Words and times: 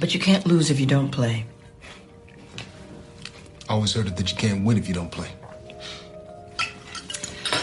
But 0.00 0.14
you 0.14 0.18
can't 0.18 0.46
lose 0.46 0.70
if 0.70 0.80
you 0.80 0.86
don't 0.86 1.10
play. 1.10 1.44
I 3.68 3.74
always 3.74 3.92
heard 3.92 4.06
it 4.06 4.16
that 4.16 4.30
you 4.32 4.36
can't 4.36 4.64
win 4.64 4.78
if 4.78 4.88
you 4.88 4.94
don't 4.94 5.12
play. 5.12 5.28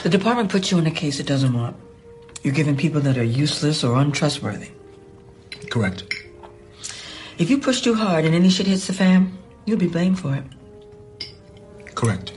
The 0.03 0.09
department 0.09 0.49
puts 0.49 0.71
you 0.71 0.77
in 0.77 0.87
a 0.87 0.91
case 0.91 1.19
it 1.19 1.25
doesn't 1.25 1.51
want. 1.51 1.75
You're 2.43 2.53
giving 2.53 2.77
people 2.77 3.01
that 3.01 3.17
are 3.17 3.23
useless 3.23 3.83
or 3.83 3.97
untrustworthy. 3.97 4.69
Correct. 5.69 6.03
If 7.37 7.49
you 7.49 7.57
push 7.57 7.81
too 7.81 7.95
hard 7.95 8.23
and 8.23 8.33
any 8.33 8.49
shit 8.49 8.67
hits 8.67 8.87
the 8.87 8.93
fan, 8.93 9.37
you'll 9.65 9.77
be 9.79 9.87
blamed 9.87 10.19
for 10.19 10.35
it. 10.35 10.43
Correct. 11.95 12.31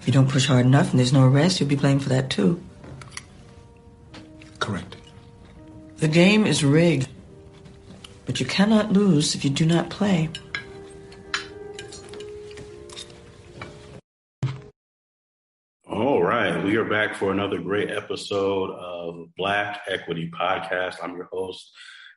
If 0.00 0.06
you 0.06 0.12
don't 0.12 0.28
push 0.28 0.46
hard 0.46 0.66
enough 0.66 0.90
and 0.90 0.98
there's 0.98 1.12
no 1.12 1.24
arrest, 1.24 1.60
you'll 1.60 1.68
be 1.68 1.76
blamed 1.76 2.02
for 2.02 2.10
that 2.10 2.28
too. 2.28 2.60
Correct. 4.58 4.96
The 5.98 6.08
game 6.08 6.44
is 6.46 6.62
rigged. 6.62 7.03
But 8.26 8.40
you 8.40 8.46
cannot 8.46 8.92
lose 8.92 9.34
if 9.34 9.44
you 9.44 9.50
do 9.50 9.66
not 9.66 9.90
play. 9.90 10.30
All 15.86 16.22
right, 16.22 16.64
we 16.64 16.76
are 16.76 16.84
back 16.84 17.14
for 17.16 17.30
another 17.30 17.58
great 17.58 17.90
episode 17.90 18.70
of 18.70 19.28
Black 19.36 19.82
Equity 19.86 20.30
Podcast. 20.30 20.96
I'm 21.02 21.16
your 21.16 21.28
host, 21.30 21.70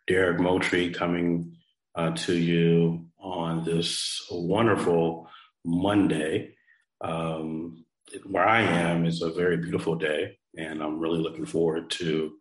Derek 0.07 0.39
Moultrie, 0.39 0.91
coming 0.91 1.57
uh, 1.95 2.11
to 2.11 2.33
you 2.33 3.07
on 3.19 3.65
this 3.65 4.25
wonderful 4.31 5.29
Monday. 5.65 6.55
Um, 7.01 7.85
where 8.25 8.47
I 8.47 8.61
am 8.61 9.05
is 9.05 9.21
a 9.21 9.29
very 9.29 9.57
beautiful 9.57 9.95
day, 9.95 10.37
and 10.57 10.81
I'm 10.81 10.99
really 10.99 11.19
looking 11.19 11.45
forward 11.45 11.89
to 11.91 12.31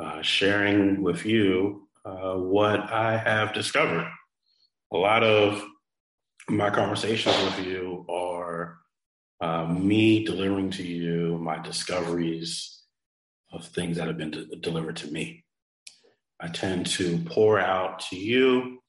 uh, 0.00 0.22
sharing 0.22 1.02
with 1.02 1.24
you 1.24 1.83
uh, 2.04 2.34
what 2.34 2.92
I 2.92 3.16
have 3.16 3.52
discovered. 3.52 4.06
A 4.92 4.96
lot 4.96 5.24
of 5.24 5.64
my 6.48 6.70
conversations 6.70 7.36
with 7.44 7.66
you 7.66 8.04
are 8.08 8.78
uh, 9.40 9.66
me 9.66 10.24
delivering 10.24 10.70
to 10.70 10.82
you 10.82 11.38
my 11.38 11.58
discoveries 11.58 12.82
of 13.52 13.66
things 13.66 13.96
that 13.96 14.06
have 14.06 14.18
been 14.18 14.30
de- 14.30 14.56
delivered 14.56 14.96
to 14.96 15.10
me. 15.10 15.44
I 16.40 16.48
tend 16.48 16.86
to 16.86 17.18
pour 17.18 17.58
out 17.58 18.00
to 18.10 18.16
you 18.16 18.82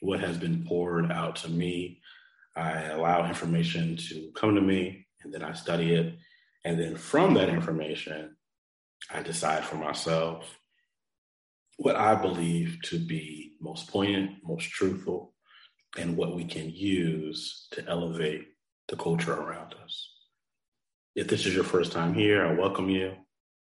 what 0.00 0.20
has 0.20 0.36
been 0.38 0.64
poured 0.64 1.10
out 1.10 1.36
to 1.36 1.48
me. 1.48 2.00
I 2.54 2.84
allow 2.84 3.26
information 3.26 3.96
to 4.08 4.30
come 4.34 4.54
to 4.54 4.60
me 4.60 5.06
and 5.22 5.32
then 5.32 5.42
I 5.42 5.52
study 5.54 5.94
it. 5.94 6.14
And 6.64 6.78
then 6.78 6.96
from 6.96 7.34
that 7.34 7.48
information, 7.48 8.36
I 9.10 9.22
decide 9.22 9.64
for 9.64 9.76
myself 9.76 10.58
what 11.76 11.96
I 11.96 12.14
believe 12.14 12.78
to 12.84 12.98
be 12.98 13.52
most 13.60 13.88
poignant, 13.88 14.38
most 14.44 14.70
truthful, 14.70 15.34
and 15.98 16.16
what 16.16 16.34
we 16.34 16.44
can 16.44 16.70
use 16.70 17.66
to 17.72 17.86
elevate 17.86 18.46
the 18.88 18.96
culture 18.96 19.34
around 19.34 19.74
us. 19.82 20.10
If 21.14 21.28
this 21.28 21.46
is 21.46 21.54
your 21.54 21.64
first 21.64 21.92
time 21.92 22.14
here, 22.14 22.46
I 22.46 22.54
welcome 22.54 22.88
you. 22.88 23.14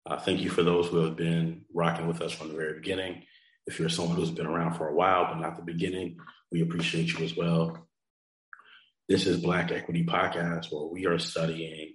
Uh, 0.07 0.19
thank 0.19 0.41
you 0.41 0.51
for 0.51 0.63
those 0.63 0.89
who 0.89 0.99
have 0.99 1.17
been 1.17 1.65
rocking 1.73 2.07
with 2.07 2.21
us 2.21 2.33
from 2.33 2.49
the 2.49 2.55
very 2.55 2.75
beginning. 2.75 3.23
If 3.67 3.79
you're 3.79 3.89
someone 3.89 4.17
who's 4.17 4.31
been 4.31 4.47
around 4.47 4.75
for 4.75 4.89
a 4.89 4.95
while, 4.95 5.25
but 5.25 5.41
not 5.41 5.57
the 5.57 5.63
beginning, 5.63 6.19
we 6.53 6.63
appreciate 6.63 7.13
you 7.13 7.25
as 7.25 7.37
well. 7.37 7.89
This 9.09 9.27
is 9.27 9.41
Black 9.41 9.73
Equity 9.73 10.05
Podcast, 10.05 10.67
where 10.71 10.85
we 10.85 11.07
are 11.07 11.19
studying 11.19 11.95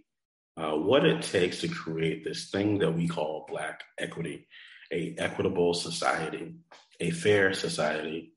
uh, 0.57 0.73
what 0.73 1.05
it 1.05 1.21
takes 1.21 1.61
to 1.61 1.67
create 1.67 2.23
this 2.23 2.49
thing 2.49 2.79
that 2.79 2.91
we 2.91 3.07
call 3.07 3.45
Black 3.49 3.81
equity, 3.97 4.47
a 4.91 5.15
equitable 5.17 5.73
society, 5.73 6.53
a 6.99 7.11
fair 7.11 7.53
society, 7.53 8.33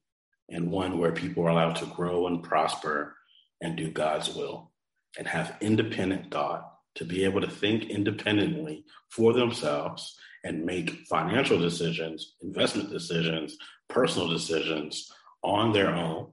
and 0.48 0.70
one 0.70 0.98
where 0.98 1.12
people 1.12 1.44
are 1.44 1.50
allowed 1.50 1.76
to 1.76 1.86
grow 1.86 2.26
and 2.26 2.42
prosper 2.42 3.16
and 3.60 3.76
do 3.76 3.90
God's 3.90 4.34
will 4.34 4.70
and 5.18 5.26
have 5.26 5.56
independent 5.60 6.30
thought 6.30 6.68
to 6.96 7.04
be 7.04 7.24
able 7.24 7.40
to 7.40 7.50
think 7.50 7.84
independently 7.84 8.84
for 9.10 9.32
themselves 9.32 10.16
and 10.44 10.66
make 10.66 11.06
financial 11.06 11.58
decisions, 11.58 12.34
investment 12.42 12.90
decisions, 12.90 13.56
personal 13.88 14.28
decisions 14.28 15.10
on 15.42 15.72
their 15.72 15.94
own, 15.94 16.32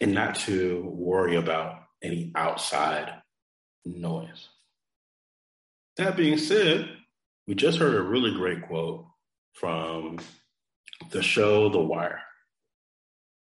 and 0.00 0.14
not 0.14 0.34
to 0.34 0.84
worry 0.88 1.36
about 1.36 1.82
any 2.02 2.32
outside 2.34 3.10
noise. 3.84 4.48
That 5.96 6.16
being 6.16 6.38
said, 6.38 6.95
we 7.46 7.54
just 7.54 7.78
heard 7.78 7.94
a 7.94 8.02
really 8.02 8.32
great 8.32 8.62
quote 8.62 9.06
from 9.54 10.18
the 11.10 11.22
show 11.22 11.68
The 11.68 11.80
Wire. 11.80 12.20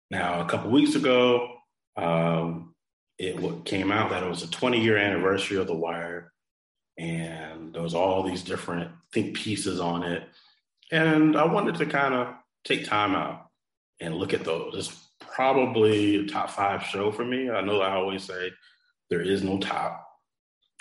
Now, 0.09 0.41
a 0.41 0.45
couple 0.45 0.71
weeks 0.71 0.95
ago, 0.95 1.55
um, 1.95 2.73
it 3.17 3.65
came 3.65 3.91
out 3.91 4.09
that 4.09 4.23
it 4.23 4.29
was 4.29 4.43
a 4.43 4.49
20 4.49 4.81
year 4.81 4.97
anniversary 4.97 5.57
of 5.57 5.67
The 5.67 5.75
Wire, 5.75 6.33
and 6.97 7.73
there 7.73 7.81
was 7.81 7.93
all 7.93 8.23
these 8.23 8.43
different 8.43 8.91
think 9.13 9.35
pieces 9.35 9.79
on 9.79 10.03
it. 10.03 10.23
And 10.91 11.37
I 11.37 11.45
wanted 11.45 11.75
to 11.75 11.85
kind 11.85 12.13
of 12.13 12.33
take 12.65 12.85
time 12.85 13.15
out 13.15 13.47
and 13.99 14.15
look 14.15 14.33
at 14.33 14.43
those. 14.43 14.73
It's 14.75 15.09
probably 15.19 16.15
a 16.17 16.27
top 16.27 16.49
five 16.49 16.83
show 16.83 17.11
for 17.11 17.23
me. 17.23 17.49
I 17.49 17.61
know 17.61 17.81
I 17.81 17.93
always 17.93 18.23
say 18.23 18.51
there 19.09 19.21
is 19.21 19.43
no 19.43 19.59
top. 19.59 20.05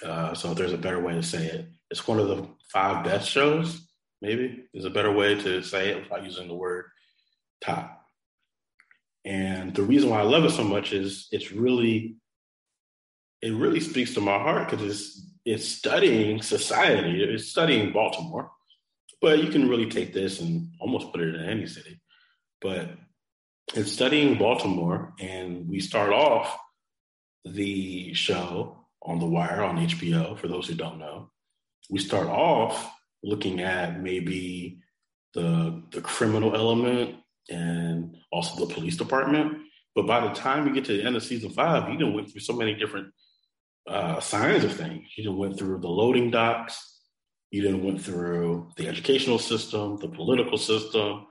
Uh, 0.04 0.34
so 0.34 0.54
there's 0.54 0.72
a 0.72 0.78
better 0.78 1.00
way 1.00 1.12
to 1.12 1.22
say 1.22 1.46
it. 1.46 1.68
It's 1.90 2.08
one 2.08 2.18
of 2.18 2.28
the 2.28 2.48
five 2.72 3.04
best 3.04 3.28
shows, 3.28 3.88
maybe 4.22 4.64
is 4.74 4.84
a 4.84 4.90
better 4.90 5.12
way 5.12 5.34
to 5.34 5.62
say 5.62 5.90
it 5.90 6.02
without 6.02 6.24
using 6.24 6.48
the 6.48 6.54
word 6.54 6.86
top. 7.60 8.02
And 9.24 9.74
the 9.74 9.82
reason 9.82 10.10
why 10.10 10.20
I 10.20 10.24
love 10.24 10.44
it 10.44 10.50
so 10.50 10.64
much 10.64 10.92
is 10.92 11.28
it's 11.30 11.52
really, 11.52 12.16
it 13.42 13.52
really 13.52 13.80
speaks 13.80 14.14
to 14.14 14.20
my 14.20 14.38
heart 14.38 14.70
because 14.70 14.84
it's 14.84 15.26
it's 15.44 15.66
studying 15.66 16.42
society. 16.42 17.22
It's 17.22 17.48
studying 17.48 17.92
Baltimore, 17.92 18.50
but 19.20 19.42
you 19.42 19.50
can 19.50 19.68
really 19.68 19.88
take 19.88 20.12
this 20.12 20.40
and 20.40 20.68
almost 20.80 21.12
put 21.12 21.22
it 21.22 21.34
in 21.34 21.44
any 21.44 21.66
city. 21.66 22.00
But 22.60 22.90
it's 23.74 23.92
studying 23.92 24.38
Baltimore, 24.38 25.14
and 25.18 25.68
we 25.68 25.80
start 25.80 26.12
off 26.12 26.56
the 27.44 28.12
show 28.14 28.84
on 29.02 29.18
The 29.18 29.26
Wire 29.26 29.64
on 29.64 29.78
HBO. 29.78 30.38
For 30.38 30.48
those 30.48 30.68
who 30.68 30.74
don't 30.74 30.98
know, 30.98 31.30
we 31.90 31.98
start 31.98 32.28
off 32.28 32.90
looking 33.22 33.60
at 33.60 34.00
maybe 34.00 34.78
the 35.34 35.82
the 35.92 36.00
criminal 36.00 36.54
element 36.54 37.16
and 37.50 38.16
also 38.32 38.64
the 38.64 38.72
police 38.72 38.96
department. 38.96 39.58
But 39.94 40.06
by 40.06 40.20
the 40.20 40.32
time 40.34 40.66
you 40.66 40.74
get 40.74 40.84
to 40.86 40.96
the 40.96 41.04
end 41.04 41.16
of 41.16 41.22
season 41.22 41.50
five, 41.50 41.90
you 41.90 41.98
done 41.98 42.14
went 42.14 42.30
through 42.30 42.40
so 42.40 42.52
many 42.52 42.74
different 42.74 43.08
uh, 43.88 44.20
signs 44.20 44.64
of 44.64 44.72
things. 44.72 45.04
You 45.16 45.24
done 45.24 45.36
went 45.36 45.58
through 45.58 45.80
the 45.80 45.88
loading 45.88 46.30
docks. 46.30 47.00
You 47.50 47.62
done 47.62 47.84
went 47.84 48.00
through 48.00 48.70
the 48.76 48.86
educational 48.86 49.40
system, 49.40 49.98
the 49.98 50.08
political 50.08 50.56
system, 50.56 51.26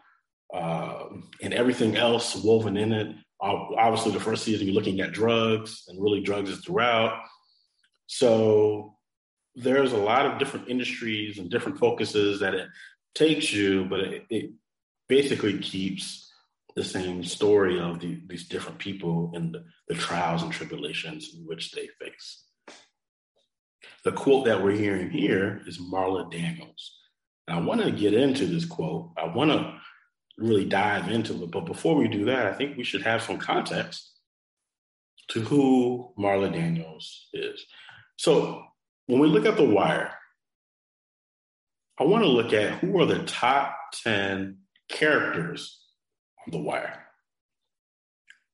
uh, 0.53 1.05
and 1.41 1.53
everything 1.53 1.95
else 1.95 2.35
woven 2.35 2.75
in 2.75 2.91
it. 2.91 3.15
Obviously, 3.41 4.11
the 4.11 4.19
first 4.19 4.43
season 4.43 4.67
you're 4.67 4.75
looking 4.75 4.99
at 4.99 5.13
drugs, 5.13 5.85
and 5.87 6.01
really 6.01 6.19
drugs 6.19 6.49
is 6.49 6.59
throughout. 6.59 7.21
So 8.07 8.97
there's 9.55 9.93
a 9.93 9.97
lot 9.97 10.25
of 10.25 10.39
different 10.39 10.69
industries 10.69 11.37
and 11.37 11.49
different 11.49 11.79
focuses 11.79 12.39
that 12.39 12.53
it 12.53 12.69
takes 13.15 13.51
you, 13.51 13.85
but 13.85 13.99
it, 13.99 14.25
it 14.29 14.51
basically 15.07 15.57
keeps 15.57 16.31
the 16.75 16.83
same 16.83 17.23
story 17.23 17.79
of 17.79 17.99
the, 17.99 18.21
these 18.27 18.47
different 18.47 18.79
people 18.79 19.31
and 19.33 19.53
the, 19.53 19.65
the 19.87 19.95
trials 19.95 20.43
and 20.43 20.51
tribulations 20.51 21.33
in 21.35 21.45
which 21.45 21.71
they 21.71 21.89
face. 21.99 22.43
The 24.05 24.11
quote 24.11 24.45
that 24.45 24.63
we're 24.63 24.71
hearing 24.71 25.09
here 25.09 25.61
is 25.67 25.77
Marla 25.77 26.31
Daniels. 26.31 26.95
And 27.47 27.57
I 27.57 27.61
want 27.61 27.81
to 27.81 27.91
get 27.91 28.13
into 28.13 28.45
this 28.45 28.65
quote. 28.65 29.11
I 29.17 29.25
want 29.25 29.51
to 29.51 29.79
really 30.37 30.65
dive 30.65 31.09
into 31.09 31.43
it. 31.43 31.51
But 31.51 31.65
before 31.65 31.95
we 31.95 32.07
do 32.07 32.25
that, 32.25 32.45
I 32.45 32.53
think 32.53 32.77
we 32.77 32.83
should 32.83 33.01
have 33.01 33.21
some 33.21 33.37
context 33.37 34.09
to 35.29 35.41
who 35.41 36.13
Marla 36.17 36.51
Daniels 36.51 37.27
is. 37.33 37.65
So 38.17 38.63
when 39.09 39.19
we 39.19 39.27
look 39.27 39.47
at 39.47 39.57
The 39.57 39.65
Wire, 39.65 40.13
I 41.99 42.03
want 42.03 42.23
to 42.23 42.29
look 42.29 42.53
at 42.53 42.73
who 42.73 43.01
are 43.01 43.07
the 43.07 43.23
top 43.23 43.75
10 44.03 44.59
characters 44.87 45.79
on 46.45 46.51
The 46.51 46.59
Wire. 46.59 47.07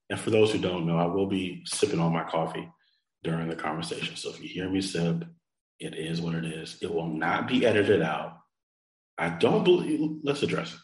And 0.10 0.18
for 0.18 0.30
those 0.30 0.54
who 0.54 0.60
don't 0.60 0.86
know, 0.86 0.98
I 0.98 1.08
will 1.08 1.28
be 1.28 1.64
sipping 1.66 2.00
on 2.00 2.14
my 2.14 2.24
coffee 2.24 2.70
during 3.22 3.50
the 3.50 3.58
conversation. 3.58 4.16
So 4.16 4.30
if 4.30 4.42
you 4.42 4.48
hear 4.48 4.70
me 4.70 4.80
sip, 4.80 5.26
it 5.78 5.94
is 5.94 6.22
what 6.22 6.36
it 6.36 6.46
is. 6.46 6.78
It 6.82 6.94
will 6.94 7.10
not 7.10 7.50
be 7.50 7.66
edited 7.66 8.02
out. 8.02 8.38
I 9.18 9.30
don't 9.30 9.66
believe, 9.66 10.20
let's 10.24 10.42
address 10.42 10.74
it. 10.74 10.80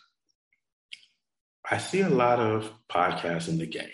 I 1.70 1.78
see 1.78 2.02
a 2.02 2.10
lot 2.10 2.40
of 2.40 2.70
podcasts 2.92 3.48
in 3.48 3.58
the 3.58 3.68
game, 3.68 3.88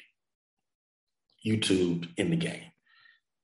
YouTube 1.45 2.09
in 2.18 2.31
the 2.31 2.35
game, 2.35 2.66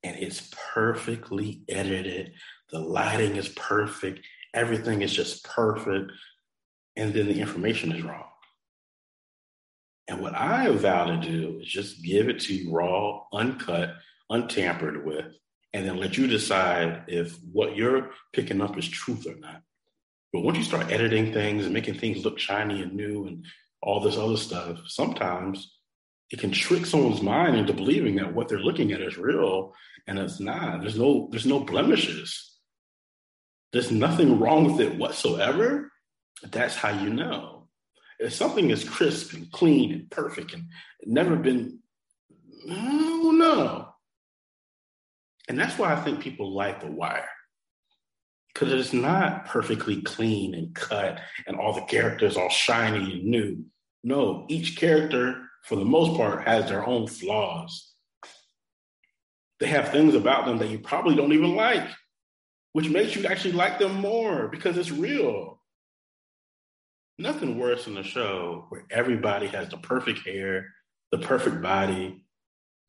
and 0.03 0.17
it's 0.17 0.51
perfectly 0.73 1.63
edited. 1.69 2.33
The 2.71 2.79
lighting 2.79 3.38
is 3.38 3.50
perfect. 3.50 4.25
Everything 4.53 5.01
is 5.01 5.13
just 5.13 5.44
perfect. 5.44 6.11
And 6.95 7.13
then 7.13 7.27
the 7.27 7.39
information 7.39 7.91
is 7.91 8.03
wrong. 8.03 8.25
And 10.07 10.21
what 10.21 10.35
I 10.35 10.69
vow 10.69 11.05
to 11.05 11.17
do 11.17 11.59
is 11.61 11.67
just 11.67 12.03
give 12.03 12.27
it 12.27 12.39
to 12.41 12.53
you 12.53 12.71
raw, 12.75 13.21
uncut, 13.31 13.95
untampered 14.29 15.05
with, 15.05 15.38
and 15.73 15.88
then 15.88 15.97
let 15.97 16.17
you 16.17 16.27
decide 16.27 17.05
if 17.07 17.38
what 17.51 17.75
you're 17.75 18.11
picking 18.33 18.61
up 18.61 18.77
is 18.77 18.88
truth 18.88 19.25
or 19.25 19.35
not. 19.35 19.61
But 20.33 20.41
once 20.41 20.57
you 20.57 20.63
start 20.63 20.91
editing 20.91 21.31
things 21.31 21.65
and 21.65 21.73
making 21.73 21.95
things 21.95 22.25
look 22.25 22.38
shiny 22.38 22.81
and 22.81 22.94
new 22.94 23.27
and 23.27 23.45
all 23.81 24.01
this 24.01 24.17
other 24.17 24.38
stuff, 24.38 24.79
sometimes 24.88 25.77
it 26.33 26.39
can 26.39 26.50
trick 26.50 26.88
someone's 26.88 27.21
mind 27.21 27.56
into 27.56 27.74
believing 27.74 28.15
that 28.15 28.33
what 28.33 28.47
they're 28.47 28.57
looking 28.57 28.91
at 28.91 29.01
is 29.01 29.19
real 29.19 29.75
and 30.07 30.18
it's 30.18 30.39
not. 30.39 30.81
There's 30.81 30.97
no 30.97 31.27
there's 31.30 31.45
no 31.45 31.59
blemishes. 31.59 32.57
There's 33.71 33.91
nothing 33.91 34.39
wrong 34.39 34.63
with 34.65 34.81
it 34.81 34.97
whatsoever. 34.97 35.91
That's 36.41 36.75
how 36.75 36.89
you 36.89 37.12
know. 37.12 37.68
If 38.18 38.33
something 38.33 38.71
is 38.71 38.83
crisp 38.83 39.33
and 39.33 39.51
clean 39.51 39.91
and 39.94 40.09
perfect 40.09 40.56
and 40.56 40.69
never 41.06 41.35
been, 41.35 41.81
oh 42.68 43.31
no. 43.36 43.89
And 45.47 45.59
that's 45.59 45.77
why 45.77 45.94
I 45.94 45.97
think 45.97 46.19
people 46.19 46.56
like 46.56 46.81
The 46.81 46.89
Wire. 46.89 47.29
Because 48.51 48.74
it's 48.74 48.94
not 48.94 49.45
perfectly 49.45 50.01
clean 50.01 50.56
and 50.56 50.74
cut 50.74 51.19
and 51.45 51.57
all 51.57 51.74
the 51.74 51.81
characters 51.81 52.38
all 52.38 52.50
shiny 52.50 53.19
and 53.19 53.24
new. 53.25 53.65
No, 54.03 54.47
each 54.50 54.77
character, 54.77 55.50
for 55.63 55.75
the 55.75 55.86
most 55.86 56.18
part, 56.18 56.48
has 56.48 56.68
their 56.68 56.86
own 56.86 57.07
flaws. 57.07 57.94
They 59.60 59.68
have 59.68 59.89
things 59.89 60.13
about 60.13 60.45
them 60.45 60.57
that 60.57 60.69
you 60.69 60.80
probably 60.80 61.15
don't 61.15 61.31
even 61.31 61.56
like, 61.56 61.88
which 62.74 62.89
makes 62.89 63.15
you 63.15 63.25
actually 63.25 63.54
like 63.54 63.80
them 63.80 63.95
more 63.95 64.50
because 64.50 64.77
it's 64.77 64.92
real. 64.92 65.62
Nothing 67.18 67.57
worse 67.57 67.86
than 67.86 67.98
a 67.98 68.04
show 68.04 68.65
where 68.69 68.86
everybody 68.92 69.48
has 69.48 69.69
the 69.69 69.77
perfect 69.77 70.27
hair, 70.27 70.68
the 71.12 71.19
perfect 71.19 71.62
body, 71.62 72.25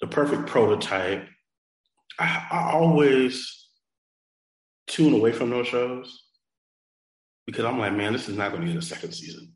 the 0.01 0.07
perfect 0.07 0.47
prototype. 0.47 1.29
I, 2.19 2.47
I 2.51 2.73
always 2.73 3.69
tune 4.87 5.15
away 5.15 5.33
from 5.33 5.51
those 5.51 5.69
shows 5.69 6.25
because 7.47 7.65
I'm 7.65 7.79
like, 7.79 7.95
man, 7.95 8.13
this 8.13 8.29
is 8.29 8.37
not 8.37 8.51
going 8.51 8.67
to 8.67 8.73
get 8.73 8.83
a 8.83 8.87
second 8.87 9.13
season. 9.13 9.54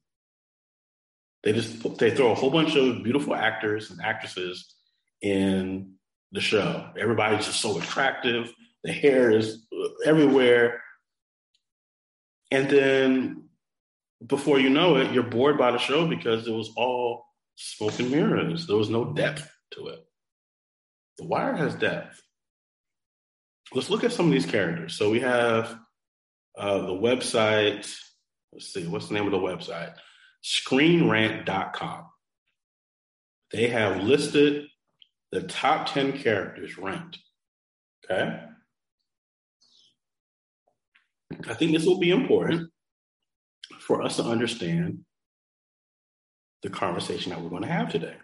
They 1.44 1.52
just 1.52 1.98
they 1.98 2.10
throw 2.10 2.32
a 2.32 2.34
whole 2.34 2.50
bunch 2.50 2.74
of 2.76 3.02
beautiful 3.02 3.34
actors 3.34 3.90
and 3.90 4.00
actresses 4.00 4.74
in 5.22 5.94
the 6.32 6.40
show. 6.40 6.90
Everybody's 6.98 7.46
just 7.46 7.60
so 7.60 7.78
attractive. 7.78 8.52
The 8.84 8.92
hair 8.92 9.30
is 9.30 9.66
everywhere. 10.04 10.82
And 12.50 12.68
then 12.68 13.48
before 14.26 14.58
you 14.58 14.70
know 14.70 14.96
it, 14.96 15.12
you're 15.12 15.22
bored 15.22 15.58
by 15.58 15.70
the 15.70 15.78
show 15.78 16.06
because 16.06 16.46
it 16.46 16.52
was 16.52 16.70
all 16.76 17.24
smoke 17.56 17.98
and 17.98 18.10
mirrors. 18.10 18.66
There 18.66 18.76
was 18.76 18.90
no 18.90 19.12
depth 19.12 19.48
to 19.72 19.88
it. 19.88 20.04
The 21.18 21.26
Wire 21.26 21.54
has 21.56 21.74
depth. 21.74 22.20
Let's 23.74 23.90
look 23.90 24.04
at 24.04 24.12
some 24.12 24.26
of 24.26 24.32
these 24.32 24.46
characters. 24.46 24.96
So 24.96 25.10
we 25.10 25.20
have 25.20 25.78
uh, 26.56 26.78
the 26.78 26.92
website. 26.92 27.92
Let's 28.52 28.72
see, 28.72 28.86
what's 28.86 29.08
the 29.08 29.14
name 29.14 29.26
of 29.26 29.32
the 29.32 29.38
website? 29.38 29.94
ScreenRant.com. 30.48 32.06
They 33.52 33.68
have 33.68 34.02
listed 34.02 34.66
the 35.30 35.42
top 35.42 35.92
10 35.92 36.18
characters 36.18 36.78
ranked. 36.78 37.18
Okay. 38.04 38.40
I 41.46 41.54
think 41.54 41.72
this 41.72 41.84
will 41.84 41.98
be 41.98 42.10
important 42.10 42.70
for 43.80 44.02
us 44.02 44.16
to 44.16 44.22
understand 44.22 45.00
the 46.62 46.70
conversation 46.70 47.30
that 47.30 47.42
we're 47.42 47.50
going 47.50 47.62
to 47.62 47.68
have 47.68 47.92
today. 47.92 48.16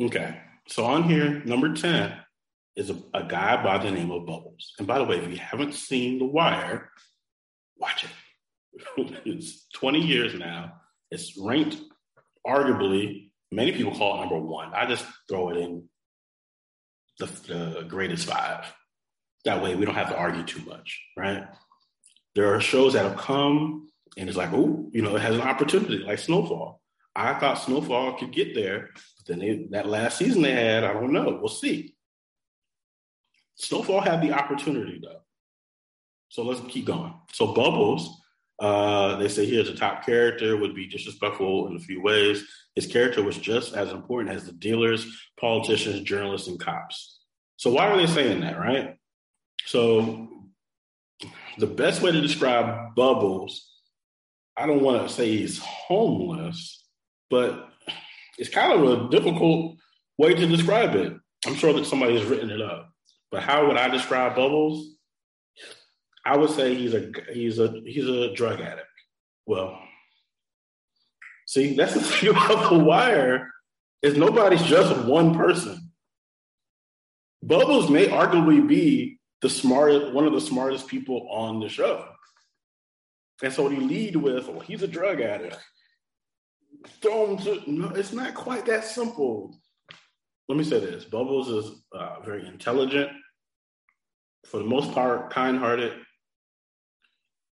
Okay. 0.00 0.40
So 0.66 0.84
on 0.84 1.04
here, 1.04 1.44
number 1.44 1.72
10 1.72 2.12
is 2.74 2.90
a, 2.90 2.96
a 3.14 3.22
guy 3.22 3.62
by 3.62 3.78
the 3.78 3.92
name 3.92 4.10
of 4.10 4.26
Bubbles. 4.26 4.72
And 4.78 4.86
by 4.88 4.98
the 4.98 5.04
way, 5.04 5.18
if 5.18 5.30
you 5.30 5.36
haven't 5.36 5.74
seen 5.74 6.18
The 6.18 6.24
Wire, 6.24 6.90
watch 7.76 8.02
it. 8.02 8.10
it's 9.24 9.66
20 9.74 10.00
years 10.00 10.34
now. 10.34 10.74
It's 11.10 11.36
ranked 11.38 11.78
arguably 12.46 13.30
Many 13.54 13.70
people 13.70 13.94
call 13.94 14.16
it 14.16 14.20
number 14.20 14.38
one. 14.40 14.72
I 14.74 14.84
just 14.86 15.06
throw 15.28 15.50
it 15.50 15.58
in 15.58 15.88
the, 17.20 17.26
the 17.26 17.84
greatest 17.86 18.28
five. 18.28 18.64
That 19.44 19.62
way 19.62 19.76
we 19.76 19.84
don't 19.84 19.94
have 19.94 20.08
to 20.08 20.18
argue 20.18 20.42
too 20.42 20.64
much, 20.64 21.00
right? 21.16 21.46
There 22.34 22.52
are 22.52 22.60
shows 22.60 22.94
that 22.94 23.04
have 23.04 23.16
come 23.16 23.88
and 24.16 24.28
it's 24.28 24.36
like, 24.36 24.50
oh, 24.52 24.90
you 24.92 25.02
know, 25.02 25.14
it 25.14 25.22
has 25.22 25.36
an 25.36 25.42
opportunity, 25.42 25.98
like 25.98 26.18
Snowfall. 26.18 26.80
I 27.14 27.34
thought 27.34 27.60
Snowfall 27.60 28.18
could 28.18 28.32
get 28.32 28.56
there, 28.56 28.90
but 29.18 29.26
then 29.28 29.38
they, 29.38 29.66
that 29.70 29.86
last 29.86 30.18
season 30.18 30.42
they 30.42 30.50
had, 30.50 30.82
I 30.82 30.92
don't 30.92 31.12
know. 31.12 31.38
We'll 31.40 31.48
see. 31.48 31.94
Snowfall 33.54 34.00
had 34.00 34.20
the 34.20 34.32
opportunity 34.32 35.00
though. 35.00 35.20
So 36.28 36.42
let's 36.42 36.60
keep 36.68 36.86
going. 36.86 37.14
So 37.32 37.54
Bubbles 37.54 38.20
uh, 38.60 39.16
they 39.16 39.28
say 39.28 39.44
here 39.46 39.62
the 39.62 39.74
top 39.74 40.06
character 40.06 40.56
would 40.56 40.74
be 40.74 40.86
disrespectful 40.86 41.68
in 41.68 41.76
a 41.76 41.80
few 41.80 42.02
ways. 42.02 42.44
His 42.74 42.86
character 42.86 43.22
was 43.22 43.36
just 43.36 43.74
as 43.74 43.90
important 43.90 44.34
as 44.34 44.46
the 44.46 44.52
dealers, 44.52 45.06
politicians, 45.38 46.00
journalists, 46.02 46.48
and 46.48 46.58
cops. 46.58 47.20
So 47.56 47.70
why 47.70 47.88
are 47.88 47.96
they 47.96 48.06
saying 48.06 48.40
that, 48.40 48.58
right? 48.58 48.96
So 49.66 50.28
the 51.58 51.66
best 51.66 52.02
way 52.02 52.12
to 52.12 52.20
describe 52.20 52.94
Bubbles, 52.94 53.70
I 54.56 54.66
don't 54.66 54.82
want 54.82 55.06
to 55.06 55.12
say 55.12 55.36
he's 55.36 55.58
homeless, 55.58 56.84
but 57.30 57.68
it's 58.38 58.50
kind 58.50 58.72
of 58.72 58.82
a 58.82 59.08
difficult 59.10 59.76
way 60.18 60.34
to 60.34 60.46
describe 60.46 60.94
it. 60.94 61.14
I'm 61.46 61.54
sure 61.54 61.72
that 61.72 61.86
somebody 61.86 62.18
has 62.18 62.28
written 62.28 62.50
it 62.50 62.60
up. 62.60 62.90
But 63.30 63.42
how 63.42 63.66
would 63.66 63.76
I 63.76 63.88
describe 63.88 64.36
Bubbles? 64.36 64.96
I 66.26 66.36
would 66.36 66.50
say 66.50 66.74
he's 66.74 66.94
a 66.94 67.12
he's 67.32 67.58
a 67.58 67.82
he's 67.84 68.08
a 68.08 68.32
drug 68.34 68.60
addict. 68.60 68.86
Well, 69.46 69.78
see, 71.46 71.74
that's 71.74 71.94
the 71.94 72.00
thing 72.02 72.30
about 72.30 72.70
the 72.70 72.78
wire 72.78 73.50
is 74.02 74.16
nobody's 74.16 74.62
just 74.62 75.04
one 75.04 75.34
person. 75.34 75.90
Bubbles 77.42 77.90
may 77.90 78.06
arguably 78.06 78.66
be 78.66 79.18
the 79.42 79.50
smartest, 79.50 80.12
one 80.14 80.26
of 80.26 80.32
the 80.32 80.40
smartest 80.40 80.88
people 80.88 81.28
on 81.30 81.60
the 81.60 81.68
show. 81.68 82.06
And 83.42 83.52
so 83.52 83.64
what 83.64 83.72
you 83.72 83.82
lead 83.82 84.16
with, 84.16 84.48
well, 84.48 84.60
he's 84.60 84.82
a 84.82 84.88
drug 84.88 85.20
addict. 85.20 85.58
Throw 87.02 87.26
him 87.26 87.38
to, 87.44 87.70
no, 87.70 87.88
it's 87.90 88.12
not 88.12 88.34
quite 88.34 88.64
that 88.66 88.84
simple. 88.84 89.58
Let 90.48 90.56
me 90.56 90.64
say 90.64 90.80
this 90.80 91.04
Bubbles 91.04 91.48
is 91.48 91.82
uh, 91.92 92.20
very 92.20 92.46
intelligent, 92.46 93.10
for 94.46 94.58
the 94.58 94.64
most 94.64 94.92
part, 94.92 95.30
kind 95.30 95.58
hearted, 95.58 95.92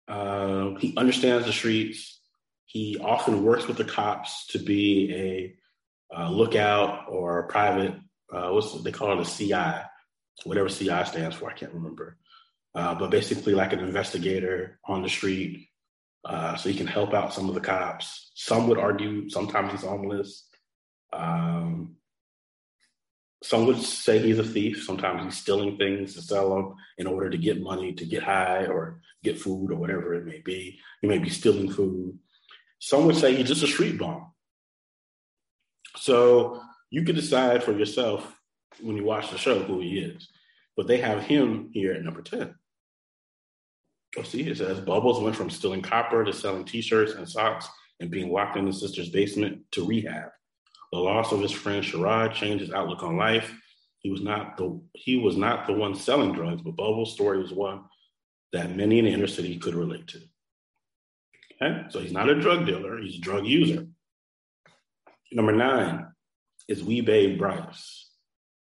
uh, 0.08 0.76
he 0.76 0.94
understands 0.96 1.46
the 1.46 1.54
streets. 1.54 2.20
He 2.66 2.98
often 3.00 3.44
works 3.44 3.68
with 3.68 3.78
the 3.78 3.84
cops 3.84 4.48
to 4.48 4.60
be 4.60 5.14
a 5.14 6.18
uh, 6.18 6.30
lookout 6.30 7.06
or 7.10 7.40
a 7.40 7.48
private, 7.48 7.96
uh, 8.32 8.50
what's 8.50 8.82
they 8.84 8.92
call 8.92 9.18
it 9.18 9.28
a 9.28 9.30
CI, 9.30 9.84
whatever 10.46 10.70
CI 10.70 11.04
stands 11.06 11.36
for, 11.36 11.50
I 11.50 11.54
can't 11.54 11.74
remember. 11.74 12.18
Uh, 12.74 12.96
but 12.96 13.12
basically, 13.12 13.54
like 13.54 13.74
an 13.74 13.80
investigator 13.80 14.80
on 14.86 15.02
the 15.02 15.10
street, 15.10 15.68
uh, 16.26 16.56
so 16.56 16.70
he 16.70 16.76
can 16.76 16.88
help 16.88 17.14
out 17.14 17.34
some 17.34 17.50
of 17.50 17.56
the 17.56 17.62
cops. 17.62 18.32
Some 18.36 18.68
would 18.68 18.78
argue 18.78 19.30
sometimes 19.30 19.72
he's 19.72 19.84
on 19.84 19.98
homeless. 19.98 20.48
Um, 21.14 21.97
some 23.44 23.66
would 23.68 23.78
say 23.78 24.20
he's 24.20 24.40
a 24.40 24.44
thief. 24.44 24.84
Sometimes 24.84 25.24
he's 25.24 25.42
stealing 25.42 25.78
things 25.78 26.16
to 26.16 26.22
sell 26.22 26.56
them 26.56 26.76
in 26.98 27.08
order 27.08 27.30
to 27.30 27.38
get 27.38 27.62
money, 27.62 27.94
to 27.94 28.06
get 28.06 28.24
high 28.24 28.66
or 28.66 29.02
get 29.24 29.40
food 29.40 29.72
or 29.72 29.76
whatever 29.76 30.16
it 30.16 30.26
may 30.26 30.40
be. 30.40 30.80
He 31.02 31.08
may 31.08 31.20
be 31.20 31.30
stealing 31.30 31.72
food. 31.72 32.18
Some 32.80 33.06
would 33.06 33.16
say 33.16 33.36
he's 33.36 33.48
just 33.48 33.64
a 33.64 33.68
street 33.68 33.98
bum. 33.98 34.32
So 35.98 36.62
you 36.90 37.04
can 37.04 37.16
decide 37.16 37.64
for 37.64 37.74
yourself 37.74 38.36
when 38.82 38.98
you 38.98 39.04
watch 39.04 39.30
the 39.30 39.38
show 39.38 39.60
who 39.60 39.80
he 39.80 40.00
is. 40.00 40.30
But 40.76 40.88
they 40.88 40.98
have 40.98 41.24
him 41.24 41.70
here 41.74 41.94
at 41.94 42.04
number 42.04 42.22
10. 42.22 42.54
Oh, 44.18 44.24
see, 44.24 44.48
it 44.48 44.58
says 44.58 44.80
Bubbles 44.80 45.22
went 45.22 45.36
from 45.36 45.50
stealing 45.50 45.82
copper 45.82 46.24
to 46.24 46.34
selling 46.34 46.66
t 46.66 46.82
shirts 46.82 47.14
and 47.14 47.28
socks 47.28 47.68
and 48.00 48.10
being 48.10 48.32
locked 48.32 48.58
in 48.58 48.66
his 48.66 48.80
sister's 48.80 49.10
basement 49.10 49.64
to 49.72 49.86
rehab. 49.86 50.30
The 50.92 51.00
loss 51.00 51.32
of 51.32 51.42
his 51.42 51.52
friend 51.52 51.84
Sherrod 51.84 52.34
changed 52.34 52.64
his 52.64 52.74
outlook 52.74 53.04
on 53.04 53.18
life. 53.18 53.54
He 54.00 54.10
was 54.10 54.22
not 54.22 54.58
the 54.58 54.80
he 54.94 55.18
was 55.18 55.36
not 55.36 55.68
the 55.68 55.74
one 55.74 55.96
selling 55.96 56.34
drugs, 56.34 56.62
but 56.62 56.76
Bubbles' 56.76 57.14
story 57.14 57.40
was 57.40 57.52
one 57.52 57.84
that 58.54 58.76
many 58.76 59.00
in 59.00 59.06
the 59.06 59.12
inner 59.12 59.28
city 59.28 59.58
could 59.58 59.76
relate 59.76 60.08
to. 60.08 60.22
Okay, 61.62 61.84
so 61.90 62.00
he's 62.00 62.14
not 62.14 62.30
a 62.30 62.40
drug 62.40 62.66
dealer; 62.66 63.00
he's 63.00 63.18
a 63.18 63.22
drug 63.22 63.46
user. 63.46 63.88
Number 65.32 65.52
nine 65.52 66.08
is 66.68 66.84
Wee-Bey 66.84 67.36
Brice. 67.36 68.10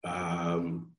Um, 0.04 0.92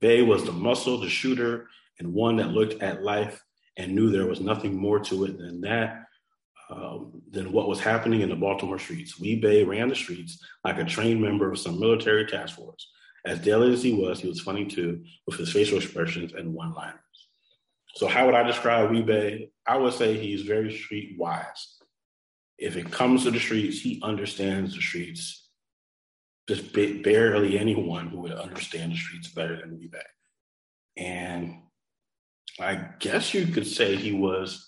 Bey 0.00 0.22
was 0.22 0.44
the 0.44 0.52
muscle, 0.52 0.98
the 0.98 1.08
shooter, 1.08 1.68
and 1.98 2.12
one 2.12 2.36
that 2.36 2.48
looked 2.48 2.82
at 2.82 3.02
life 3.02 3.40
and 3.76 3.94
knew 3.94 4.10
there 4.10 4.26
was 4.26 4.40
nothing 4.40 4.76
more 4.76 4.98
to 5.00 5.24
it 5.24 5.38
than 5.38 5.60
that. 5.62 6.04
Um, 6.70 7.22
than 7.30 7.50
what 7.52 7.66
was 7.66 7.80
happening 7.80 8.20
in 8.20 8.28
the 8.28 8.36
Baltimore 8.36 8.78
streets. 8.78 9.18
Wee-Bey 9.18 9.64
ran 9.64 9.88
the 9.88 9.94
streets 9.94 10.44
like 10.64 10.76
a 10.76 10.84
trained 10.84 11.22
member 11.22 11.50
of 11.50 11.58
some 11.58 11.80
military 11.80 12.26
task 12.26 12.56
force. 12.56 12.90
As 13.24 13.38
deadly 13.38 13.72
as 13.72 13.82
he 13.82 13.94
was, 13.94 14.20
he 14.20 14.28
was 14.28 14.42
funny 14.42 14.66
too, 14.66 15.02
with 15.26 15.38
his 15.38 15.50
facial 15.50 15.78
expressions 15.78 16.34
and 16.34 16.52
one-liners. 16.52 17.00
So 17.94 18.06
how 18.06 18.26
would 18.26 18.34
I 18.34 18.42
describe 18.42 18.90
Wee-Bey? 18.90 19.48
I 19.66 19.78
would 19.78 19.94
say 19.94 20.18
he's 20.18 20.42
very 20.42 20.70
street 20.76 21.16
wise. 21.18 21.78
If 22.58 22.76
it 22.76 22.90
comes 22.90 23.24
to 23.24 23.30
the 23.30 23.40
streets, 23.40 23.80
he 23.80 23.98
understands 24.02 24.74
the 24.74 24.82
streets. 24.82 25.48
Just 26.48 26.74
barely 26.74 27.58
anyone 27.58 28.08
who 28.08 28.20
would 28.20 28.32
understand 28.32 28.92
the 28.92 28.96
streets 28.96 29.28
better 29.28 29.56
than 29.56 29.78
Wee-Bey. 29.78 29.98
And 30.98 31.62
I 32.60 32.74
guess 32.98 33.32
you 33.32 33.46
could 33.46 33.66
say 33.66 33.96
he 33.96 34.12
was 34.12 34.67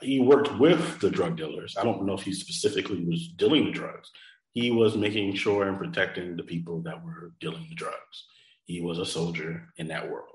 he 0.00 0.20
worked 0.20 0.58
with 0.58 1.00
the 1.00 1.10
drug 1.10 1.36
dealers. 1.36 1.76
I 1.76 1.84
don't 1.84 2.04
know 2.04 2.14
if 2.14 2.22
he 2.22 2.32
specifically 2.32 3.04
was 3.04 3.28
dealing 3.28 3.66
the 3.66 3.72
drugs. 3.72 4.10
He 4.52 4.70
was 4.70 4.96
making 4.96 5.34
sure 5.34 5.66
and 5.68 5.78
protecting 5.78 6.36
the 6.36 6.42
people 6.42 6.80
that 6.82 7.04
were 7.04 7.32
dealing 7.40 7.66
the 7.68 7.74
drugs. 7.74 8.26
He 8.64 8.80
was 8.80 8.98
a 8.98 9.06
soldier 9.06 9.68
in 9.76 9.88
that 9.88 10.08
world. 10.08 10.28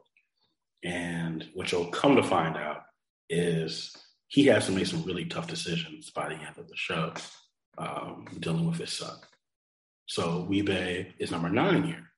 And 0.83 1.47
what 1.53 1.71
you'll 1.71 1.87
come 1.87 2.15
to 2.15 2.23
find 2.23 2.55
out 2.57 2.83
is 3.29 3.95
he 4.27 4.45
has 4.45 4.65
to 4.65 4.71
make 4.71 4.85
some 4.85 5.03
really 5.03 5.25
tough 5.25 5.47
decisions 5.47 6.09
by 6.11 6.29
the 6.29 6.35
end 6.35 6.57
of 6.57 6.67
the 6.67 6.75
show, 6.75 7.13
um, 7.77 8.25
dealing 8.39 8.67
with 8.67 8.77
his 8.77 8.91
son. 8.91 9.17
So 10.05 10.45
Wee-Bey 10.49 11.15
is 11.19 11.31
number 11.31 11.49
nine 11.49 11.83
here. 11.83 12.11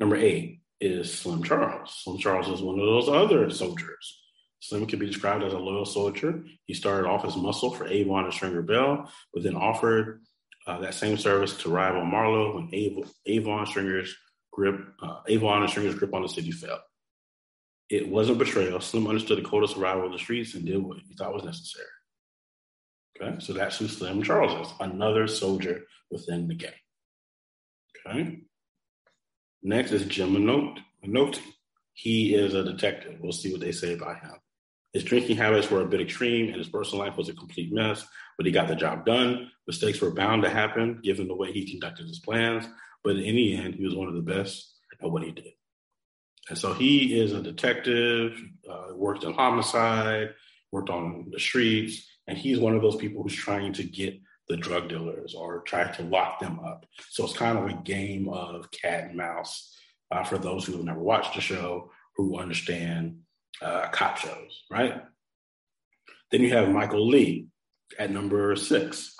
Number 0.00 0.16
eight 0.16 0.62
is 0.80 1.12
Slim 1.12 1.42
Charles. 1.42 2.02
Slim 2.02 2.18
Charles 2.18 2.48
is 2.48 2.62
one 2.62 2.78
of 2.78 2.86
those 2.86 3.08
other 3.08 3.50
soldiers. 3.50 4.21
Slim 4.62 4.86
can 4.86 5.00
be 5.00 5.06
described 5.06 5.42
as 5.42 5.52
a 5.52 5.58
loyal 5.58 5.84
soldier. 5.84 6.44
He 6.66 6.74
started 6.74 7.08
off 7.08 7.24
as 7.24 7.36
muscle 7.36 7.72
for 7.72 7.88
Avon 7.88 8.26
and 8.26 8.32
Stringer 8.32 8.62
Bell, 8.62 9.10
but 9.34 9.42
then 9.42 9.56
offered 9.56 10.22
uh, 10.68 10.78
that 10.78 10.94
same 10.94 11.16
service 11.16 11.56
to 11.58 11.68
rival 11.68 12.02
Marlo 12.02 12.54
when 12.54 12.70
Avon, 13.26 13.66
Stringer's 13.66 14.14
grip, 14.52 14.76
uh, 15.02 15.18
Avon 15.26 15.62
and 15.62 15.70
Stringer's 15.70 15.96
grip 15.96 16.14
on 16.14 16.22
the 16.22 16.28
city 16.28 16.52
fell. 16.52 16.80
It 17.90 18.08
wasn't 18.08 18.38
betrayal. 18.38 18.80
Slim 18.80 19.08
understood 19.08 19.38
the 19.38 19.48
code 19.48 19.64
of 19.64 19.70
survival 19.70 20.06
of 20.06 20.12
the 20.12 20.18
streets 20.18 20.54
and 20.54 20.64
did 20.64 20.78
what 20.78 20.98
he 21.08 21.14
thought 21.16 21.34
was 21.34 21.42
necessary. 21.42 21.88
Okay, 23.20 23.40
so 23.40 23.52
that's 23.54 23.78
who 23.78 23.88
Slim 23.88 24.22
Charles 24.22 24.68
is, 24.68 24.72
another 24.78 25.26
soldier 25.26 25.82
within 26.08 26.46
the 26.46 26.54
game. 26.54 26.70
Okay. 28.06 28.42
Next 29.64 29.90
is 29.90 30.06
Jim 30.06 30.36
McNulty. 30.36 31.40
He 31.94 32.36
is 32.36 32.54
a 32.54 32.62
detective. 32.62 33.18
We'll 33.20 33.32
see 33.32 33.50
what 33.50 33.60
they 33.60 33.72
say 33.72 33.94
about 33.94 34.20
him. 34.20 34.34
His 34.92 35.04
drinking 35.04 35.36
habits 35.38 35.70
were 35.70 35.80
a 35.80 35.86
bit 35.86 36.02
extreme, 36.02 36.48
and 36.48 36.56
his 36.56 36.68
personal 36.68 37.04
life 37.04 37.16
was 37.16 37.28
a 37.28 37.34
complete 37.34 37.72
mess, 37.72 38.06
but 38.36 38.44
he 38.44 38.52
got 38.52 38.68
the 38.68 38.76
job 38.76 39.06
done. 39.06 39.50
Mistakes 39.66 40.00
were 40.00 40.10
bound 40.10 40.42
to 40.42 40.50
happen 40.50 41.00
given 41.02 41.28
the 41.28 41.36
way 41.36 41.50
he 41.52 41.70
conducted 41.70 42.06
his 42.06 42.18
plans, 42.18 42.66
but 43.02 43.16
in 43.16 43.34
the 43.36 43.56
end, 43.56 43.74
he 43.74 43.84
was 43.84 43.94
one 43.94 44.08
of 44.08 44.14
the 44.14 44.20
best 44.20 44.74
at 45.02 45.10
what 45.10 45.22
he 45.22 45.30
did. 45.30 45.52
And 46.48 46.58
so 46.58 46.74
he 46.74 47.18
is 47.18 47.32
a 47.32 47.42
detective, 47.42 48.38
uh, 48.70 48.94
worked 48.94 49.24
in 49.24 49.32
homicide, 49.32 50.34
worked 50.70 50.90
on 50.90 51.28
the 51.30 51.40
streets, 51.40 52.06
and 52.26 52.36
he's 52.36 52.58
one 52.58 52.74
of 52.74 52.82
those 52.82 52.96
people 52.96 53.22
who's 53.22 53.34
trying 53.34 53.72
to 53.74 53.84
get 53.84 54.20
the 54.48 54.56
drug 54.56 54.88
dealers 54.88 55.34
or 55.34 55.62
trying 55.62 55.94
to 55.94 56.02
lock 56.02 56.40
them 56.40 56.60
up. 56.60 56.84
So 57.10 57.24
it's 57.24 57.36
kind 57.36 57.58
of 57.58 57.66
a 57.66 57.82
game 57.82 58.28
of 58.28 58.70
cat 58.70 59.04
and 59.04 59.16
mouse 59.16 59.74
uh, 60.10 60.24
for 60.24 60.36
those 60.36 60.64
who 60.64 60.72
have 60.72 60.84
never 60.84 61.00
watched 61.00 61.34
the 61.34 61.40
show 61.40 61.90
who 62.16 62.38
understand 62.38 63.20
uh, 63.62 63.88
cop 63.88 64.16
shows, 64.18 64.64
right? 64.70 65.02
Then 66.30 66.42
you 66.42 66.50
have 66.50 66.68
Michael 66.68 67.06
Lee 67.06 67.46
at 67.98 68.10
number 68.10 68.56
six. 68.56 69.16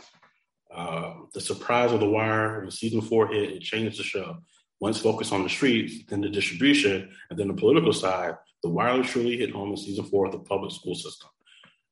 Uh, 0.75 1.15
the 1.35 1.41
surprise 1.41 1.93
of 1.93 2.01
The 2.01 2.09
Wire, 2.09 2.61
when 2.61 2.71
season 2.71 3.03
four 3.03 3.29
hit, 3.29 3.51
it 3.51 3.63
changed 3.63 3.99
the 3.99 4.05
show. 4.05 4.39
Once 4.81 4.99
focused 4.99 5.33
on 5.33 5.43
the 5.43 5.49
streets, 5.49 6.05
then 6.09 6.23
the 6.23 6.29
distribution, 6.29 7.11
and 7.31 7.39
then 7.39 7.49
the 7.49 7.55
political 7.55 7.93
side, 7.93 8.35
The 8.63 8.71
Wire 8.71 9.03
truly 9.03 9.37
hit 9.37 9.51
home 9.51 9.71
in 9.71 9.77
season 9.77 10.05
four 10.07 10.27
of 10.27 10.33
the 10.33 10.39
public 10.39 10.73
school 10.73 10.95
system. 10.95 11.29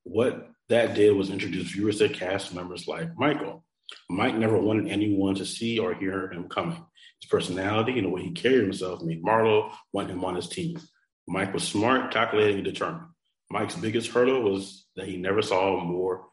What 0.04 0.49
that 0.71 0.95
did 0.95 1.14
was 1.14 1.30
introduce 1.30 1.71
viewers 1.71 1.99
to 1.99 2.09
cast 2.09 2.54
members 2.54 2.88
like 2.88 3.16
Michael. 3.16 3.64
Mike 4.09 4.37
never 4.37 4.59
wanted 4.59 4.88
anyone 4.88 5.35
to 5.35 5.45
see 5.45 5.78
or 5.78 5.95
hear 5.95 6.33
him 6.33 6.49
coming. 6.49 6.85
His 7.21 7.28
personality 7.28 7.99
and 7.99 8.07
the 8.07 8.11
way 8.11 8.23
he 8.23 8.30
carried 8.30 8.62
himself 8.62 9.02
made 9.02 9.23
Marlo 9.23 9.73
want 9.92 10.11
him 10.11 10.25
on 10.25 10.37
his 10.37 10.49
team. 10.49 10.78
Mike 11.31 11.55
was 11.55 11.63
smart, 11.63 12.11
calculating, 12.11 12.57
and 12.57 12.65
determined. 12.65 13.07
Mike's 13.51 13.77
biggest 13.77 14.11
hurdle 14.11 14.43
was 14.43 14.87
that 14.97 15.07
he 15.07 15.17
never 15.17 15.43
saw 15.43 15.83
more 15.83 16.27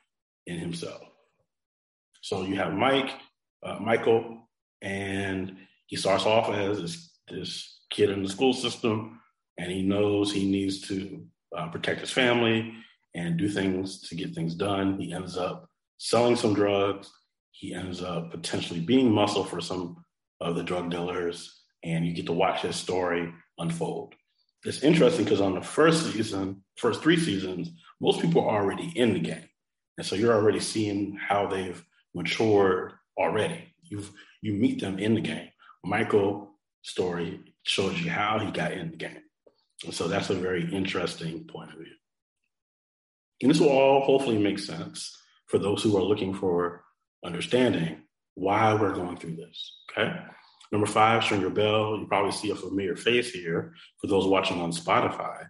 in 0.48 0.58
himself. 0.58 1.02
So 2.22 2.44
you 2.44 2.56
have 2.56 2.74
Mike, 2.74 3.12
uh, 3.64 3.78
Michael, 3.80 4.50
and 4.82 5.56
he 5.86 5.98
starts 5.98 6.26
off 6.26 6.50
as 6.50 6.82
this, 6.82 7.12
this, 7.30 7.74
kid 7.90 8.10
in 8.10 8.22
the 8.22 8.30
school 8.30 8.52
system, 8.52 9.22
and 9.58 9.72
he 9.72 9.82
knows 9.82 10.30
he 10.30 10.46
needs 10.46 10.82
to 10.82 11.26
uh, 11.56 11.70
protect 11.70 12.02
his 12.02 12.12
family 12.12 12.74
and 13.16 13.38
do 13.38 13.48
things 13.48 14.02
to 14.10 14.16
get 14.16 14.36
things 14.36 14.56
done. 14.56 15.00
He 15.00 15.14
ends 15.14 15.38
up 15.38 15.70
selling 15.98 16.36
some 16.36 16.54
drugs. 16.54 17.10
He 17.52 17.74
ends 17.74 18.04
up 18.04 18.32
potentially 18.32 18.82
being 18.82 19.10
muscle 19.10 19.46
for 19.46 19.62
some 19.62 20.04
of 20.42 20.56
the 20.56 20.64
drug 20.64 20.92
dealers, 20.92 21.62
and 21.82 22.06
you 22.06 22.14
get 22.14 22.26
to 22.26 22.34
watch 22.34 22.62
his 22.62 22.76
story 22.76 23.32
unfold 23.58 24.14
it's 24.64 24.84
interesting 24.84 25.24
because 25.24 25.42
on 25.42 25.56
the 25.56 25.62
first 25.62 26.12
season, 26.12 26.64
first 26.78 27.02
three 27.02 27.18
seasons, 27.18 27.72
most 28.02 28.22
people 28.22 28.42
are 28.42 28.62
already 28.62 28.92
in 28.96 29.14
the 29.14 29.20
game, 29.20 29.50
and 29.98 30.06
so 30.06 30.16
you're 30.16 30.34
already 30.34 30.60
seeing 30.60 31.16
how 31.16 31.48
they've 31.48 31.84
matured 32.14 32.94
already. 33.18 33.74
You've 33.84 34.12
you 34.42 34.54
meet 34.54 34.82
them 34.82 35.00
in 35.00 35.16
the 35.16 35.22
game. 35.22 35.50
Michael 35.84 36.52
story 36.84 37.40
shows 37.64 38.00
you 38.02 38.10
how 38.10 38.40
he 38.40 38.52
got 38.52 38.72
in 38.72 38.92
the 38.92 38.98
game, 38.98 39.22
and 39.86 39.94
so 39.94 40.08
that's 40.08 40.30
a 40.30 40.36
very 40.36 40.72
interesting 40.72 41.46
point 41.46 41.72
of 41.72 41.78
view. 41.78 41.94
And 43.42 43.52
this 43.52 43.60
will 43.60 43.70
all 43.70 44.02
hopefully 44.02 44.40
make 44.40 44.60
sense 44.60 45.16
for 45.48 45.60
those 45.60 45.84
who 45.84 45.96
are 45.98 46.04
looking 46.04 46.34
for 46.34 46.84
understanding 47.24 48.02
why 48.36 48.74
we're 48.74 48.94
going 48.94 49.18
through 49.18 49.36
this. 49.36 49.74
Okay. 49.92 50.14
Number 50.72 50.88
five, 50.88 51.24
Stringer 51.24 51.50
Bell. 51.50 51.98
You 51.98 52.08
probably 52.08 52.32
see 52.32 52.52
a 52.52 52.56
familiar 52.56 52.96
face 52.96 53.32
here 53.32 53.74
for 54.00 54.08
those 54.08 54.28
watching 54.28 54.60
on 54.60 54.72
Spotify. 54.72 55.48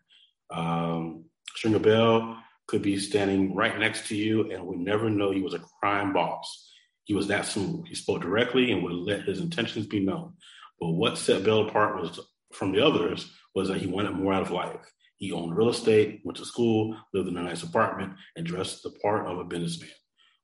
Um, 0.50 1.26
Stringer 1.56 1.80
Bell 1.80 2.38
could 2.68 2.82
be 2.82 2.98
standing 2.98 3.56
right 3.56 3.80
next 3.80 4.08
to 4.08 4.16
you 4.16 4.52
and 4.52 4.66
would 4.66 4.80
never 4.80 5.10
know 5.10 5.32
he 5.32 5.42
was 5.42 5.54
a 5.54 5.64
crime 5.82 6.14
boss. 6.14 6.70
He 7.06 7.14
was 7.14 7.28
that 7.28 7.46
smooth. 7.46 7.88
He 7.88 7.96
spoke 7.96 8.22
directly 8.22 8.72
and 8.72 8.84
would 8.84 8.94
let 8.94 9.24
his 9.24 9.40
intentions 9.40 9.88
be 9.88 10.02
known. 10.02 10.34
But 10.80 10.92
what 10.92 11.18
set 11.18 11.44
Bell 11.44 11.68
apart 11.68 12.00
was 12.00 12.20
from 12.54 12.72
the 12.74 12.86
others 12.86 13.32
was 13.56 13.70
that 13.70 13.80
he 13.80 13.88
wanted 13.88 14.12
more 14.12 14.34
out 14.34 14.44
of 14.44 14.52
life. 14.52 14.92
He 15.18 15.32
owned 15.32 15.56
real 15.58 15.70
estate, 15.70 16.22
went 16.24 16.38
to 16.38 16.46
school, 16.46 16.96
lived 17.14 17.28
in 17.28 17.38
a 17.38 17.44
nice 17.44 17.64
apartment, 17.64 18.14
and 18.36 18.46
dressed 18.46 18.84
the 18.84 18.92
part 19.02 19.26
of 19.26 19.40
a 19.40 19.44
businessman. 19.44 19.90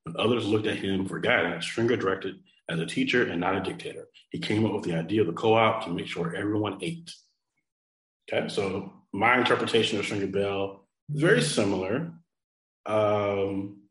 When 0.03 0.15
others 0.17 0.47
looked 0.47 0.67
at 0.67 0.77
him 0.77 1.05
for 1.05 1.19
guidance, 1.19 1.65
Stringer 1.65 1.95
directed 1.95 2.35
as 2.69 2.79
a 2.79 2.85
teacher 2.85 3.27
and 3.29 3.41
not 3.41 3.55
a 3.55 3.61
dictator. 3.61 4.07
He 4.29 4.39
came 4.39 4.65
up 4.65 4.73
with 4.73 4.83
the 4.83 4.95
idea 4.95 5.21
of 5.21 5.27
the 5.27 5.33
co-op 5.33 5.85
to 5.85 5.91
make 5.91 6.07
sure 6.07 6.35
everyone 6.35 6.79
ate. 6.81 7.11
Okay, 8.31 8.47
so 8.47 8.93
my 9.11 9.37
interpretation 9.37 9.99
of 9.99 10.05
Stringer 10.05 10.27
Bell 10.27 10.87
is 11.13 11.21
very 11.21 11.41
similar. 11.41 12.13
Um, 12.85 13.81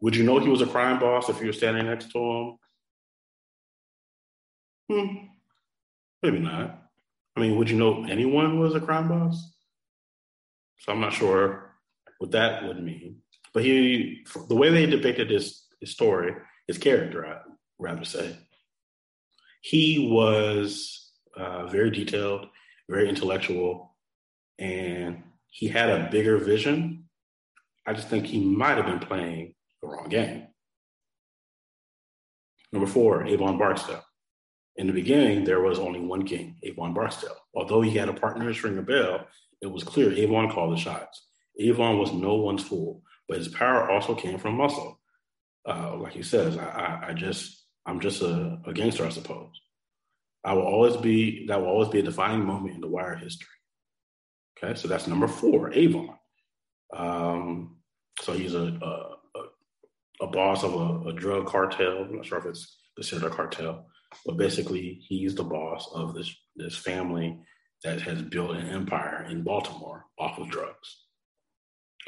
would 0.00 0.16
you 0.16 0.24
know 0.24 0.38
he 0.38 0.48
was 0.48 0.60
a 0.60 0.66
crime 0.66 0.98
boss 0.98 1.28
if 1.28 1.40
you 1.40 1.46
were 1.46 1.52
standing 1.52 1.86
next 1.86 2.10
to 2.12 2.18
him? 2.18 2.58
Hmm, 4.90 5.14
maybe 6.22 6.40
not. 6.40 6.82
I 7.36 7.40
mean, 7.40 7.56
would 7.56 7.70
you 7.70 7.76
know 7.76 8.04
anyone 8.04 8.58
was 8.58 8.74
a 8.74 8.80
crime 8.80 9.08
boss? 9.08 9.52
So 10.80 10.92
I'm 10.92 11.00
not 11.00 11.14
sure 11.14 11.74
what 12.18 12.32
that 12.32 12.66
would 12.66 12.82
mean. 12.82 13.22
But 13.54 13.64
he, 13.64 14.24
the 14.48 14.54
way 14.54 14.70
they 14.70 14.86
depicted 14.86 15.30
his, 15.30 15.66
his 15.80 15.92
story, 15.92 16.34
his 16.66 16.78
character, 16.78 17.26
I'd 17.26 17.42
rather 17.78 18.04
say. 18.04 18.36
He 19.60 20.08
was 20.10 21.10
uh, 21.36 21.66
very 21.66 21.90
detailed, 21.90 22.46
very 22.88 23.08
intellectual, 23.08 23.96
and 24.58 25.22
he 25.48 25.68
had 25.68 25.90
a 25.90 26.08
bigger 26.10 26.38
vision. 26.38 27.04
I 27.86 27.92
just 27.92 28.08
think 28.08 28.26
he 28.26 28.40
might 28.40 28.76
have 28.76 28.86
been 28.86 28.98
playing 28.98 29.54
the 29.80 29.88
wrong 29.88 30.08
game. 30.08 30.48
Number 32.72 32.86
four, 32.86 33.24
Avon 33.24 33.58
Barksdale. 33.58 34.04
In 34.76 34.88
the 34.88 34.92
beginning, 34.92 35.44
there 35.44 35.60
was 35.60 35.78
only 35.78 36.00
one 36.00 36.24
king, 36.24 36.56
Avon 36.64 36.92
Barksdale. 36.92 37.36
Although 37.54 37.82
he 37.82 37.96
had 37.96 38.08
a 38.08 38.14
partner 38.14 38.48
in 38.48 38.54
Stringer 38.54 38.82
Bell, 38.82 39.26
it 39.62 39.68
was 39.68 39.84
clear 39.84 40.12
Avon 40.12 40.50
called 40.50 40.72
the 40.72 40.80
shots. 40.80 41.28
Avon 41.60 41.98
was 41.98 42.12
no 42.12 42.34
one's 42.34 42.64
fool, 42.64 43.02
but 43.28 43.38
his 43.38 43.48
power 43.48 43.88
also 43.88 44.14
came 44.14 44.38
from 44.38 44.56
muscle 44.56 44.98
uh, 45.66 45.96
like 45.96 46.12
he 46.12 46.22
says, 46.22 46.58
I, 46.58 47.06
I, 47.08 47.12
just 47.14 47.64
I'm 47.86 48.00
just 48.00 48.22
a, 48.22 48.58
a, 48.66 48.72
gangster, 48.72 49.06
I 49.06 49.10
suppose. 49.10 49.52
I 50.44 50.52
will 50.52 50.66
always 50.66 50.96
be 50.96 51.46
that 51.46 51.60
will 51.60 51.68
always 51.68 51.88
be 51.88 52.00
a 52.00 52.02
defining 52.02 52.44
moment 52.44 52.74
in 52.74 52.80
the 52.80 52.88
Wire 52.88 53.16
history. 53.16 53.48
Okay, 54.58 54.78
so 54.78 54.88
that's 54.88 55.06
number 55.06 55.28
four, 55.28 55.72
Avon. 55.72 56.10
Um, 56.94 57.78
So 58.20 58.32
he's 58.32 58.54
a 58.54 58.78
a, 58.82 60.24
a 60.24 60.26
boss 60.26 60.62
of 60.62 60.74
a, 60.74 61.08
a, 61.08 61.12
drug 61.12 61.46
cartel. 61.46 62.04
I'm 62.04 62.16
not 62.16 62.26
sure 62.26 62.38
if 62.38 62.46
it's 62.46 62.78
considered 62.96 63.32
a 63.32 63.34
cartel, 63.34 63.86
but 64.26 64.36
basically 64.36 65.00
he's 65.08 65.34
the 65.34 65.44
boss 65.44 65.88
of 65.94 66.14
this 66.14 66.34
this 66.56 66.76
family 66.76 67.38
that 67.82 68.00
has 68.02 68.22
built 68.22 68.52
an 68.52 68.68
empire 68.68 69.26
in 69.30 69.42
Baltimore 69.42 70.06
off 70.18 70.38
of 70.38 70.50
drugs. 70.50 71.03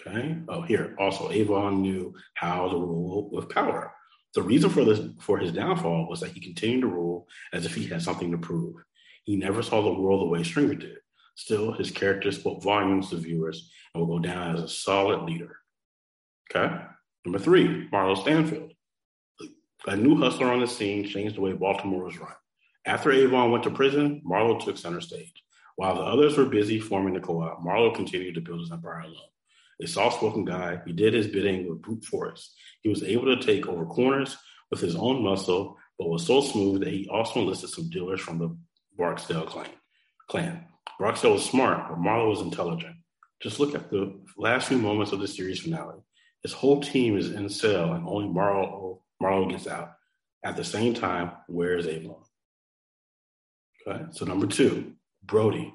Okay. 0.00 0.36
Oh, 0.48 0.62
here 0.62 0.94
also 0.98 1.30
Avon 1.30 1.82
knew 1.82 2.14
how 2.34 2.68
to 2.68 2.76
rule 2.76 3.30
with 3.32 3.48
power. 3.48 3.92
The 4.34 4.42
reason 4.42 4.70
for 4.70 4.84
this 4.84 5.00
for 5.20 5.38
his 5.38 5.52
downfall 5.52 6.08
was 6.08 6.20
that 6.20 6.32
he 6.32 6.40
continued 6.40 6.82
to 6.82 6.88
rule 6.88 7.26
as 7.52 7.64
if 7.64 7.74
he 7.74 7.86
had 7.86 8.02
something 8.02 8.30
to 8.30 8.38
prove. 8.38 8.76
He 9.24 9.36
never 9.36 9.62
saw 9.62 9.82
the 9.82 10.00
world 10.00 10.20
the 10.20 10.26
way 10.26 10.42
Stringer 10.42 10.74
did. 10.74 10.98
Still, 11.34 11.72
his 11.72 11.90
character 11.90 12.30
spoke 12.32 12.62
volumes 12.62 13.10
to 13.10 13.16
viewers 13.16 13.70
and 13.94 14.00
will 14.00 14.18
go 14.18 14.22
down 14.22 14.54
as 14.54 14.62
a 14.62 14.68
solid 14.68 15.22
leader. 15.22 15.56
Okay. 16.50 16.74
Number 17.24 17.38
three, 17.38 17.88
Marlo 17.92 18.16
Stanfield. 18.16 18.72
A 19.86 19.96
new 19.96 20.16
hustler 20.18 20.50
on 20.50 20.60
the 20.60 20.66
scene 20.66 21.08
changed 21.08 21.36
the 21.36 21.40
way 21.40 21.52
Baltimore 21.52 22.04
was 22.04 22.18
run. 22.18 22.32
After 22.84 23.10
Avon 23.10 23.50
went 23.50 23.64
to 23.64 23.70
prison, 23.70 24.22
Marlo 24.24 24.62
took 24.62 24.76
center 24.76 25.00
stage. 25.00 25.42
While 25.76 25.96
the 25.96 26.02
others 26.02 26.36
were 26.36 26.46
busy 26.46 26.78
forming 26.80 27.14
the 27.14 27.20
co-op, 27.20 27.62
Marlo 27.64 27.94
continued 27.94 28.34
to 28.36 28.40
build 28.40 28.60
his 28.60 28.72
empire 28.72 29.00
alone 29.00 29.28
a 29.82 29.86
soft 29.86 30.16
spoken 30.16 30.44
guy. 30.44 30.80
He 30.86 30.92
did 30.92 31.14
his 31.14 31.26
bidding 31.26 31.68
with 31.68 31.82
brute 31.82 32.04
force. 32.04 32.54
He 32.82 32.88
was 32.88 33.02
able 33.02 33.26
to 33.26 33.44
take 33.44 33.66
over 33.66 33.84
corners 33.86 34.36
with 34.70 34.80
his 34.80 34.96
own 34.96 35.22
muscle, 35.22 35.76
but 35.98 36.08
was 36.08 36.26
so 36.26 36.40
smooth 36.40 36.80
that 36.80 36.92
he 36.92 37.08
also 37.10 37.40
enlisted 37.40 37.70
some 37.70 37.90
dealers 37.90 38.20
from 38.20 38.38
the 38.38 38.56
Barksdale 38.96 39.46
clan. 39.46 39.68
clan. 40.28 40.66
Barksdale 40.98 41.34
was 41.34 41.44
smart, 41.44 41.88
but 41.88 41.98
Marlo 41.98 42.30
was 42.30 42.40
intelligent. 42.40 42.96
Just 43.42 43.60
look 43.60 43.74
at 43.74 43.90
the 43.90 44.18
last 44.38 44.68
few 44.68 44.78
moments 44.78 45.12
of 45.12 45.20
the 45.20 45.28
series 45.28 45.60
finale. 45.60 46.00
His 46.42 46.52
whole 46.52 46.80
team 46.80 47.16
is 47.16 47.30
in 47.30 47.48
cell, 47.48 47.92
and 47.92 48.06
only 48.06 48.28
Marlo, 48.28 49.00
Marlo 49.22 49.50
gets 49.50 49.66
out. 49.66 49.92
At 50.42 50.56
the 50.56 50.64
same 50.64 50.94
time, 50.94 51.32
where 51.48 51.76
is 51.76 51.86
Avon? 51.86 52.16
Okay, 53.86 54.04
so 54.12 54.24
number 54.24 54.46
two, 54.46 54.92
Bodie. 55.22 55.74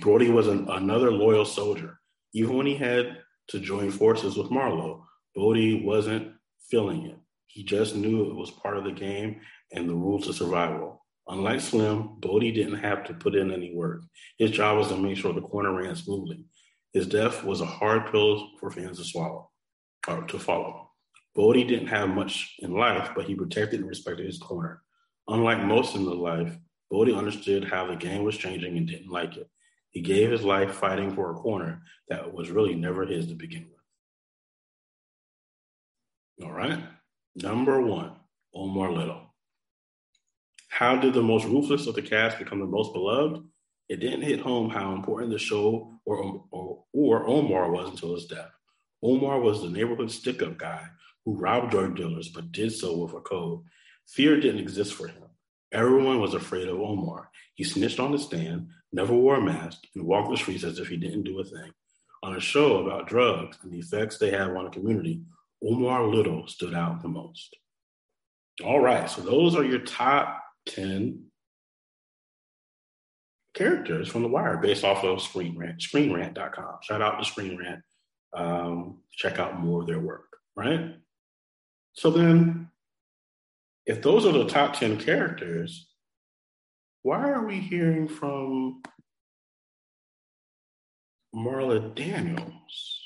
Bodie 0.00 0.30
was 0.30 0.46
an, 0.48 0.68
another 0.68 1.10
loyal 1.10 1.44
soldier. 1.44 1.98
Even 2.34 2.56
when 2.56 2.66
he 2.66 2.76
had 2.76 3.18
to 3.48 3.60
join 3.60 3.90
forces 3.90 4.36
with 4.36 4.50
Marlo, 4.50 5.02
Bodie 5.34 5.82
wasn't 5.84 6.32
feeling 6.70 7.06
it. 7.06 7.16
He 7.46 7.64
just 7.64 7.96
knew 7.96 8.30
it 8.30 8.34
was 8.34 8.50
part 8.50 8.76
of 8.76 8.84
the 8.84 8.92
game 8.92 9.40
and 9.72 9.88
the 9.88 9.94
rules 9.94 10.28
of 10.28 10.34
survival. 10.34 11.04
Unlike 11.28 11.60
Slim, 11.60 12.20
Bodie 12.20 12.52
didn't 12.52 12.78
have 12.78 13.04
to 13.04 13.14
put 13.14 13.34
in 13.34 13.52
any 13.52 13.74
work. 13.74 14.02
His 14.38 14.50
job 14.50 14.78
was 14.78 14.88
to 14.88 14.96
make 14.96 15.16
sure 15.16 15.32
the 15.32 15.40
corner 15.40 15.72
ran 15.72 15.94
smoothly. 15.94 16.44
His 16.92 17.06
death 17.06 17.44
was 17.44 17.60
a 17.60 17.66
hard 17.66 18.10
pill 18.10 18.48
for 18.58 18.70
fans 18.70 18.98
to 18.98 19.04
swallow 19.04 19.50
or 20.06 20.22
to 20.22 20.38
follow. 20.38 20.90
Bodie 21.34 21.64
didn't 21.64 21.88
have 21.88 22.08
much 22.08 22.56
in 22.60 22.72
life, 22.72 23.10
but 23.14 23.26
he 23.26 23.34
protected 23.34 23.80
and 23.80 23.88
respected 23.88 24.26
his 24.26 24.38
corner. 24.38 24.82
Unlike 25.28 25.64
most 25.64 25.94
in 25.94 26.04
the 26.04 26.14
life, 26.14 26.56
Bodie 26.90 27.14
understood 27.14 27.64
how 27.64 27.86
the 27.86 27.96
game 27.96 28.24
was 28.24 28.36
changing 28.36 28.76
and 28.78 28.88
didn't 28.88 29.10
like 29.10 29.36
it. 29.36 29.48
He 29.98 30.04
gave 30.04 30.30
his 30.30 30.44
life 30.44 30.74
fighting 30.74 31.12
for 31.12 31.32
a 31.32 31.34
corner 31.34 31.82
that 32.08 32.32
was 32.32 32.52
really 32.52 32.76
never 32.76 33.04
his 33.04 33.26
to 33.26 33.34
begin 33.34 33.66
with. 36.38 36.46
All 36.46 36.52
right. 36.52 36.78
Number 37.34 37.80
one, 37.80 38.12
Omar 38.54 38.92
Little. 38.92 39.34
How 40.68 40.94
did 40.94 41.14
the 41.14 41.22
most 41.24 41.46
ruthless 41.46 41.88
of 41.88 41.96
the 41.96 42.02
cast 42.02 42.38
become 42.38 42.60
the 42.60 42.66
most 42.66 42.92
beloved? 42.92 43.42
It 43.88 43.98
didn't 43.98 44.22
hit 44.22 44.38
home 44.38 44.70
how 44.70 44.92
important 44.92 45.32
the 45.32 45.38
show 45.40 45.98
or, 46.04 46.44
or, 46.52 46.84
or 46.92 47.26
Omar 47.26 47.72
was 47.72 47.90
until 47.90 48.14
his 48.14 48.26
death. 48.26 48.52
Omar 49.02 49.40
was 49.40 49.62
the 49.62 49.68
neighborhood 49.68 50.12
stick 50.12 50.40
up 50.42 50.58
guy 50.58 50.86
who 51.24 51.40
robbed 51.40 51.72
drug 51.72 51.96
dealers 51.96 52.28
but 52.28 52.52
did 52.52 52.70
so 52.70 52.98
with 52.98 53.14
a 53.14 53.20
code. 53.20 53.62
Fear 54.06 54.38
didn't 54.38 54.60
exist 54.60 54.94
for 54.94 55.08
him. 55.08 55.24
Everyone 55.72 56.20
was 56.20 56.34
afraid 56.34 56.68
of 56.68 56.78
Omar. 56.78 57.30
He 57.56 57.64
snitched 57.64 57.98
on 57.98 58.12
the 58.12 58.18
stand, 58.20 58.68
never 58.92 59.14
wore 59.14 59.36
a 59.36 59.40
mask, 59.40 59.78
and 59.94 60.06
walked 60.06 60.30
the 60.30 60.36
streets 60.36 60.64
as 60.64 60.78
if 60.78 60.88
he 60.88 60.96
didn't 60.96 61.24
do 61.24 61.40
a 61.40 61.44
thing. 61.44 61.70
On 62.22 62.34
a 62.34 62.40
show 62.40 62.78
about 62.78 63.06
drugs 63.06 63.58
and 63.62 63.72
the 63.72 63.78
effects 63.78 64.18
they 64.18 64.30
have 64.30 64.54
on 64.56 64.66
a 64.66 64.70
community, 64.70 65.22
Omar 65.62 66.06
Little 66.06 66.46
stood 66.46 66.74
out 66.74 67.02
the 67.02 67.08
most. 67.08 67.56
All 68.64 68.80
right, 68.80 69.08
so 69.08 69.20
those 69.20 69.54
are 69.54 69.64
your 69.64 69.80
top 69.80 70.42
10 70.66 71.24
characters 73.54 74.08
from 74.08 74.22
The 74.22 74.28
Wire 74.28 74.56
based 74.58 74.84
off 74.84 75.04
of 75.04 75.22
Screen 75.22 75.56
Rant, 75.58 75.80
screenrant.com. 75.80 76.78
Shout 76.82 77.02
out 77.02 77.18
to 77.18 77.24
Screen 77.24 77.56
Rant. 77.56 77.82
Um, 78.36 78.98
check 79.12 79.38
out 79.38 79.60
more 79.60 79.80
of 79.80 79.86
their 79.86 80.00
work, 80.00 80.36
right? 80.56 80.94
So 81.94 82.10
then, 82.10 82.68
if 83.86 84.02
those 84.02 84.26
are 84.26 84.32
the 84.32 84.46
top 84.46 84.74
10 84.74 84.98
characters, 84.98 85.87
why 87.02 87.30
are 87.30 87.46
we 87.46 87.58
hearing 87.58 88.08
from 88.08 88.82
Marla 91.34 91.94
Daniels? 91.94 93.00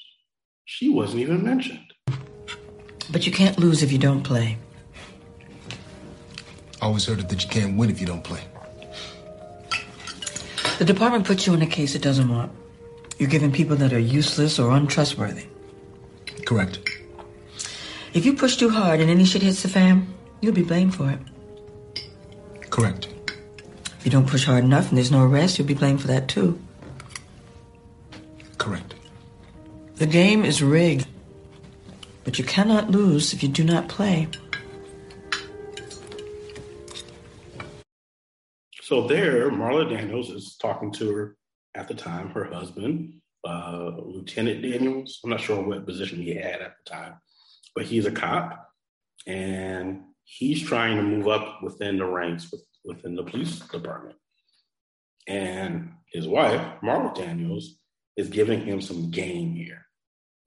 She 0.65 0.89
wasn't 0.89 1.21
even 1.21 1.45
mentioned. 1.45 1.93
But 3.11 3.27
you 3.27 3.33
can't 3.33 3.59
lose 3.59 3.83
if 3.83 3.93
you 3.93 3.99
don't 3.99 4.23
play. 4.23 4.59
I 6.81 6.87
always 6.87 7.07
heard 7.07 7.21
it 7.21 7.29
that 7.29 7.45
you 7.45 7.49
can't 7.49 7.77
win 7.77 7.91
if 7.91 8.01
you 8.01 8.07
don't 8.07 8.25
play. 8.25 8.41
The 10.79 10.85
department 10.85 11.27
puts 11.27 11.47
you 11.47 11.55
in 11.55 11.63
a 11.63 11.67
case 11.67 11.95
it 11.95 12.03
doesn't 12.03 12.29
want. 12.29 12.51
You're 13.19 13.29
giving 13.29 13.53
people 13.53 13.77
that 13.77 13.93
are 13.93 13.99
useless 13.99 14.59
or 14.59 14.73
untrustworthy. 14.73 15.47
Correct. 16.45 16.81
If 18.15 18.27
you 18.27 18.35
push 18.35 18.57
too 18.57 18.71
hard 18.71 19.01
and 19.01 19.11
any 19.11 19.25
shit 19.25 19.43
hits 19.43 19.63
the 19.63 19.69
fan, 19.69 20.13
you'll 20.41 20.55
be 20.55 20.63
blamed 20.63 20.95
for 20.95 21.11
it. 21.11 21.21
Correct. 22.71 23.12
If 24.03 24.07
you 24.07 24.11
don't 24.11 24.27
push 24.27 24.47
hard 24.47 24.65
enough 24.65 24.89
and 24.89 24.99
there's 24.99 25.13
no 25.13 25.23
arrest, 25.25 25.61
you'll 25.61 25.69
be 25.69 25.75
blamed 25.75 26.01
for 26.01 26.09
that 26.09 26.27
too. 26.27 26.61
Correct. 28.59 28.97
The 29.95 30.09
game 30.09 30.45
is 30.45 30.61
rigged, 30.61 31.07
but 32.25 32.37
you 32.37 32.45
cannot 32.45 32.91
lose 32.91 33.33
if 33.33 33.45
you 33.45 33.49
do 33.49 33.63
not 33.63 33.87
play. 33.87 34.27
So 38.81 39.07
there, 39.07 39.53
Marla 39.53 39.89
Daniels 39.89 40.31
is 40.31 40.57
talking 40.61 40.91
to 40.95 41.15
her 41.15 41.37
at 41.77 41.87
the 41.87 41.95
time, 41.95 42.31
her 42.31 42.47
husband, 42.53 43.21
uh, 43.45 43.93
Lieutenant 44.05 44.63
Daniels. 44.63 45.21
I'm 45.23 45.31
not 45.31 45.41
sure 45.41 45.63
what 45.63 45.87
position 45.87 46.21
he 46.21 46.35
had 46.35 46.61
at 46.61 46.75
the 46.85 46.91
time, 46.91 47.21
but 47.77 47.85
he's 47.85 48.07
a 48.07 48.11
cop, 48.11 48.69
and 49.29 50.01
he's 50.25 50.61
trying 50.61 50.97
to 50.97 51.05
move 51.05 51.29
up 51.29 51.63
within 51.63 51.99
the 51.99 52.05
ranks 52.05 52.51
with 52.51 52.65
within 52.85 53.15
the 53.15 53.25
police 53.25 53.61
department. 53.61 54.17
And 55.29 55.93
his 56.13 56.27
wife, 56.27 56.61
Marla 56.83 57.15
Daniels, 57.15 57.77
is 58.17 58.29
giving 58.29 58.61
him 58.61 58.81
some 58.81 59.11
game 59.11 59.55
here. 59.55 59.87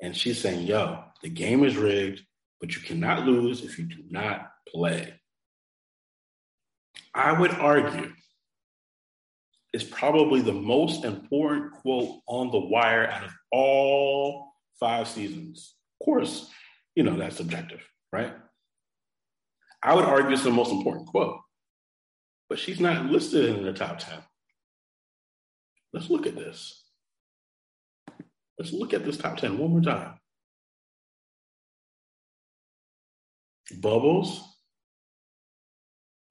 And 0.02 0.16
she's 0.16 0.40
saying, 0.40 0.68
yo, 0.68 1.04
the 1.24 1.30
game 1.30 1.64
is 1.64 1.78
rigged, 1.78 2.22
but 2.60 2.76
you 2.76 2.82
cannot 2.82 3.26
lose 3.26 3.64
if 3.64 3.80
you 3.80 3.86
do 3.86 4.04
not 4.10 4.52
play. 4.68 5.14
I 7.14 7.40
would 7.40 7.52
argue 7.52 8.12
it's 9.72 9.84
probably 9.84 10.42
the 10.42 10.54
most 10.54 11.04
important 11.04 11.72
quote 11.74 12.20
on 12.28 12.52
the 12.52 12.60
wire 12.60 13.08
out 13.08 13.24
of 13.24 13.32
all 13.52 14.54
five 14.80 15.08
seasons. 15.08 15.76
Of 16.00 16.06
course, 16.06 16.50
you 16.96 17.04
know, 17.04 17.18
that's 17.18 17.38
subjective, 17.38 17.82
right? 18.12 18.34
I 19.82 19.94
would 19.94 20.06
argue 20.06 20.34
it's 20.34 20.44
the 20.44 20.52
most 20.52 20.72
important 20.72 21.08
quote 21.08 21.40
but 22.50 22.60
she's 22.60 22.80
not 22.80 23.06
listed 23.06 23.46
in 23.46 23.64
the 23.64 23.74
top 23.74 24.00
10. 24.00 24.20
Let's 25.94 26.10
look 26.10 26.28
at 26.28 26.36
this. 26.36 26.84
Let's 28.58 28.72
look 28.72 28.94
at 28.94 29.06
this 29.06 29.18
top 29.18 29.38
10 29.38 29.58
one 29.58 29.72
more 29.72 29.82
time. 29.82 30.20
Bubbles, 33.80 34.44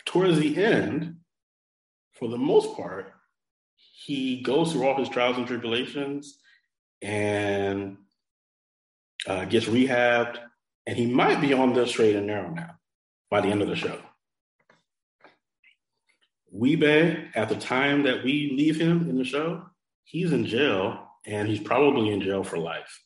towards 0.05 0.39
the 0.39 0.63
end, 0.63 1.17
for 2.13 2.29
the 2.29 2.39
most 2.39 2.77
part, 2.77 3.13
he 3.77 4.41
goes 4.43 4.73
through 4.73 4.87
all 4.87 4.97
his 4.97 5.09
trials 5.09 5.37
and 5.37 5.47
tribulations 5.47 6.39
and 7.03 7.97
uh, 9.27 9.45
gets 9.47 9.67
rehabbed, 9.67 10.39
and 10.87 10.97
he 10.97 11.07
might 11.07 11.41
be 11.41 11.53
on 11.53 11.73
the 11.73 11.87
straight 11.87 12.17
and 12.17 12.27
narrow 12.27 12.51
now 12.51 12.77
by 13.31 13.41
the 13.41 13.49
end 13.49 13.63
of 13.63 13.69
the 13.69 13.77
show. 13.77 13.99
Wee-Bey, 16.55 17.31
at 17.35 17.49
the 17.49 17.57
time 17.57 18.05
that 18.05 18.23
we 18.23 18.55
leave 18.57 18.81
him 18.81 19.11
in 19.11 19.19
the 19.19 19.25
show, 19.25 19.65
he's 20.05 20.33
in 20.33 20.47
jail 20.47 21.09
and 21.27 21.49
he's 21.49 21.59
probably 21.59 22.11
in 22.11 22.21
jail 22.21 22.45
for 22.45 22.59
life. 22.59 23.01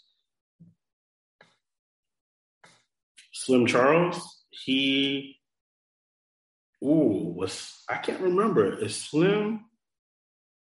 Slim 3.33 3.65
Charles, 3.65 4.45
he, 4.51 5.39
ooh, 6.85 7.33
was, 7.35 7.83
I 7.89 7.97
can't 7.97 8.21
remember. 8.21 8.79
Is 8.79 8.95
Slim, 8.95 9.65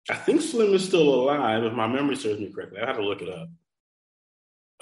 I 0.08 0.14
think 0.14 0.42
Slim 0.42 0.76
is 0.76 0.86
still 0.86 1.12
alive 1.12 1.64
if 1.64 1.74
my 1.74 1.88
memory 1.88 2.16
serves 2.16 2.40
me 2.40 2.52
correctly. 2.54 2.82
I 2.82 2.86
have 2.86 2.98
to 2.98 3.04
look 3.04 3.24
it 3.24 3.30
up. 3.30 3.50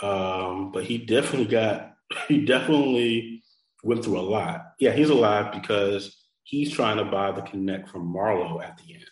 Um, 0.02 0.72
but 0.74 0.84
he 0.84 0.98
definitely 0.98 1.48
got, 1.48 1.94
he 2.28 2.44
definitely 2.44 3.44
went 3.82 4.04
through 4.04 4.20
a 4.20 4.22
lot. 4.22 4.74
Yeah, 4.78 4.92
he's 4.92 5.10
alive 5.10 5.54
because 5.54 6.23
he's 6.44 6.72
trying 6.72 6.98
to 6.98 7.06
buy 7.06 7.32
the 7.32 7.42
connect 7.42 7.90
from 7.90 8.14
Marlo 8.14 8.64
at 8.64 8.78
the 8.78 8.94
end. 8.94 9.06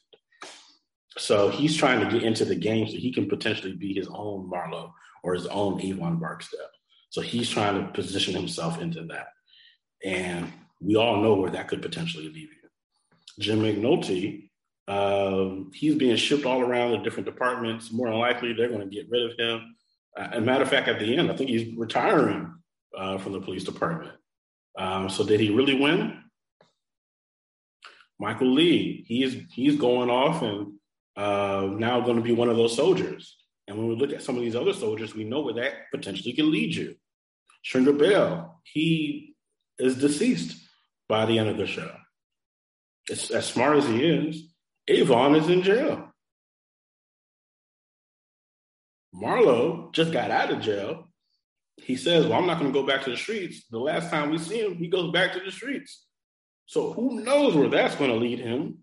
So 1.17 1.49
he's 1.49 1.75
trying 1.75 1.99
to 1.99 2.11
get 2.11 2.23
into 2.23 2.45
the 2.45 2.55
game 2.55 2.87
so 2.87 2.97
he 2.97 3.11
can 3.11 3.27
potentially 3.27 3.73
be 3.73 3.93
his 3.93 4.07
own 4.07 4.49
Marlo 4.49 4.91
or 5.23 5.33
his 5.33 5.47
own 5.47 5.81
Avon 5.81 6.17
Barksdale. 6.17 6.59
So 7.09 7.21
he's 7.21 7.49
trying 7.49 7.75
to 7.75 7.91
position 7.91 8.33
himself 8.33 8.81
into 8.81 9.03
that. 9.05 9.27
And 10.03 10.51
we 10.79 10.95
all 10.95 11.17
know 11.17 11.35
where 11.35 11.51
that 11.51 11.67
could 11.67 11.81
potentially 11.81 12.25
leave 12.25 12.37
you. 12.37 12.69
Jim 13.39 13.61
McNulty, 13.61 14.49
um, 14.87 15.71
he's 15.73 15.95
being 15.95 16.15
shipped 16.15 16.45
all 16.45 16.61
around 16.61 16.91
the 16.91 16.97
different 16.97 17.25
departments. 17.25 17.91
More 17.91 18.09
than 18.09 18.19
likely, 18.19 18.53
they're 18.53 18.69
going 18.69 18.89
to 18.89 18.95
get 18.95 19.09
rid 19.09 19.31
of 19.31 19.37
him. 19.37 19.75
Uh, 20.17 20.29
a 20.33 20.41
matter 20.41 20.63
of 20.63 20.69
fact, 20.69 20.87
at 20.87 20.99
the 20.99 21.15
end, 21.15 21.31
I 21.31 21.35
think 21.35 21.49
he's 21.49 21.75
retiring 21.77 22.53
uh, 22.97 23.17
from 23.17 23.33
the 23.33 23.41
police 23.41 23.63
department. 23.63 24.11
Um, 24.77 25.09
so 25.09 25.25
did 25.25 25.39
he 25.39 25.49
really 25.49 25.79
win? 25.79 26.20
Michael 28.21 28.53
Lee, 28.53 29.03
he's 29.07 29.35
he's 29.51 29.77
going 29.77 30.11
off 30.11 30.43
and 30.43 30.73
uh, 31.17 31.67
now 31.71 32.01
going 32.01 32.17
to 32.17 32.21
be 32.21 32.33
one 32.33 32.49
of 32.49 32.55
those 32.55 32.75
soldiers. 32.75 33.35
And 33.67 33.75
when 33.79 33.87
we 33.87 33.95
look 33.95 34.13
at 34.13 34.21
some 34.21 34.35
of 34.35 34.43
these 34.43 34.55
other 34.55 34.73
soldiers, 34.73 35.15
we 35.15 35.23
know 35.23 35.41
where 35.41 35.55
that 35.55 35.73
potentially 35.91 36.33
can 36.33 36.51
lead 36.51 36.75
you. 36.75 36.95
Stringer 37.63 37.93
Bell, 37.93 38.61
he 38.63 39.35
is 39.79 39.97
deceased 39.97 40.55
by 41.09 41.25
the 41.25 41.39
end 41.39 41.49
of 41.49 41.57
the 41.57 41.65
show. 41.65 41.91
As, 43.09 43.31
as 43.31 43.47
smart 43.47 43.77
as 43.77 43.87
he 43.87 44.05
is, 44.05 44.53
Avon 44.87 45.33
is 45.35 45.49
in 45.49 45.63
jail. 45.63 46.07
Marlo 49.15 49.91
just 49.93 50.13
got 50.13 50.29
out 50.29 50.51
of 50.51 50.61
jail. 50.61 51.07
He 51.77 51.95
says, 51.95 52.27
Well, 52.27 52.37
I'm 52.37 52.45
not 52.45 52.59
going 52.59 52.71
to 52.71 52.79
go 52.79 52.85
back 52.85 53.03
to 53.05 53.09
the 53.09 53.17
streets. 53.17 53.65
The 53.71 53.79
last 53.79 54.11
time 54.11 54.29
we 54.29 54.37
see 54.37 54.61
him, 54.61 54.75
he 54.75 54.89
goes 54.89 55.11
back 55.11 55.33
to 55.33 55.39
the 55.39 55.51
streets. 55.51 56.05
So 56.65 56.93
who 56.93 57.21
knows 57.21 57.55
where 57.55 57.69
that's 57.69 57.95
going 57.95 58.11
to 58.11 58.17
lead 58.17 58.39
him? 58.39 58.79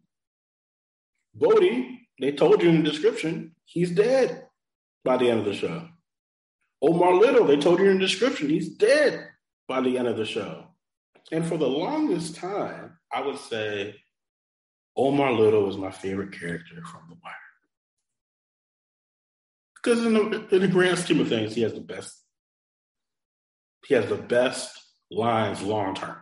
Bodie, 1.35 2.09
they 2.21 2.33
told 2.33 2.63
you 2.63 2.69
in 2.69 2.83
the 2.83 2.91
description, 2.91 3.55
he's 3.65 3.91
dead 3.91 4.45
by 5.05 5.17
the 5.17 5.31
end 5.31 5.41
of 5.41 5.47
the 5.47 5.55
show. 5.55 5.89
Omar 6.83 7.15
Little, 7.15 7.47
they 7.47 7.57
told 7.57 7.81
you 7.81 7.87
in 7.87 7.99
the 7.99 8.07
description, 8.07 8.49
he's 8.49 8.77
dead 8.77 9.27
by 9.67 9.81
the 9.81 9.99
end 9.99 10.09
of 10.09 10.17
the 10.17 10.25
show. 10.25 10.67
And 11.33 11.45
for 11.45 11.57
the 11.57 11.69
longest 11.69 12.37
time, 12.37 12.99
I 13.13 13.21
would 13.23 13.39
say 13.39 13.97
Omar 14.97 15.33
Little 15.33 15.65
was 15.65 15.77
my 15.77 15.91
favorite 15.91 16.33
character 16.33 16.83
from 16.85 17.03
The 17.09 17.17
Wire. 17.23 17.35
Because 19.77 20.05
in 20.05 20.15
the, 20.15 20.55
in 20.55 20.63
the 20.63 20.69
grand 20.69 20.99
scheme 20.99 21.21
of 21.21 21.29
things, 21.29 21.55
he 21.55 21.63
has 21.63 21.73
the 21.73 21.81
best. 21.81 22.21
He 23.87 23.95
has 23.95 24.07
the 24.07 24.17
best 24.17 24.77
lines 25.11 25.63
long 25.63 25.95
term. 25.95 26.17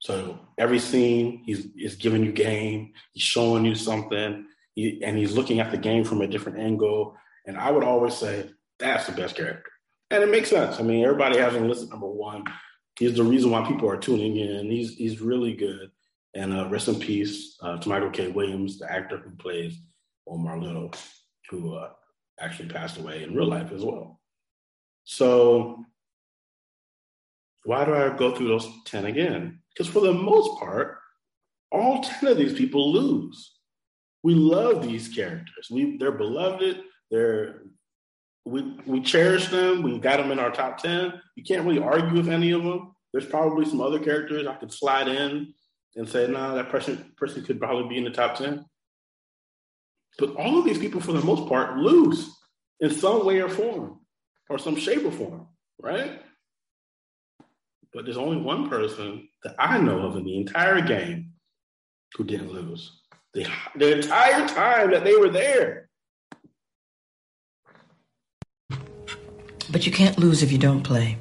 So 0.00 0.38
every 0.58 0.78
scene, 0.78 1.42
he's 1.44 1.66
is 1.76 1.96
giving 1.96 2.24
you 2.24 2.32
game. 2.32 2.92
He's 3.12 3.22
showing 3.22 3.64
you 3.64 3.74
something, 3.74 4.46
he, 4.74 5.02
and 5.02 5.16
he's 5.16 5.32
looking 5.32 5.60
at 5.60 5.70
the 5.70 5.78
game 5.78 6.04
from 6.04 6.20
a 6.20 6.26
different 6.26 6.58
angle. 6.58 7.16
And 7.46 7.56
I 7.56 7.70
would 7.70 7.84
always 7.84 8.14
say 8.14 8.50
that's 8.78 9.06
the 9.06 9.12
best 9.12 9.36
character, 9.36 9.70
and 10.10 10.22
it 10.22 10.30
makes 10.30 10.50
sense. 10.50 10.78
I 10.78 10.82
mean, 10.82 11.04
everybody 11.04 11.38
has 11.38 11.54
him 11.54 11.68
listed 11.68 11.90
number 11.90 12.08
one. 12.08 12.44
He's 12.98 13.14
the 13.14 13.24
reason 13.24 13.50
why 13.50 13.66
people 13.66 13.88
are 13.88 13.96
tuning 13.96 14.36
in. 14.36 14.70
He's 14.70 14.94
he's 14.94 15.20
really 15.20 15.54
good. 15.54 15.90
And 16.34 16.52
uh, 16.52 16.68
rest 16.68 16.88
in 16.88 17.00
peace 17.00 17.56
uh, 17.62 17.78
to 17.78 17.88
Michael 17.88 18.10
K. 18.10 18.28
Williams, 18.28 18.78
the 18.78 18.92
actor 18.92 19.16
who 19.16 19.30
plays 19.36 19.80
Omar 20.26 20.60
Little, 20.60 20.92
who 21.50 21.74
uh, 21.74 21.90
actually 22.38 22.68
passed 22.68 22.98
away 22.98 23.24
in 23.24 23.34
real 23.34 23.48
life 23.48 23.72
as 23.72 23.82
well. 23.82 24.20
So 25.04 25.84
why 27.64 27.84
do 27.84 27.94
I 27.94 28.16
go 28.16 28.34
through 28.34 28.48
those 28.48 28.68
10 28.84 29.06
again? 29.06 29.60
Because 29.78 29.92
for 29.92 30.00
the 30.00 30.12
most 30.12 30.58
part, 30.58 30.98
all 31.70 32.02
10 32.02 32.30
of 32.30 32.36
these 32.36 32.54
people 32.54 32.92
lose. 32.92 33.52
We 34.24 34.34
love 34.34 34.82
these 34.82 35.08
characters. 35.08 35.68
We 35.70 35.96
they're 35.96 36.10
beloved. 36.10 36.82
They're 37.10 37.62
we 38.44 38.76
we 38.86 39.00
cherish 39.00 39.46
them. 39.48 39.82
We 39.82 39.98
got 39.98 40.16
them 40.16 40.32
in 40.32 40.40
our 40.40 40.50
top 40.50 40.78
10. 40.78 41.12
You 41.36 41.44
can't 41.44 41.64
really 41.64 41.80
argue 41.80 42.16
with 42.16 42.28
any 42.28 42.50
of 42.50 42.64
them. 42.64 42.92
There's 43.12 43.26
probably 43.26 43.64
some 43.66 43.80
other 43.80 44.00
characters 44.00 44.46
I 44.46 44.56
could 44.56 44.72
slide 44.72 45.06
in 45.06 45.54
and 45.94 46.08
say, 46.08 46.26
nah, 46.26 46.54
that 46.54 46.70
person 46.70 47.12
person 47.16 47.44
could 47.44 47.60
probably 47.60 47.88
be 47.88 47.98
in 47.98 48.04
the 48.04 48.10
top 48.10 48.36
10. 48.36 48.64
But 50.18 50.34
all 50.34 50.58
of 50.58 50.64
these 50.64 50.78
people, 50.78 51.00
for 51.00 51.12
the 51.12 51.22
most 51.22 51.48
part, 51.48 51.78
lose 51.78 52.28
in 52.80 52.90
some 52.90 53.24
way 53.24 53.40
or 53.40 53.48
form, 53.48 54.00
or 54.50 54.58
some 54.58 54.74
shape 54.74 55.04
or 55.04 55.12
form, 55.12 55.46
right? 55.80 56.20
But 57.94 58.04
there's 58.04 58.16
only 58.16 58.36
one 58.36 58.68
person 58.68 59.28
that 59.42 59.54
I 59.58 59.78
know 59.78 60.00
of 60.00 60.16
in 60.16 60.24
the 60.24 60.36
entire 60.36 60.80
game 60.80 61.32
who 62.16 62.24
didn't 62.24 62.52
lose. 62.52 63.00
The, 63.34 63.46
the 63.76 63.98
entire 63.98 64.46
time 64.48 64.90
that 64.90 65.04
they 65.04 65.16
were 65.16 65.30
there. 65.30 65.88
But 69.70 69.86
you 69.86 69.92
can't 69.92 70.18
lose 70.18 70.42
if 70.42 70.50
you 70.50 70.58
don't 70.58 70.82
play. 70.82 71.18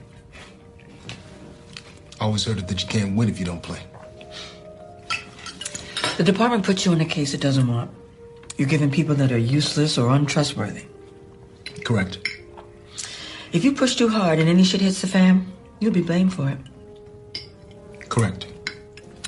I 2.20 2.26
always 2.26 2.46
heard 2.46 2.58
it 2.58 2.68
that 2.68 2.82
you 2.82 2.88
can't 2.88 3.16
win 3.16 3.30
if 3.30 3.40
you 3.40 3.46
don't 3.46 3.62
play. 3.62 3.80
The 6.18 6.24
department 6.24 6.64
puts 6.64 6.86
you 6.86 6.94
in 6.94 7.02
a 7.02 7.06
case 7.06 7.34
it 7.34 7.42
doesn't 7.42 7.68
want. 7.68 7.92
You're 8.58 8.68
giving 8.68 8.90
people 8.90 9.14
that 9.16 9.32
are 9.32 9.38
useless 9.38 9.98
or 9.98 10.10
untrustworthy. 10.10 10.86
Correct. 11.86 12.18
If 13.52 13.64
you 13.64 13.74
push 13.74 13.96
too 13.96 14.10
hard 14.10 14.40
and 14.40 14.50
any 14.50 14.64
shit 14.64 14.82
hits 14.82 15.02
the 15.02 15.08
fan, 15.08 15.52
you'll 15.80 15.94
be 15.94 16.02
blamed 16.02 16.34
for 16.34 16.50
it. 16.50 16.58
Correct. 18.10 18.48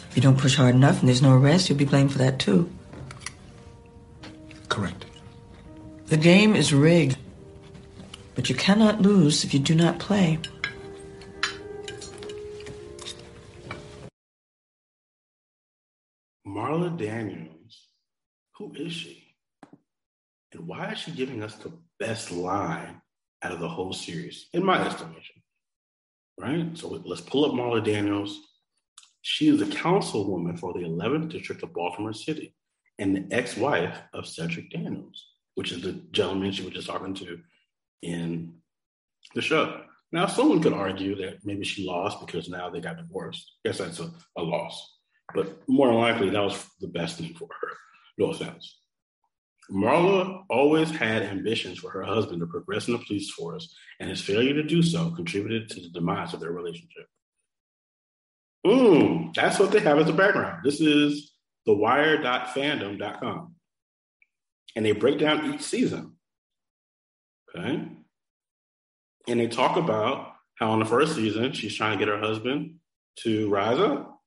If 0.10 0.16
you 0.16 0.22
don't 0.22 0.38
push 0.38 0.56
hard 0.56 0.76
enough 0.76 1.00
and 1.00 1.08
there's 1.08 1.22
no 1.22 1.36
arrest, 1.36 1.70
you'll 1.70 1.78
be 1.78 1.86
blamed 1.86 2.12
for 2.12 2.18
that 2.18 2.40
too. 2.40 2.70
Correct. 4.68 5.06
The 6.08 6.18
game 6.18 6.56
is 6.56 6.74
rigged. 6.74 7.18
But 8.36 8.50
you 8.50 8.56
cannot 8.56 9.02
lose 9.02 9.44
if 9.44 9.54
you 9.54 9.60
do 9.60 9.76
not 9.76 10.00
play. 10.00 10.40
Marla 16.48 16.98
Daniels, 16.98 17.88
who 18.56 18.74
is 18.76 18.94
she? 18.94 19.36
And 20.54 20.68
why 20.68 20.94
is 20.94 21.00
she 21.00 21.12
giving 21.12 21.44
us 21.44 21.56
the 21.56 21.74
best 22.00 22.32
line 22.32 23.02
out 23.44 23.52
of 23.52 23.60
the 23.60 23.68
whole 23.68 23.94
series, 23.94 24.48
in 24.54 24.64
my 24.64 24.86
estimation? 24.88 25.44
Right? 26.39 26.78
So 26.78 26.88
let's 27.04 27.21
pull 27.21 27.45
up 27.45 27.52
Marla 27.52 27.84
Daniels. 27.84 28.39
She 29.21 29.49
is 29.49 29.62
a 29.62 29.65
councilwoman 29.65 30.58
for 30.58 30.71
the 30.73 30.80
11th 30.80 31.30
District 31.30 31.62
of 31.63 31.73
Baltimore 31.73 32.13
City 32.13 32.56
and 32.97 33.15
the 33.15 33.36
ex 33.36 33.58
wife 33.58 33.97
of 34.13 34.25
Cedric 34.25 34.71
Daniels, 34.71 35.25
which 35.56 35.71
is 35.73 35.82
the 35.82 35.93
gentleman 36.12 36.52
she 36.52 36.63
was 36.63 36.73
just 36.73 36.88
talking 36.88 37.13
to 37.15 37.39
in 38.02 38.54
the 39.36 39.41
show. 39.41 39.82
Now, 40.12 40.25
someone 40.28 40.62
could 40.62 40.73
argue 40.73 41.15
that 41.17 41.39
maybe 41.43 41.65
she 41.65 41.86
lost 41.86 42.25
because 42.25 42.49
now 42.49 42.69
they 42.69 42.80
got 42.80 42.97
divorced. 42.97 43.58
Guess 43.65 43.78
that's 43.80 43.99
a, 43.99 44.10
a 44.38 44.41
loss. 44.41 44.97
But 45.36 45.62
more 45.67 45.88
than 45.88 45.97
likely, 45.97 46.30
that 46.30 46.41
was 46.41 46.65
the 46.80 46.88
best 46.88 47.17
thing 47.19 47.36
for 47.36 47.47
her. 47.62 47.69
No 48.17 48.32
offense. 48.32 48.79
Marla 49.72 50.44
always 50.50 50.90
had 50.90 51.22
ambitions 51.22 51.78
for 51.78 51.92
her 51.92 52.04
husband 52.04 52.42
to 52.42 52.48
progress 52.48 52.88
in 52.88 52.94
the 52.94 53.00
police 53.00 53.30
force, 53.32 53.76
and 54.00 54.10
his 54.10 54.22
failure 54.22 54.54
to 54.54 54.64
do 54.64 54.82
so 54.82 55.12
contributed 55.12 55.70
to 55.70 55.82
the 55.82 55.90
demise 55.90 56.34
of 56.34 56.40
their 56.40 56.52
relationship. 56.52 57.06
Mm, 58.66 59.34
that's 59.34 59.60
what 59.60 59.72
they 59.72 59.80
have 59.80 60.00
as 60.00 60.10
a 60.10 60.14
background. 60.14 60.62
This 60.64 60.82
is 60.82 61.32
thewire.fandom.com. 61.68 63.56
And 64.76 64.86
they 64.86 64.92
break 64.92 65.20
down 65.20 65.54
each 65.54 65.62
season. 65.62 66.16
Okay. 67.56 67.88
And 69.28 69.40
they 69.40 69.48
talk 69.48 69.78
about 69.78 70.34
how 70.56 70.74
in 70.74 70.80
the 70.80 70.86
first 70.86 71.16
season, 71.16 71.54
she's 71.54 71.76
trying 71.76 71.98
to 71.98 72.06
get 72.06 72.12
her 72.14 72.20
husband 72.20 72.76
to 73.20 73.50
rise 73.50 73.80
up. 73.80 74.19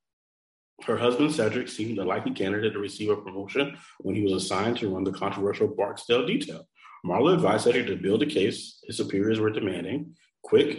Her 0.85 0.97
husband, 0.97 1.33
Cedric, 1.33 1.69
seemed 1.69 1.99
a 1.99 2.05
likely 2.05 2.33
candidate 2.33 2.73
to 2.73 2.79
receive 2.79 3.11
a 3.11 3.17
promotion 3.17 3.77
when 4.01 4.15
he 4.15 4.23
was 4.23 4.33
assigned 4.33 4.79
to 4.79 4.93
run 4.93 5.05
the 5.05 5.13
controversial 5.13 5.69
Barksdale 5.69 6.27
detail. 6.27 6.67
Marla 7.07 7.35
advised 7.35 7.65
Cedric 7.65 7.87
to 7.87 7.97
build 7.97 8.23
a 8.23 8.27
case 8.27 8.81
his 8.87 8.97
superiors 8.97 9.41
were 9.41 9.51
demanding 9.51 10.15
quick, 10.43 10.79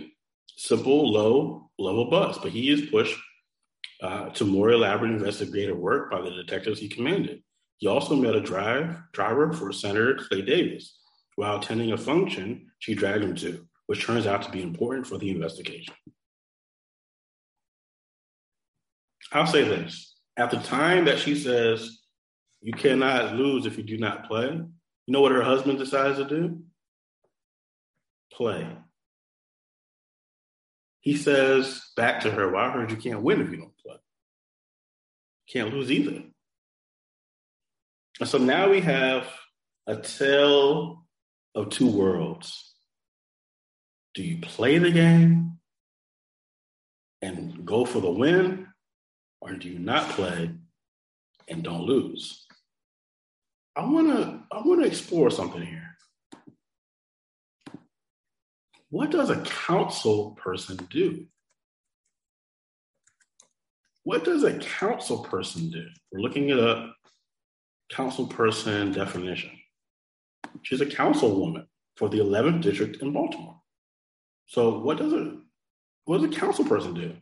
simple, 0.58 1.12
low 1.12 1.70
level 1.80 2.10
bust, 2.10 2.42
but 2.42 2.52
he 2.52 2.70
is 2.70 2.90
pushed 2.90 3.18
uh, 4.02 4.30
to 4.30 4.46
more 4.46 4.72
elaborate 4.72 5.12
investigative 5.12 5.78
work 5.78 6.12
by 6.12 6.22
the 6.22 6.32
detectives 6.32 6.80
he 6.80 6.90
commanded. 6.90 7.42
He 7.78 7.88
also 7.88 8.16
met 8.16 8.36
a 8.36 8.42
drive 8.42 8.98
driver 9.12 9.52
for 9.54 9.72
Senator 9.72 10.16
Clay 10.16 10.42
Davis 10.42 11.00
while 11.36 11.58
attending 11.58 11.92
a 11.92 11.98
function 11.98 12.68
she 12.80 12.94
dragged 12.94 13.24
him 13.24 13.36
to, 13.36 13.68
which 13.88 14.06
turns 14.06 14.28
out 14.28 14.42
to 14.44 14.52
be 14.52 14.62
important 14.62 15.08
for 15.08 15.18
the 15.18 15.32
investigation. 15.32 15.94
I'll 19.34 19.48
say 19.48 19.64
this. 19.64 20.16
At 20.38 20.52
the 20.52 20.58
time 20.58 21.06
that 21.06 21.20
she 21.20 21.36
says, 21.36 22.00
you 22.62 22.72
cannot 22.72 23.36
lose 23.36 23.66
if 23.66 23.78
you 23.78 23.84
do 23.84 23.98
not 23.98 24.28
play, 24.28 24.50
you 24.52 25.12
know 25.12 25.22
what 25.22 25.32
her 25.32 25.44
husband 25.44 25.80
decides 25.80 26.18
to 26.18 26.26
do? 26.26 26.62
Play. 28.32 28.68
he 31.02 31.18
says 31.18 31.82
back 31.98 32.22
to 32.22 32.32
her, 32.32 32.50
Well, 32.50 32.64
I 32.64 32.72
heard 32.72 32.90
you 32.90 32.98
can't 32.98 33.22
win 33.22 33.42
if 33.42 33.52
you 33.52 33.58
don't 33.58 33.78
play. 33.78 33.98
Can't 35.50 35.74
lose 35.74 35.92
either. 35.92 36.24
And 38.20 38.30
so 38.30 38.38
now 38.38 38.70
we 38.70 38.80
have 38.80 39.28
a 39.86 39.98
tale 39.98 41.06
of 41.54 41.70
two 41.70 41.92
worlds. 41.92 42.74
Do 44.14 44.24
you 44.24 44.38
play 44.38 44.78
the 44.78 44.92
game 44.92 45.60
and 47.22 47.66
go 47.66 47.84
for 47.84 48.00
the 48.00 48.12
win, 48.12 48.68
or 49.44 49.54
do 49.54 49.68
you 49.68 49.78
not 49.78 50.10
play 50.12 50.50
and 51.50 51.64
don't 51.64 51.82
lose? 51.82 52.46
I 53.76 53.84
wanna 53.86 54.46
I 54.52 54.62
wanna 54.64 54.86
explore 54.86 55.30
something 55.30 55.62
here. 55.62 55.98
What 58.90 59.12
does 59.12 59.30
a 59.30 59.42
council 59.42 60.38
person 60.42 60.78
do? 60.90 61.26
What 64.04 64.24
does 64.24 64.44
a 64.44 64.60
council 64.60 65.24
person 65.24 65.70
do? 65.70 65.88
We're 66.12 66.22
looking 66.22 66.52
at 66.52 66.60
a 66.60 66.92
council 67.90 68.28
person 68.28 68.92
definition. 68.92 69.52
She's 70.62 70.82
a 70.82 70.86
councilwoman 70.86 71.66
for 71.98 72.08
the 72.08 72.20
11th 72.20 72.62
district 72.62 73.02
in 73.02 73.12
Baltimore. 73.12 73.60
So 74.46 74.80
what 74.80 74.98
does 74.98 75.12
a 75.12 75.38
what 76.06 76.22
does 76.22 76.36
a 76.36 76.40
council 76.40 76.64
person 76.64 76.94
do? 76.94 77.16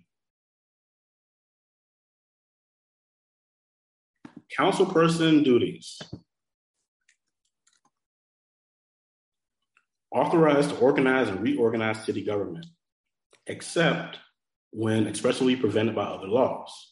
Council 4.55 4.85
person 4.85 5.43
duties. 5.43 6.01
Authorized 10.11 10.71
to 10.71 10.77
organize 10.77 11.29
and 11.29 11.41
reorganize 11.41 12.03
city 12.03 12.23
government, 12.23 12.65
except 13.47 14.17
when 14.71 15.07
expressly 15.07 15.55
prevented 15.55 15.95
by 15.95 16.03
other 16.03 16.27
laws. 16.27 16.91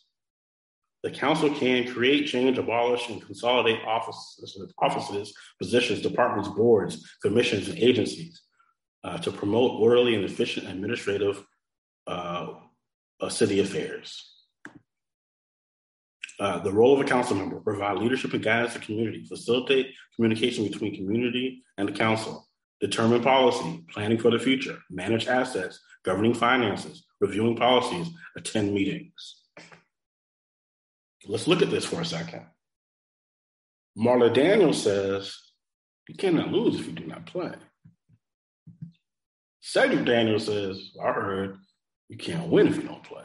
The 1.03 1.11
council 1.11 1.53
can 1.53 1.87
create, 1.93 2.27
change, 2.27 2.57
abolish, 2.57 3.09
and 3.09 3.21
consolidate 3.21 3.81
offices, 3.85 4.67
offices 4.79 5.33
positions, 5.57 6.01
departments, 6.01 6.49
boards, 6.49 7.09
commissions, 7.21 7.69
and 7.69 7.77
agencies 7.77 8.41
uh, 9.03 9.17
to 9.19 9.31
promote 9.31 9.79
orderly 9.79 10.15
and 10.15 10.25
efficient 10.25 10.67
administrative 10.67 11.45
uh, 12.07 12.53
uh, 13.21 13.29
city 13.29 13.59
affairs. 13.59 14.38
Uh, 16.39 16.59
the 16.59 16.71
role 16.71 16.93
of 16.93 17.05
a 17.05 17.09
council 17.09 17.35
member 17.35 17.59
provide 17.59 17.97
leadership 17.97 18.33
and 18.33 18.43
guidance 18.43 18.73
to 18.73 18.79
community, 18.79 19.25
facilitate 19.25 19.93
communication 20.15 20.63
between 20.63 20.95
community 20.95 21.63
and 21.77 21.87
the 21.87 21.91
council, 21.91 22.47
determine 22.79 23.21
policy, 23.21 23.83
planning 23.91 24.17
for 24.17 24.31
the 24.31 24.39
future, 24.39 24.79
manage 24.89 25.27
assets, 25.27 25.79
governing 26.05 26.33
finances, 26.33 27.05
reviewing 27.19 27.57
policies, 27.57 28.07
attend 28.37 28.73
meetings. 28.73 29.41
Let's 31.27 31.47
look 31.47 31.61
at 31.61 31.69
this 31.69 31.85
for 31.85 31.99
a 31.99 32.05
second. 32.05 32.45
Marla 33.97 34.33
Daniels 34.33 34.81
says, 34.81 35.35
You 36.07 36.15
cannot 36.15 36.53
lose 36.53 36.79
if 36.79 36.87
you 36.87 36.93
do 36.93 37.05
not 37.05 37.25
play. 37.25 37.51
Cedric 39.59 40.05
Daniels 40.05 40.45
says, 40.45 40.91
I 41.03 41.11
heard 41.11 41.57
you 42.07 42.17
can't 42.17 42.47
win 42.47 42.67
if 42.67 42.77
you 42.77 42.83
don't 42.83 43.03
play. 43.03 43.23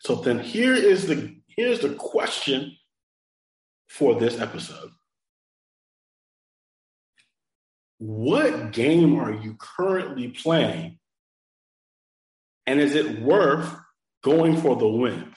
So 0.00 0.14
then 0.14 0.38
here 0.38 0.74
is 0.74 1.06
the 1.06 1.27
here's 1.58 1.80
the 1.80 1.92
question 1.94 2.76
for 3.88 4.14
this 4.14 4.38
episode. 4.38 4.92
What 7.98 8.70
game 8.70 9.18
are 9.18 9.32
you 9.32 9.56
currently 9.58 10.28
playing? 10.28 11.00
And 12.64 12.78
is 12.78 12.94
it 12.94 13.20
worth 13.20 13.74
going 14.22 14.56
for 14.56 14.76
the 14.76 14.86
win? 14.86 15.34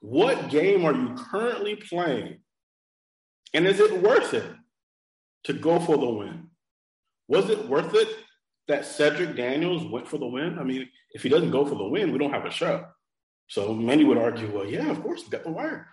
What 0.00 0.50
game 0.50 0.84
are 0.84 0.94
you 0.94 1.14
currently 1.14 1.76
playing? 1.76 2.40
And 3.54 3.66
is 3.66 3.80
it 3.80 4.02
worth 4.02 4.34
it 4.34 4.44
to 5.44 5.54
go 5.54 5.80
for 5.80 5.96
the 5.96 6.10
win? 6.10 6.48
Was 7.28 7.48
it 7.48 7.66
worth 7.66 7.94
it 7.94 8.08
that 8.68 8.84
Cedric 8.84 9.36
Daniels 9.36 9.86
went 9.86 10.06
for 10.06 10.18
the 10.18 10.26
win? 10.26 10.58
I 10.58 10.64
mean, 10.64 10.90
if 11.12 11.22
he 11.22 11.30
doesn't 11.30 11.50
go 11.50 11.64
for 11.64 11.76
the 11.76 11.88
win, 11.88 12.12
we 12.12 12.18
don't 12.18 12.32
have 12.32 12.44
a 12.44 12.50
show. 12.50 12.84
So 13.48 13.74
many 13.74 14.04
would 14.04 14.18
argue, 14.18 14.50
well, 14.50 14.66
yeah, 14.66 14.90
of 14.90 15.02
course, 15.02 15.22
he 15.22 15.30
got 15.30 15.44
the 15.44 15.50
wire. 15.50 15.88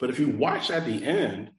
But 0.00 0.10
if 0.10 0.18
you 0.18 0.30
watch 0.30 0.70
at 0.70 0.84
the 0.84 1.04
end, 1.04 1.50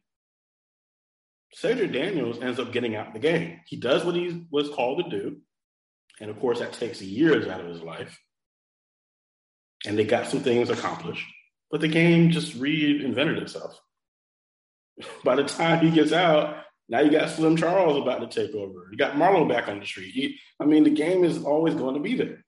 Cedric 1.53 1.93
Daniels 1.93 2.41
ends 2.41 2.59
up 2.59 2.73
getting 2.73 2.95
out 2.95 3.07
of 3.07 3.13
the 3.13 3.19
game. 3.19 3.61
He 3.67 3.77
does 3.77 4.03
what 4.03 4.15
he 4.15 4.45
was 4.51 4.69
called 4.69 5.03
to 5.03 5.09
do. 5.09 5.37
And 6.19 6.29
of 6.29 6.39
course, 6.39 6.59
that 6.59 6.73
takes 6.73 7.01
years 7.01 7.47
out 7.47 7.61
of 7.61 7.67
his 7.67 7.81
life 7.81 8.19
and 9.85 9.97
they 9.97 10.03
got 10.03 10.27
some 10.27 10.39
things 10.39 10.69
accomplished, 10.69 11.27
but 11.69 11.81
the 11.81 11.87
game 11.87 12.31
just 12.31 12.59
reinvented 12.59 13.41
itself. 13.41 13.79
By 15.23 15.35
the 15.35 15.43
time 15.43 15.85
he 15.85 15.91
gets 15.91 16.11
out, 16.11 16.57
now 16.89 16.99
you 16.99 17.11
got 17.11 17.29
Slim 17.29 17.55
Charles 17.55 17.97
about 17.97 18.19
to 18.19 18.27
take 18.27 18.55
over. 18.55 18.89
You 18.91 18.97
got 18.97 19.15
Marlo 19.15 19.47
back 19.47 19.67
on 19.67 19.79
the 19.79 19.85
street. 19.85 20.39
I 20.59 20.65
mean, 20.65 20.83
the 20.83 20.89
game 20.89 21.23
is 21.23 21.43
always 21.43 21.75
going 21.75 21.95
to 21.95 22.01
be 22.01 22.15
there. 22.15 22.42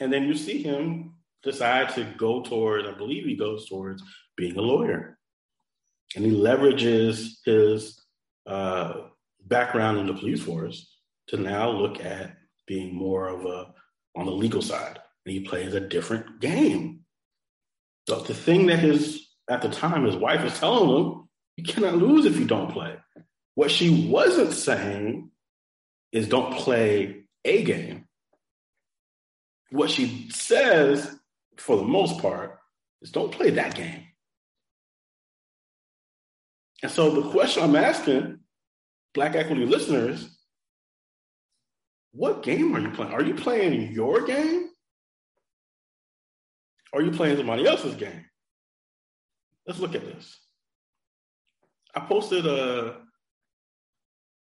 And 0.00 0.12
then 0.12 0.24
you 0.24 0.34
see 0.34 0.62
him 0.62 1.14
decide 1.42 1.90
to 1.94 2.04
go 2.16 2.42
towards, 2.42 2.86
I 2.86 2.92
believe 2.92 3.24
he 3.24 3.36
goes 3.36 3.68
towards 3.68 4.02
being 4.36 4.56
a 4.56 4.62
lawyer. 4.62 5.18
And 6.14 6.24
he 6.24 6.30
leverages 6.30 7.36
his 7.44 8.00
uh, 8.46 8.94
background 9.44 9.98
in 9.98 10.06
the 10.06 10.14
police 10.14 10.42
force 10.42 10.92
to 11.28 11.36
now 11.36 11.70
look 11.70 12.04
at 12.04 12.36
being 12.66 12.94
more 12.94 13.28
of 13.28 13.44
a 13.44 13.72
on 14.16 14.26
the 14.26 14.32
legal 14.32 14.62
side 14.62 14.98
and 15.24 15.32
he 15.32 15.40
plays 15.40 15.74
a 15.74 15.80
different 15.80 16.40
game. 16.40 17.00
So 18.08 18.20
the 18.20 18.34
thing 18.34 18.66
that 18.66 18.78
his 18.78 19.26
at 19.50 19.62
the 19.62 19.68
time 19.68 20.04
his 20.04 20.16
wife 20.16 20.44
is 20.44 20.58
telling 20.58 20.88
him, 20.88 21.28
you 21.56 21.64
cannot 21.64 21.96
lose 21.96 22.24
if 22.24 22.38
you 22.38 22.46
don't 22.46 22.72
play. 22.72 22.96
What 23.54 23.70
she 23.70 24.08
wasn't 24.08 24.52
saying 24.52 25.30
is 26.12 26.28
don't 26.28 26.54
play 26.54 27.24
a 27.44 27.64
game. 27.64 28.05
What 29.70 29.90
she 29.90 30.28
says, 30.30 31.16
for 31.56 31.76
the 31.76 31.84
most 31.84 32.20
part, 32.20 32.58
is 33.02 33.10
don't 33.10 33.32
play 33.32 33.50
that 33.50 33.74
game. 33.74 34.04
And 36.82 36.92
so 36.92 37.10
the 37.10 37.30
question 37.30 37.62
I'm 37.62 37.76
asking 37.76 38.40
Black 39.14 39.34
Equity 39.34 39.64
listeners, 39.64 40.36
what 42.12 42.42
game 42.42 42.74
are 42.74 42.80
you 42.80 42.90
playing? 42.90 43.12
Are 43.12 43.22
you 43.22 43.34
playing 43.34 43.92
your 43.92 44.26
game? 44.26 44.68
Or 46.92 47.00
are 47.00 47.02
you 47.02 47.10
playing 47.10 47.36
somebody 47.36 47.66
else's 47.66 47.94
game? 47.94 48.24
Let's 49.66 49.80
look 49.80 49.94
at 49.94 50.04
this. 50.04 50.38
I 51.94 52.00
posted 52.00 52.46
a 52.46 53.00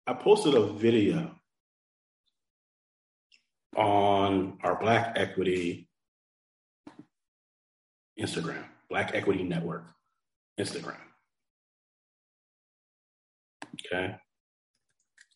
I 0.07 0.13
posted 0.13 0.55
a 0.55 0.73
video 0.73 1.35
on 3.75 4.57
our 4.63 4.79
Black 4.79 5.13
Equity 5.15 5.87
Instagram, 8.19 8.63
Black 8.89 9.11
Equity 9.13 9.43
Network 9.43 9.85
Instagram. 10.59 10.95
Okay. 13.85 14.15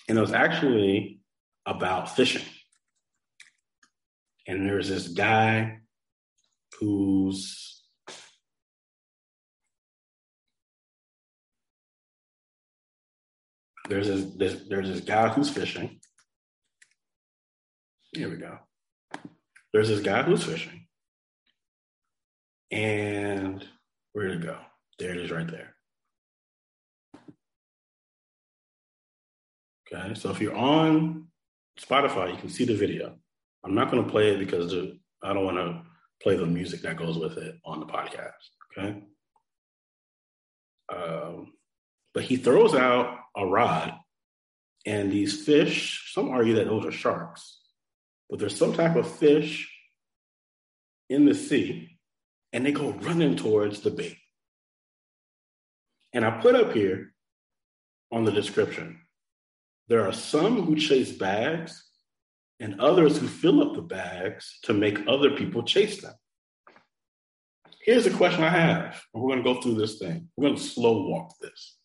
And 0.08 0.18
it 0.18 0.22
was 0.22 0.34
actually 0.34 1.20
about 1.66 2.16
fishing. 2.16 2.46
And 4.48 4.66
there's 4.66 4.90
this 4.90 5.10
guy 5.10 5.80
who's 6.80 7.84
there's 13.90 14.08
this, 14.08 14.26
there's, 14.38 14.70
there's 14.70 14.90
this 14.90 15.02
guy 15.02 15.30
who's 15.30 15.50
fishing. 15.50 15.99
Here 18.14 18.30
we 18.30 18.38
go. 18.38 18.58
There's 19.72 19.90
this 19.90 20.02
guy 20.02 20.24
who's 20.24 20.44
fishing. 20.44 20.88
And 22.72 23.66
where 24.14 24.28
did 24.28 24.42
it 24.42 24.46
go? 24.46 24.58
There 24.98 25.12
it 25.12 25.18
is 25.18 25.32
right 25.32 25.50
there. 25.50 25.76
Okay, 29.92 30.14
so 30.16 30.30
if 30.30 30.42
you're 30.42 30.56
on 30.56 31.28
Spotify, 31.80 32.32
you 32.32 32.38
can 32.38 32.50
see 32.50 32.66
the 32.66 32.76
video. 32.76 33.16
I'm 33.64 33.76
not 33.76 33.92
going 33.92 34.04
to 34.04 34.10
play 34.10 34.30
it 34.30 34.40
because 34.40 34.74
I 35.24 35.34
don't 35.34 35.46
want 35.46 35.58
to 35.58 35.82
play 36.22 36.36
the 36.36 36.46
music 36.46 36.82
that 36.82 36.98
goes 36.98 37.18
with 37.18 37.38
it 37.38 37.56
on 37.66 37.80
the 37.80 37.86
podcast. 37.86 38.32
Okay. 38.78 39.04
Um, 40.94 41.54
but 42.14 42.24
he 42.24 42.38
throws 42.38 42.74
out 42.74 43.20
a 43.36 43.46
rod, 43.46 43.94
and 44.86 45.12
these 45.12 45.46
fish, 45.46 46.12
some 46.14 46.30
argue 46.30 46.56
that 46.56 46.68
those 46.68 46.86
are 46.86 46.92
sharks, 46.92 47.59
but 48.30 48.40
there's 48.40 48.58
some 48.58 48.74
type 48.74 48.96
of 48.96 49.10
fish 49.10 49.72
in 51.10 51.26
the 51.26 51.34
sea, 51.34 51.98
and 52.54 52.66
they 52.66 52.72
go 52.72 52.92
running 52.92 53.36
towards 53.36 53.82
the 53.82 53.92
bait. 53.92 54.18
And 56.14 56.26
I 56.26 56.40
put 56.42 56.56
up 56.56 56.74
here 56.74 57.14
on 58.12 58.26
the 58.26 58.32
description 58.32 59.02
there 59.90 60.06
are 60.06 60.14
some 60.14 60.62
who 60.62 60.76
chase 60.76 61.12
bags 61.12 61.84
and 62.60 62.80
others 62.80 63.18
who 63.18 63.28
fill 63.28 63.62
up 63.62 63.74
the 63.74 63.82
bags 63.82 64.60
to 64.64 64.74
make 64.74 65.00
other 65.08 65.32
people 65.32 65.64
chase 65.64 66.02
them. 66.02 66.14
Here's 67.82 68.06
a 68.06 68.12
question 68.12 68.44
I 68.44 68.50
have. 68.50 69.02
We're 69.14 69.34
going 69.34 69.44
to 69.44 69.54
go 69.54 69.60
through 69.60 69.76
this 69.76 69.98
thing. 69.98 70.30
We're 70.38 70.48
going 70.50 70.58
to 70.58 70.64
slow 70.64 71.08
walk 71.08 71.34
this. 71.42 71.78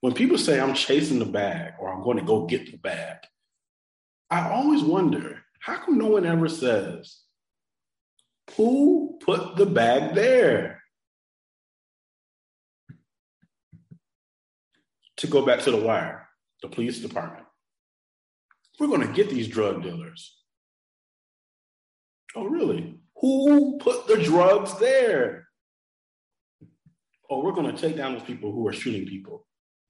When 0.00 0.14
people 0.14 0.38
say 0.38 0.58
I'm 0.58 0.74
chasing 0.74 1.18
the 1.18 1.26
bag 1.26 1.74
or 1.78 1.92
I'm 1.92 2.02
going 2.02 2.18
to 2.18 2.24
go 2.24 2.46
get 2.46 2.70
the 2.70 2.78
bag, 2.78 3.18
I 4.30 4.50
always 4.50 4.82
wonder 4.82 5.42
how 5.60 5.76
come 5.78 5.98
no 5.98 6.06
one 6.06 6.26
ever 6.26 6.48
says, 6.48 7.22
who 8.56 9.18
put 9.24 9.56
the 9.56 9.66
bag 9.66 10.14
there? 10.14 10.82
To 15.18 15.26
go 15.26 15.44
back 15.44 15.60
to 15.60 15.70
the 15.70 15.78
wire, 15.78 16.28
the 16.62 16.68
police 16.68 17.00
department. 17.00 17.46
We're 18.78 18.86
going 18.86 19.06
to 19.06 19.12
get 19.12 19.30
these 19.30 19.48
drug 19.48 19.82
dealers. 19.82 20.36
Oh, 22.36 22.44
really? 22.44 23.00
Who 23.16 23.78
put 23.78 24.06
the 24.06 24.22
drugs 24.22 24.78
there? 24.78 25.48
Oh, 27.28 27.42
we're 27.42 27.52
going 27.52 27.74
to 27.74 27.80
take 27.80 27.96
down 27.96 28.12
those 28.12 28.22
people 28.22 28.52
who 28.52 28.66
are 28.68 28.72
shooting 28.72 29.06
people. 29.06 29.44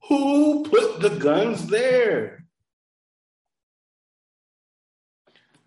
Who 0.08 0.64
put 0.64 1.00
the 1.00 1.10
guns 1.10 1.66
there? 1.66 2.46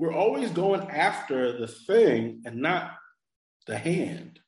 We're 0.02 0.16
always 0.16 0.50
going 0.50 0.82
after 0.90 1.60
the 1.60 1.68
thing 1.68 2.42
and 2.44 2.56
not 2.56 2.94
the 3.68 3.78
hand. 3.78 4.40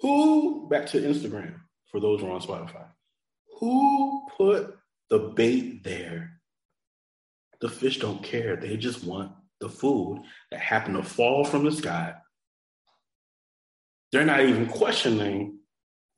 Who, 0.00 0.68
back 0.68 0.86
to 0.86 1.00
Instagram 1.00 1.60
for 1.86 2.00
those 2.00 2.20
who 2.20 2.26
are 2.26 2.32
on 2.32 2.40
Spotify, 2.40 2.86
who 3.60 4.26
put 4.36 4.76
the 5.08 5.20
bait 5.20 5.84
there? 5.84 6.40
The 7.60 7.68
fish 7.68 8.00
don't 8.00 8.24
care. 8.24 8.56
They 8.56 8.76
just 8.76 9.04
want 9.04 9.34
the 9.60 9.68
food 9.68 10.24
that 10.50 10.58
happened 10.58 10.96
to 10.96 11.04
fall 11.04 11.44
from 11.44 11.64
the 11.64 11.70
sky. 11.70 12.14
They're 14.10 14.24
not 14.24 14.40
even 14.40 14.66
questioning 14.66 15.60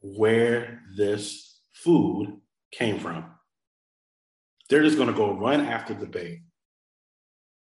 where 0.00 0.80
this 0.96 1.60
food 1.74 2.40
came 2.72 2.98
from. 2.98 3.26
They're 4.70 4.84
just 4.84 4.96
going 4.96 5.08
to 5.08 5.14
go 5.14 5.34
run 5.34 5.60
after 5.60 5.92
the 5.92 6.06
bait. 6.06 6.43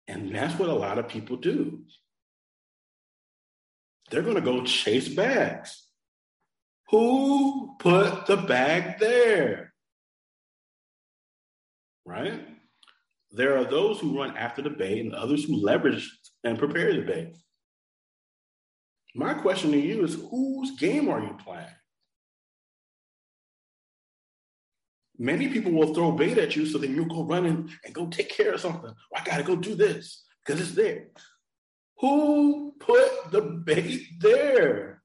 And 0.07 0.35
that's 0.35 0.57
what 0.59 0.69
a 0.69 0.73
lot 0.73 0.99
of 0.99 1.07
people 1.07 1.37
do. 1.37 1.83
They're 4.11 4.21
going 4.21 4.35
to 4.35 4.41
go 4.41 4.63
chase 4.63 5.09
bags. 5.09 5.87
Who 6.89 7.75
put 7.79 8.27
the 8.27 8.37
bag 8.37 8.99
there? 8.99 9.73
Right? 12.05 12.45
There 13.31 13.57
are 13.57 13.65
those 13.65 13.99
who 13.99 14.17
run 14.17 14.37
after 14.37 14.61
the 14.61 14.69
bait 14.69 14.99
and 14.99 15.15
others 15.15 15.43
who 15.43 15.55
leverage 15.55 16.09
and 16.43 16.59
prepare 16.59 16.93
the 16.93 17.01
bait. 17.01 17.35
My 19.15 19.33
question 19.33 19.71
to 19.71 19.79
you 19.79 20.03
is 20.03 20.13
whose 20.29 20.77
game 20.77 21.09
are 21.09 21.21
you 21.21 21.35
playing? 21.43 21.65
Many 25.17 25.47
people 25.49 25.71
will 25.71 25.93
throw 25.93 26.11
bait 26.11 26.37
at 26.37 26.55
you 26.55 26.65
so 26.65 26.77
then 26.77 26.93
you'll 26.95 27.05
go 27.05 27.23
running 27.23 27.69
and 27.83 27.93
go 27.93 28.07
take 28.07 28.29
care 28.29 28.53
of 28.53 28.61
something. 28.61 28.93
I 29.15 29.23
got 29.23 29.37
to 29.37 29.43
go 29.43 29.55
do 29.55 29.75
this 29.75 30.25
because 30.45 30.61
it's 30.61 30.71
there. 30.71 31.07
Who 31.99 32.73
put 32.79 33.31
the 33.31 33.41
bait 33.41 34.01
there? 34.19 35.01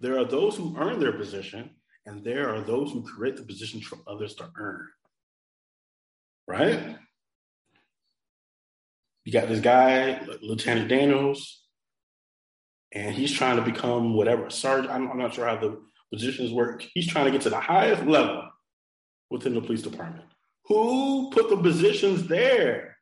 There 0.00 0.18
are 0.18 0.24
those 0.24 0.56
who 0.56 0.76
earn 0.76 0.98
their 0.98 1.12
position, 1.12 1.70
and 2.04 2.24
there 2.24 2.54
are 2.54 2.60
those 2.60 2.92
who 2.92 3.02
create 3.04 3.36
the 3.36 3.44
positions 3.44 3.86
for 3.86 3.98
others 4.06 4.34
to 4.34 4.50
earn. 4.56 4.88
Right? 6.46 6.96
You 9.24 9.32
got 9.32 9.48
this 9.48 9.60
guy, 9.60 10.20
Lieutenant 10.42 10.88
Daniels, 10.88 11.62
and 12.92 13.14
he's 13.14 13.32
trying 13.32 13.56
to 13.56 13.62
become 13.62 14.14
whatever 14.14 14.50
sergeant. 14.50 14.92
I'm, 14.92 15.10
I'm 15.10 15.18
not 15.18 15.34
sure 15.34 15.46
how 15.46 15.56
the 15.56 15.80
positions 16.12 16.52
work. 16.52 16.84
He's 16.94 17.06
trying 17.06 17.26
to 17.26 17.30
get 17.30 17.42
to 17.42 17.50
the 17.50 17.60
highest 17.60 18.04
level 18.04 18.48
within 19.30 19.54
the 19.54 19.60
police 19.60 19.82
department. 19.82 20.26
Who 20.66 21.30
put 21.30 21.50
the 21.50 21.56
positions 21.56 22.26
there? 22.26 22.96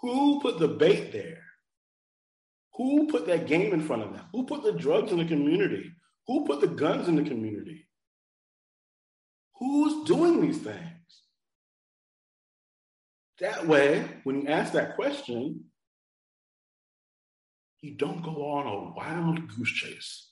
Who 0.00 0.40
put 0.40 0.58
the 0.58 0.68
bait 0.68 1.12
there? 1.12 1.42
Who 2.74 3.08
put 3.08 3.26
that 3.26 3.48
game 3.48 3.74
in 3.74 3.80
front 3.80 4.02
of 4.02 4.12
them? 4.12 4.24
Who 4.32 4.46
put 4.46 4.62
the 4.62 4.72
drugs 4.72 5.10
in 5.10 5.18
the 5.18 5.24
community? 5.24 5.90
Who 6.28 6.46
put 6.46 6.60
the 6.60 6.68
guns 6.68 7.08
in 7.08 7.16
the 7.16 7.24
community? 7.24 7.86
Who's 9.58 10.06
doing 10.06 10.40
these 10.40 10.58
things? 10.58 10.78
That 13.40 13.66
way, 13.66 14.04
when 14.24 14.42
you 14.42 14.48
ask 14.48 14.72
that 14.72 14.94
question, 14.94 15.64
you 17.80 17.94
don't 17.94 18.22
go 18.22 18.50
on 18.50 18.66
a 18.66 18.96
wild 18.96 19.56
goose 19.56 19.70
chase. 19.70 20.30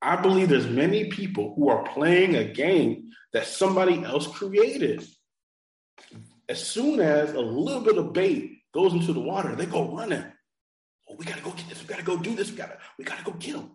I 0.00 0.16
believe 0.16 0.48
there's 0.48 0.66
many 0.66 1.10
people 1.10 1.54
who 1.56 1.68
are 1.68 1.84
playing 1.84 2.36
a 2.36 2.44
game 2.44 3.10
that 3.32 3.46
somebody 3.46 4.02
else 4.04 4.26
created. 4.26 5.06
As 6.48 6.66
soon 6.66 7.00
as 7.00 7.32
a 7.32 7.40
little 7.40 7.80
bit 7.80 7.96
of 7.96 8.12
bait 8.12 8.58
goes 8.72 8.92
into 8.92 9.12
the 9.12 9.20
water, 9.20 9.56
they 9.56 9.66
go 9.66 9.94
running. 9.94 10.24
Oh, 11.08 11.16
we 11.16 11.24
gotta 11.24 11.42
go 11.42 11.50
get 11.50 11.68
this. 11.68 11.80
We 11.80 11.88
gotta 11.88 12.02
go 12.02 12.18
do 12.18 12.34
this. 12.34 12.50
We 12.50 12.56
gotta, 12.56 12.78
we 12.98 13.04
gotta 13.04 13.24
go 13.24 13.32
get 13.32 13.54
them. 13.54 13.70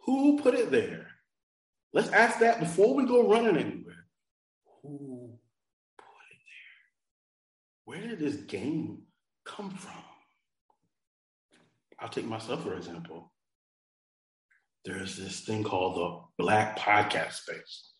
Who 0.00 0.40
put 0.40 0.54
it 0.54 0.70
there? 0.70 1.08
Let's 1.92 2.08
ask 2.08 2.40
that 2.40 2.58
before 2.58 2.94
we 2.94 3.06
go 3.06 3.28
running 3.28 3.56
anywhere. 3.56 4.06
Who 4.82 5.31
where 7.84 8.00
did 8.00 8.18
this 8.18 8.36
game 8.36 9.02
come 9.44 9.70
from? 9.70 10.02
I'll 11.98 12.08
take 12.08 12.26
myself 12.26 12.62
for 12.62 12.74
example. 12.74 13.32
There's 14.84 15.16
this 15.16 15.40
thing 15.40 15.62
called 15.62 15.96
the 15.96 16.42
Black 16.42 16.78
podcast 16.78 17.34
space, 17.34 17.90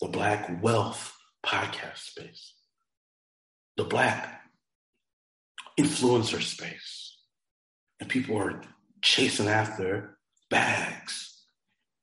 the 0.00 0.08
Black 0.08 0.62
wealth 0.62 1.16
podcast 1.44 1.98
space, 1.98 2.54
the 3.76 3.84
Black 3.84 4.42
influencer 5.78 6.42
space. 6.42 7.18
And 8.00 8.08
people 8.08 8.36
are 8.36 8.60
chasing 9.02 9.48
after 9.48 10.18
bags. 10.50 11.46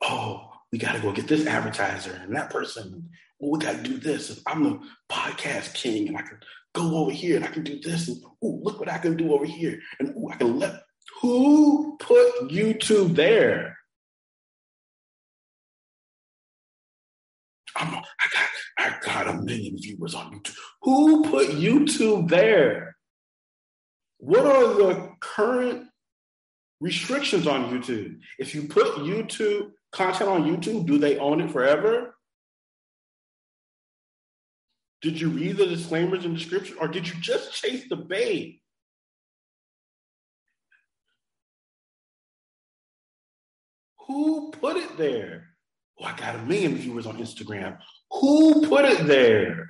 Oh, 0.02 0.50
we 0.72 0.80
got 0.80 0.94
to 0.94 1.02
go 1.02 1.12
get 1.12 1.28
this 1.28 1.46
advertiser 1.46 2.20
and 2.24 2.36
that 2.36 2.50
person. 2.50 3.10
Well, 3.41 3.51
we 3.51 3.60
got 3.60 3.77
to 3.77 3.82
do 3.82 3.97
this. 3.97 4.39
I'm 4.45 4.63
the 4.63 4.80
podcast 5.12 5.73
king 5.73 6.08
and 6.08 6.17
I 6.17 6.21
can 6.21 6.38
go 6.73 6.95
over 6.97 7.12
here 7.12 7.38
and 7.38 7.45
I 7.45 7.47
can 7.47 7.63
do 7.63 7.80
this. 7.80 8.08
And 8.08 8.17
ooh, 8.43 8.62
look 8.63 8.80
what 8.80 8.89
I 8.89 8.99
can 8.99 9.17
do 9.17 9.34
over 9.34 9.45
here. 9.45 9.80
And 9.99 10.10
ooh, 10.15 10.30
I 10.32 10.36
can 10.36 10.60
let 10.60 10.84
who 11.21 11.97
put 11.99 12.49
YouTube 12.49 13.15
there? 13.15 13.77
I'm, 17.75 17.95
I 17.95 18.27
got 18.34 18.49
I 18.77 18.95
got 19.04 19.27
a 19.27 19.41
million 19.41 19.77
viewers 19.77 20.13
on 20.13 20.32
YouTube. 20.34 20.56
Who 20.84 21.23
put 21.23 21.47
YouTube 21.49 22.30
there? 22.30 22.95
What 24.17 24.45
are 24.45 24.73
the 24.75 25.10
current 25.19 25.88
restrictions 26.80 27.47
on 27.47 27.71
YouTube? 27.71 28.19
If 28.38 28.54
you 28.54 28.67
put 28.67 28.86
YouTube 28.97 29.71
content 29.91 30.30
on 30.30 30.43
YouTube, 30.43 30.86
do 30.86 30.99
they 30.99 31.17
own 31.17 31.41
it 31.41 31.49
forever? 31.49 32.15
Did 35.02 35.19
you 35.19 35.29
read 35.29 35.58
the 35.58 35.65
disclaimers 35.65 36.25
and 36.25 36.37
description, 36.37 36.77
or 36.79 36.87
did 36.87 37.08
you 37.08 37.15
just 37.19 37.54
chase 37.54 37.89
the 37.89 37.95
bait? 37.95 38.62
Who 44.08 44.52
put 44.52 44.77
it 44.77 44.97
there? 44.97 45.47
Oh, 45.99 46.06
I 46.06 46.15
got 46.15 46.35
a 46.35 46.43
million 46.43 46.75
viewers 46.75 47.08
on 47.08 47.17
Instagram. 47.17 47.79
Who 48.12 48.67
put 48.67 48.85
it 48.85 49.08
there? 49.08 49.69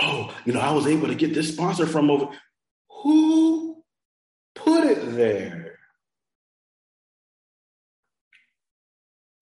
Oh, 0.00 0.34
you 0.44 0.52
know, 0.52 0.60
I 0.60 0.72
was 0.72 0.86
able 0.86 1.08
to 1.08 1.14
get 1.14 1.34
this 1.34 1.52
sponsor 1.52 1.86
from 1.86 2.10
over. 2.10 2.28
Who 3.02 3.84
put 4.54 4.84
it 4.84 5.14
there? 5.14 5.69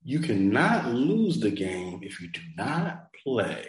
You 0.09 0.21
cannot 0.21 0.87
lose 0.87 1.39
the 1.39 1.51
game 1.51 2.01
if 2.03 2.19
you 2.19 2.29
do 2.29 2.41
not 2.57 3.13
play. 3.23 3.67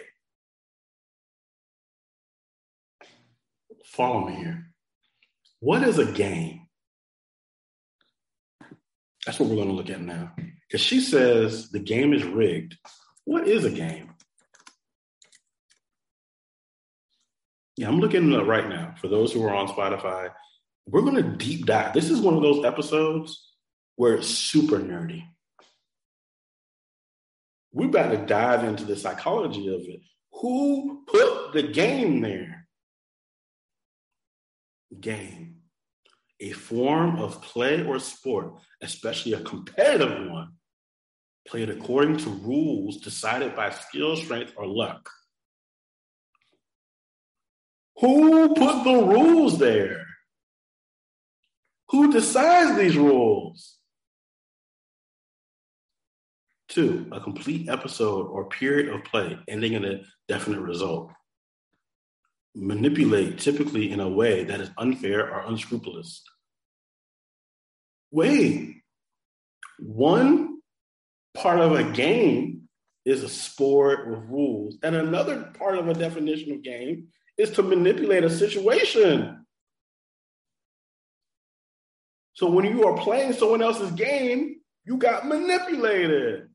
Follow 3.84 4.26
me 4.26 4.36
here. 4.36 4.72
What 5.58 5.82
is 5.82 5.98
a 5.98 6.10
game? 6.10 6.66
That's 9.26 9.38
what 9.38 9.50
we're 9.50 9.56
going 9.56 9.68
to 9.68 9.74
look 9.74 9.90
at 9.90 10.00
now. 10.00 10.32
Because 10.66 10.80
she 10.80 11.02
says 11.02 11.68
the 11.68 11.78
game 11.78 12.14
is 12.14 12.24
rigged. 12.24 12.78
What 13.26 13.46
is 13.46 13.66
a 13.66 13.70
game? 13.70 14.14
Yeah, 17.76 17.88
I'm 17.88 18.00
looking 18.00 18.32
right 18.32 18.66
now. 18.66 18.94
For 18.98 19.08
those 19.08 19.30
who 19.30 19.44
are 19.44 19.54
on 19.54 19.68
Spotify, 19.68 20.30
we're 20.86 21.02
going 21.02 21.16
to 21.16 21.36
deep 21.36 21.66
dive. 21.66 21.92
This 21.92 22.08
is 22.08 22.22
one 22.22 22.32
of 22.32 22.42
those 22.42 22.64
episodes 22.64 23.46
where 23.96 24.14
it's 24.14 24.28
super 24.28 24.78
nerdy. 24.78 25.24
About 27.78 28.10
to 28.10 28.26
dive 28.26 28.64
into 28.64 28.84
the 28.84 28.96
psychology 28.96 29.68
of 29.68 29.82
it. 29.82 30.00
Who 30.32 31.04
put 31.06 31.52
the 31.52 31.62
game 31.62 32.20
there? 32.20 32.66
Game. 34.98 35.56
A 36.40 36.50
form 36.52 37.16
of 37.16 37.42
play 37.42 37.84
or 37.84 37.98
sport, 37.98 38.54
especially 38.80 39.34
a 39.34 39.42
competitive 39.42 40.30
one, 40.30 40.52
played 41.46 41.70
according 41.70 42.16
to 42.18 42.30
rules 42.30 42.98
decided 42.98 43.54
by 43.54 43.70
skill, 43.70 44.16
strength, 44.16 44.54
or 44.56 44.66
luck. 44.66 45.08
Who 47.98 48.54
put 48.54 48.84
the 48.84 49.04
rules 49.04 49.58
there? 49.58 50.06
Who 51.90 52.12
decides 52.12 52.78
these 52.78 52.96
rules? 52.96 53.79
Two, 56.70 57.08
a 57.10 57.20
complete 57.20 57.68
episode 57.68 58.28
or 58.28 58.48
period 58.48 58.94
of 58.94 59.02
play 59.02 59.36
ending 59.48 59.72
in 59.72 59.84
a 59.84 60.02
definite 60.28 60.60
result. 60.60 61.10
Manipulate 62.54 63.38
typically 63.38 63.90
in 63.90 63.98
a 63.98 64.08
way 64.08 64.44
that 64.44 64.60
is 64.60 64.70
unfair 64.78 65.34
or 65.34 65.40
unscrupulous. 65.48 66.22
Wait, 68.12 68.76
one 69.80 70.60
part 71.34 71.58
of 71.58 71.72
a 71.72 71.90
game 71.90 72.68
is 73.04 73.24
a 73.24 73.28
sport 73.28 74.08
with 74.08 74.20
rules, 74.28 74.76
and 74.84 74.94
another 74.94 75.50
part 75.58 75.76
of 75.76 75.88
a 75.88 75.94
definition 75.94 76.52
of 76.52 76.62
game 76.62 77.08
is 77.36 77.50
to 77.50 77.64
manipulate 77.64 78.22
a 78.22 78.30
situation. 78.30 79.44
So 82.34 82.48
when 82.48 82.64
you 82.64 82.86
are 82.86 82.96
playing 82.96 83.32
someone 83.32 83.60
else's 83.60 83.90
game, 83.90 84.60
you 84.84 84.98
got 84.98 85.26
manipulated. 85.26 86.49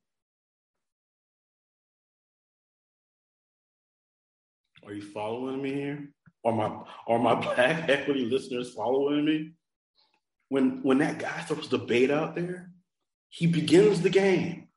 Are 4.86 4.94
you 4.94 5.02
following 5.02 5.64
me 5.64 5.74
here? 5.74 6.10
Are 6.46 6.52
my 6.52 6.84
are 7.08 7.18
my 7.18 7.34
black 7.42 7.90
equity 7.90 8.26
listeners 8.26 8.74
following 8.74 9.26
me? 9.26 9.52
When 10.50 10.84
when 10.84 11.00
that 11.00 11.18
guy 11.18 11.42
throws 11.42 11.70
the 11.70 11.80
bait 11.80 12.12
out 12.12 12.36
there, 12.36 12.70
he 13.30 13.48
begins 13.48 14.02
the 14.02 14.12
game. 14.12 14.68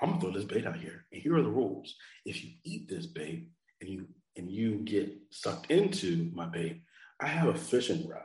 I'm 0.00 0.10
gonna 0.10 0.20
throw 0.20 0.30
this 0.30 0.44
bait 0.44 0.66
out 0.66 0.76
here, 0.76 1.04
and 1.12 1.20
here 1.20 1.36
are 1.36 1.42
the 1.42 1.50
rules. 1.50 1.94
If 2.24 2.42
you 2.42 2.52
eat 2.64 2.88
this 2.88 3.06
bait 3.06 3.48
and 3.82 3.90
you 3.90 4.06
and 4.36 4.50
you 4.50 4.76
get 4.78 5.12
sucked 5.30 5.70
into 5.70 6.30
my 6.32 6.46
bait, 6.46 6.80
I 7.20 7.26
have 7.26 7.48
a 7.48 7.54
fishing 7.54 8.08
rod. 8.08 8.22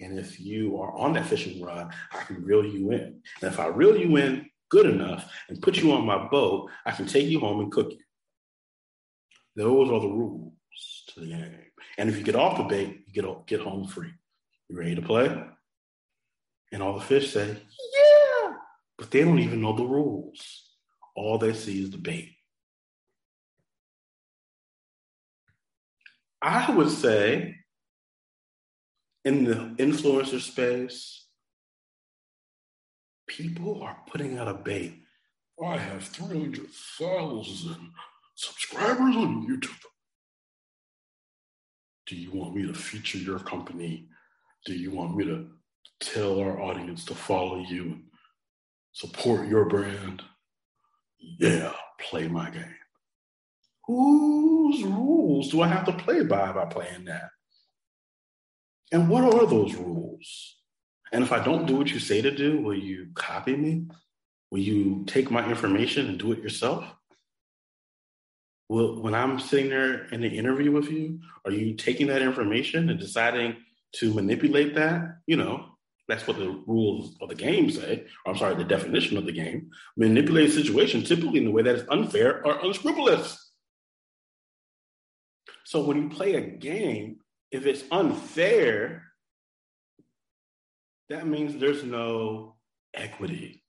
And 0.00 0.16
if 0.16 0.38
you 0.38 0.80
are 0.80 0.96
on 0.96 1.14
that 1.14 1.26
fishing 1.26 1.60
rod, 1.60 1.92
I 2.12 2.22
can 2.22 2.44
reel 2.44 2.64
you 2.64 2.92
in. 2.92 3.20
And 3.42 3.52
if 3.52 3.58
I 3.58 3.66
reel 3.66 3.96
you 3.96 4.16
in 4.16 4.48
good 4.70 4.86
enough 4.86 5.30
and 5.48 5.60
put 5.60 5.76
you 5.76 5.90
on 5.92 6.06
my 6.06 6.28
boat, 6.28 6.70
I 6.86 6.92
can 6.92 7.06
take 7.06 7.26
you 7.26 7.40
home 7.40 7.60
and 7.60 7.72
cook 7.72 7.90
you. 7.90 7.98
Those 9.56 9.90
are 9.90 10.00
the 10.00 10.06
rules 10.06 10.52
to 11.18 11.24
the 11.24 11.30
game. 11.30 11.54
And 11.96 12.08
if 12.08 12.16
you 12.16 12.24
get 12.24 12.36
off 12.36 12.58
the 12.58 12.64
bait, 12.64 13.00
you 13.06 13.22
get 13.22 13.46
get 13.46 13.60
home 13.60 13.86
free. 13.86 14.12
You 14.68 14.78
ready 14.78 14.94
to 14.94 15.02
play? 15.02 15.44
And 16.72 16.82
all 16.82 16.98
the 16.98 17.04
fish 17.04 17.32
say, 17.32 17.48
yeah, 17.48 18.52
but 18.98 19.10
they 19.10 19.22
don't 19.22 19.38
even 19.38 19.60
know 19.60 19.74
the 19.74 19.84
rules. 19.84 20.70
All 21.16 21.38
they 21.38 21.54
see 21.54 21.82
is 21.82 21.90
the 21.90 21.98
bait. 21.98 22.34
I 26.40 26.70
would 26.70 26.90
say 26.90 27.56
in 29.24 29.44
the 29.44 29.74
influencer 29.78 30.40
space, 30.40 31.26
people 33.26 33.82
are 33.82 33.98
putting 34.08 34.38
out 34.38 34.48
a 34.48 34.54
bait. 34.54 35.02
I 35.64 35.76
have 35.76 36.04
300,000 36.04 37.92
subscribers 38.36 39.16
on 39.16 39.48
YouTube. 39.48 39.74
Do 42.08 42.16
you 42.16 42.32
want 42.32 42.56
me 42.56 42.66
to 42.66 42.74
feature 42.74 43.18
your 43.18 43.38
company? 43.38 44.08
Do 44.64 44.74
you 44.74 44.90
want 44.90 45.16
me 45.16 45.24
to 45.26 45.48
tell 46.00 46.40
our 46.40 46.60
audience 46.60 47.04
to 47.04 47.14
follow 47.14 47.58
you 47.60 47.82
and 47.82 48.02
support 48.92 49.46
your 49.46 49.66
brand? 49.66 50.22
Yeah, 51.38 51.72
play 52.00 52.26
my 52.26 52.50
game 52.50 52.74
whose 53.88 54.84
rules 54.84 55.48
do 55.48 55.62
I 55.62 55.66
have 55.66 55.86
to 55.86 55.92
play 55.92 56.22
by 56.22 56.52
by 56.52 56.66
playing 56.66 57.06
that? 57.06 57.30
And 58.92 59.08
what 59.08 59.24
are 59.24 59.46
those 59.46 59.74
rules? 59.74 60.56
And 61.10 61.24
if 61.24 61.32
I 61.32 61.42
don't 61.42 61.66
do 61.66 61.76
what 61.76 61.90
you 61.90 61.98
say 61.98 62.20
to 62.20 62.30
do, 62.30 62.60
will 62.60 62.78
you 62.78 63.08
copy 63.14 63.56
me? 63.56 63.86
Will 64.50 64.60
you 64.60 65.04
take 65.06 65.30
my 65.30 65.48
information 65.48 66.06
and 66.06 66.18
do 66.18 66.32
it 66.32 66.42
yourself? 66.42 66.84
Will, 68.68 69.00
when 69.00 69.14
I'm 69.14 69.40
sitting 69.40 69.70
there 69.70 70.04
in 70.08 70.20
the 70.20 70.28
interview 70.28 70.72
with 70.72 70.90
you, 70.90 71.20
are 71.44 71.50
you 71.50 71.74
taking 71.74 72.06
that 72.08 72.22
information 72.22 72.90
and 72.90 73.00
deciding 73.00 73.56
to 73.96 74.12
manipulate 74.12 74.74
that? 74.74 75.20
You 75.26 75.36
know, 75.36 75.78
that's 76.06 76.26
what 76.26 76.38
the 76.38 76.62
rules 76.66 77.16
of 77.20 77.30
the 77.30 77.34
game 77.34 77.70
say. 77.70 78.04
Or, 78.24 78.32
I'm 78.32 78.38
sorry, 78.38 78.56
the 78.56 78.64
definition 78.64 79.16
of 79.16 79.24
the 79.24 79.32
game. 79.32 79.70
Manipulate 79.96 80.50
a 80.50 80.52
situation 80.52 81.02
typically 81.02 81.40
in 81.40 81.46
a 81.46 81.50
way 81.50 81.62
that 81.62 81.76
is 81.76 81.88
unfair 81.88 82.44
or 82.46 82.58
unscrupulous. 82.64 83.52
So 85.64 85.84
when 85.84 86.02
you 86.02 86.08
play 86.08 86.34
a 86.34 86.40
game, 86.40 87.18
if 87.50 87.66
it's 87.66 87.84
unfair, 87.90 89.04
that 91.08 91.26
means 91.26 91.58
there's 91.58 91.84
no 91.84 92.56
equity. 92.94 93.62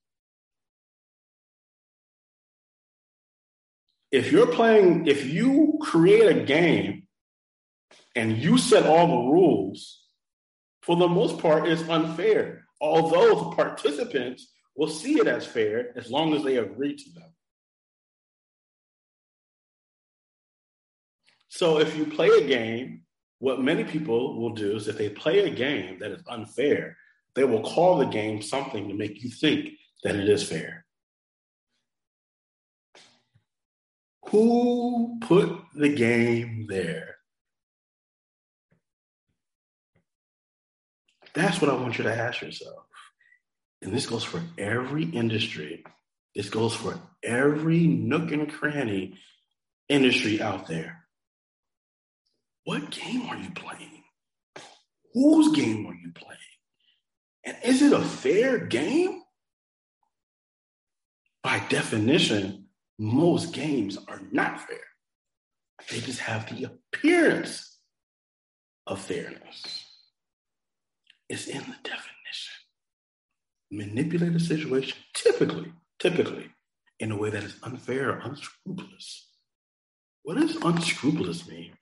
If 4.10 4.32
you're 4.32 4.48
playing, 4.48 5.06
if 5.06 5.26
you 5.26 5.78
create 5.80 6.26
a 6.26 6.44
game 6.44 7.06
and 8.16 8.36
you 8.36 8.58
set 8.58 8.86
all 8.86 9.06
the 9.06 9.30
rules, 9.32 10.04
for 10.82 10.96
the 10.96 11.08
most 11.08 11.38
part, 11.38 11.68
it's 11.68 11.88
unfair. 11.88 12.64
Although 12.80 13.50
the 13.50 13.56
participants 13.56 14.48
will 14.74 14.88
see 14.88 15.18
it 15.18 15.28
as 15.28 15.46
fair 15.46 15.96
as 15.96 16.10
long 16.10 16.34
as 16.34 16.42
they 16.42 16.56
agree 16.56 16.96
to 16.96 17.10
them. 17.12 17.30
So 21.48 21.78
if 21.78 21.96
you 21.96 22.06
play 22.06 22.28
a 22.28 22.46
game, 22.46 23.02
what 23.38 23.60
many 23.60 23.84
people 23.84 24.40
will 24.40 24.54
do 24.54 24.76
is 24.76 24.88
if 24.88 24.96
they 24.96 25.10
play 25.10 25.40
a 25.40 25.50
game 25.50 25.98
that 25.98 26.10
is 26.10 26.22
unfair, 26.28 26.96
they 27.34 27.44
will 27.44 27.62
call 27.62 27.98
the 27.98 28.06
game 28.06 28.40
something 28.42 28.88
to 28.88 28.94
make 28.94 29.22
you 29.22 29.30
think 29.30 29.70
that 30.02 30.16
it 30.16 30.28
is 30.28 30.48
fair. 30.48 30.84
Who 34.30 35.18
put 35.22 35.60
the 35.74 35.88
game 35.88 36.66
there? 36.68 37.16
That's 41.34 41.60
what 41.60 41.70
I 41.70 41.74
want 41.74 41.98
you 41.98 42.04
to 42.04 42.14
ask 42.14 42.40
yourself. 42.40 42.84
And 43.82 43.92
this 43.92 44.06
goes 44.06 44.24
for 44.24 44.42
every 44.58 45.04
industry. 45.04 45.84
This 46.34 46.48
goes 46.48 46.74
for 46.74 46.98
every 47.24 47.86
nook 47.86 48.30
and 48.30 48.50
cranny 48.50 49.18
industry 49.88 50.40
out 50.40 50.66
there. 50.68 51.04
What 52.64 52.90
game 52.90 53.22
are 53.26 53.36
you 53.36 53.50
playing? 53.50 54.04
Whose 55.14 55.56
game 55.56 55.86
are 55.86 55.94
you 55.94 56.12
playing? 56.14 56.38
And 57.44 57.56
is 57.64 57.82
it 57.82 57.92
a 57.92 58.00
fair 58.00 58.58
game? 58.58 59.22
By 61.42 61.58
definition, 61.68 62.59
most 63.00 63.54
games 63.54 63.96
are 64.08 64.20
not 64.30 64.60
fair. 64.60 64.84
They 65.90 66.00
just 66.00 66.20
have 66.20 66.54
the 66.54 66.64
appearance 66.64 67.78
of 68.86 69.00
fairness. 69.00 69.86
It's 71.26 71.46
in 71.46 71.60
the 71.60 71.76
definition. 71.82 72.54
Manipulate 73.70 74.34
a 74.34 74.40
situation, 74.40 74.98
typically, 75.14 75.72
typically, 75.98 76.50
in 76.98 77.10
a 77.10 77.16
way 77.16 77.30
that 77.30 77.42
is 77.42 77.56
unfair 77.62 78.10
or 78.10 78.18
unscrupulous. 78.18 79.30
What 80.22 80.36
does 80.36 80.56
unscrupulous 80.56 81.48
mean? 81.48 81.72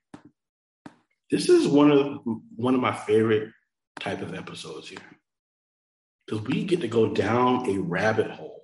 This 1.33 1.49
is 1.49 1.67
one 1.67 1.91
of 1.91 2.21
one 2.55 2.77
of 2.77 2.81
my 2.81 2.95
favorite 2.95 3.51
type 3.99 4.23
of 4.23 4.35
episodes 4.35 4.89
here. 4.89 5.01
Because 6.27 6.47
we 6.47 6.63
get 6.63 6.81
to 6.83 6.89
go 6.89 7.13
down 7.13 7.69
a 7.69 7.79
rabbit 7.79 8.31
hole. 8.31 8.58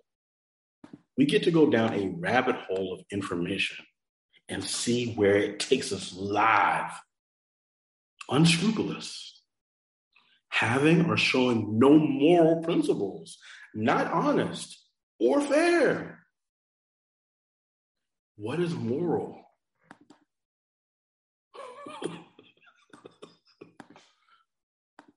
We 1.17 1.27
get 1.27 1.45
to 1.45 1.51
go 1.51 1.71
down 1.71 1.95
a 1.95 2.09
rabbit 2.19 2.57
hole 2.69 2.95
of 2.95 3.05
information 3.11 3.85
and 4.49 4.63
see 4.63 5.15
where 5.15 5.37
it 5.37 5.61
takes 5.61 5.93
us 5.93 6.15
live. 6.15 6.91
Unscrupulous. 8.29 9.43
Having 10.49 11.07
or 11.07 11.17
showing 11.17 11.79
no 11.79 11.99
moral 11.99 12.63
principles, 12.63 13.39
not 13.75 14.13
honest 14.13 14.79
or 15.19 15.41
fair. 15.41 16.21
What 18.37 18.61
is 18.61 18.75
moral? 18.75 19.41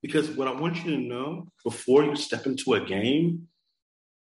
Because 0.02 0.30
what 0.30 0.48
I 0.48 0.52
want 0.52 0.86
you 0.86 0.91
to 0.91 0.98
know 0.98 1.48
before 1.66 2.06
you 2.06 2.16
step 2.16 2.45
into 2.45 2.76
a 2.76 2.86
game 2.86 3.50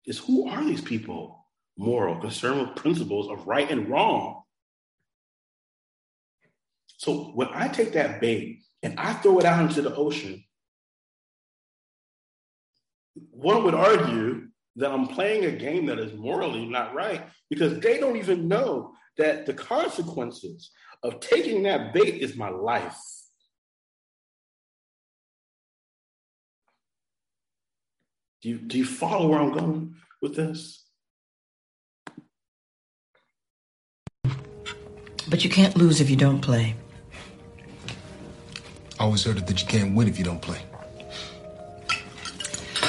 is 0.06 0.18
who 0.18 0.50
are 0.50 0.66
these 0.66 0.82
people? 0.82 1.39
Moral, 1.80 2.20
concerned 2.20 2.60
with 2.60 2.76
principles 2.76 3.30
of 3.30 3.48
right 3.48 3.72
and 3.72 3.90
wrong. 3.90 4.42
So 6.98 7.32
when 7.34 7.48
I 7.54 7.70
take 7.70 7.94
that 7.94 8.20
bait 8.20 8.64
and 8.84 9.00
I 9.00 9.14
throw 9.14 9.40
it 9.40 9.46
out 9.46 9.62
into 9.62 9.82
the 9.82 9.96
ocean, 9.96 10.44
one 13.32 13.64
would 13.64 13.76
argue 13.76 14.50
that 14.76 14.92
I'm 14.92 15.08
playing 15.08 15.46
a 15.46 15.52
game 15.52 15.86
that 15.86 16.00
is 16.00 16.12
morally 16.20 16.66
not 16.66 16.94
right 16.94 17.26
because 17.50 17.80
they 17.80 17.98
don't 17.98 18.18
even 18.18 18.50
know 18.50 18.94
that 19.18 19.46
the 19.46 19.54
consequences 19.54 20.72
of 21.02 21.22
taking 21.22 21.64
that 21.64 21.94
bait 21.94 22.16
is 22.16 22.36
my 22.36 22.50
life. 22.50 23.00
Do 28.42 28.50
you, 28.50 28.58
do 28.58 28.78
you 28.78 28.86
follow 28.86 29.30
where 29.30 29.40
I'm 29.40 29.54
going 29.54 29.96
with 30.22 30.36
this? 30.36 30.89
But 35.30 35.44
you 35.44 35.50
can't 35.50 35.78
lose 35.78 36.02
if 36.02 36.10
you 36.10 36.16
don't 36.16 36.42
play. 36.42 36.76
I 39.00 39.04
always 39.04 39.24
heard 39.24 39.38
it 39.38 39.48
that 39.48 39.62
you 39.62 39.68
can't 39.68 39.96
win 39.96 40.08
if 40.08 40.18
you 40.18 40.26
don't 40.26 40.42
play. 40.42 40.60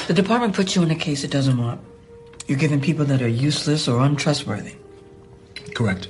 The 0.09 0.15
department 0.15 0.55
puts 0.55 0.75
you 0.75 0.83
in 0.83 0.91
a 0.91 0.97
case 0.97 1.23
it 1.23 1.31
doesn't 1.31 1.57
want. 1.57 1.81
You're 2.49 2.59
giving 2.59 2.81
people 2.81 3.05
that 3.05 3.23
are 3.23 3.29
useless 3.29 3.87
or 3.87 4.01
untrustworthy. 4.01 4.75
Correct. 5.75 6.09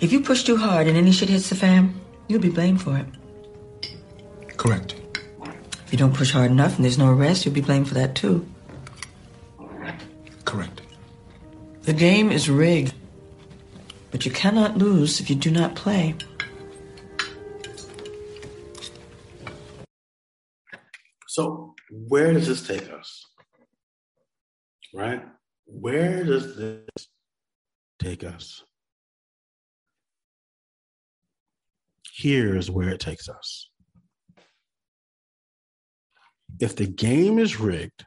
If 0.00 0.12
you 0.12 0.20
push 0.20 0.42
too 0.42 0.58
hard 0.58 0.86
and 0.86 0.96
any 0.96 1.12
shit 1.12 1.30
hits 1.30 1.48
the 1.48 1.54
fan, 1.54 1.98
you'll 2.26 2.42
be 2.42 2.50
blamed 2.50 2.82
for 2.82 2.98
it. 2.98 3.06
Correct. 4.58 4.94
If 5.86 5.92
you 5.92 5.98
don't 5.98 6.14
push 6.14 6.30
hard 6.30 6.50
enough 6.50 6.76
and 6.76 6.84
there's 6.84 6.98
no 6.98 7.10
arrest, 7.10 7.46
you'll 7.46 7.54
be 7.54 7.62
blamed 7.62 7.88
for 7.88 7.94
that 7.94 8.14
too. 8.14 8.46
Correct. 10.44 10.82
The 11.82 11.94
game 11.94 12.30
is 12.30 12.50
rigged, 12.50 12.92
but 14.10 14.24
you 14.24 14.30
cannot 14.30 14.78
lose 14.78 15.20
if 15.20 15.28
you 15.28 15.36
do 15.36 15.50
not 15.50 15.74
play. 15.74 16.14
So, 21.26 21.74
where 21.90 22.32
does 22.32 22.48
this 22.48 22.66
take 22.66 22.90
us? 22.90 23.24
Right? 24.94 25.22
Where 25.66 26.24
does 26.24 26.56
this 26.56 27.08
take 28.00 28.24
us? 28.24 28.64
Here's 32.16 32.68
where 32.70 32.88
it 32.88 32.98
takes 32.98 33.28
us. 33.28 33.70
If 36.58 36.74
the 36.74 36.86
game 36.86 37.38
is 37.38 37.60
rigged, 37.60 38.04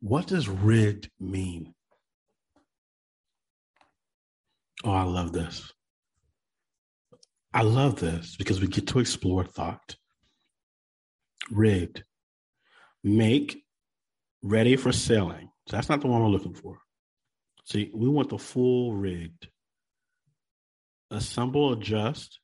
what 0.00 0.26
does 0.26 0.48
rigged 0.48 1.10
mean? 1.20 1.75
Oh, 4.84 4.92
I 4.92 5.02
love 5.02 5.32
this. 5.32 5.72
I 7.52 7.62
love 7.62 7.98
this 7.98 8.36
because 8.36 8.60
we 8.60 8.66
get 8.66 8.88
to 8.88 8.98
explore 8.98 9.44
thought. 9.44 9.96
Rigged. 11.50 12.04
Make 13.02 13.62
ready 14.42 14.76
for 14.76 14.92
selling. 14.92 15.48
So 15.68 15.76
that's 15.76 15.88
not 15.88 16.00
the 16.00 16.06
one 16.06 16.22
we're 16.22 16.28
looking 16.28 16.54
for. 16.54 16.78
See, 17.64 17.90
we 17.94 18.08
want 18.08 18.28
the 18.28 18.38
full 18.38 18.94
rigged. 18.94 19.48
Assemble, 21.10 21.72
adjust. 21.72 22.38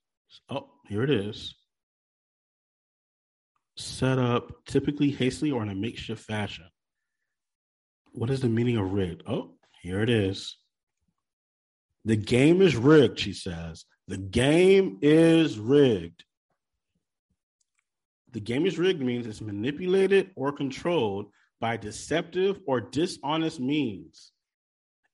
Oh, 0.49 0.69
here 0.89 1.03
it 1.03 1.11
is. 1.11 1.55
Set 3.77 4.19
up, 4.19 4.65
typically 4.67 5.11
hastily 5.11 5.51
or 5.51 5.63
in 5.63 5.69
a 5.69 5.75
makeshift 5.75 6.25
fashion. 6.25 6.65
What 8.13 8.31
is 8.31 8.41
the 8.41 8.49
meaning 8.49 8.77
of 8.77 8.93
rigged? 8.93 9.23
Oh, 9.29 9.55
here 9.83 10.01
it 10.01 10.11
is. 10.11 10.57
The 12.05 12.17
game 12.17 12.63
is 12.63 12.77
rigged, 12.77 13.21
she 13.21 13.33
says. 13.33 13.85
The 14.09 14.17
game 14.17 14.99
is 15.03 15.59
rigged. 15.59 16.25
The 18.33 18.41
game 18.41 18.67
is 18.67 18.79
rigged 18.79 19.01
means 19.01 19.27
it's 19.27 19.41
manipulated 19.41 20.31
or 20.35 20.53
controlled 20.53 21.31
by 21.61 21.77
deceptive 21.77 22.61
or 22.67 22.81
dishonest 22.81 23.61
means. 23.61 24.33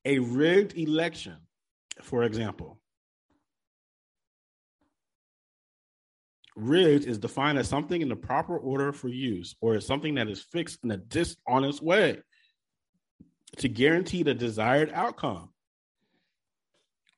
A 0.05 0.19
rigged 0.19 0.79
election, 0.79 1.37
for 2.01 2.23
example. 2.23 2.81
Rigged 6.57 7.05
is 7.05 7.19
defined 7.19 7.59
as 7.59 7.69
something 7.69 8.01
in 8.01 8.09
the 8.09 8.17
proper 8.17 8.57
order 8.57 8.93
for 8.93 9.09
use 9.09 9.55
or 9.61 9.75
as 9.75 9.87
something 9.87 10.15
that 10.15 10.29
is 10.29 10.41
fixed 10.41 10.79
in 10.83 10.91
a 10.91 10.97
dishonest 10.97 11.83
way 11.83 12.19
to 13.59 13.69
guarantee 13.69 14.23
the 14.23 14.35
desired 14.35 14.91
outcome. 14.93 15.51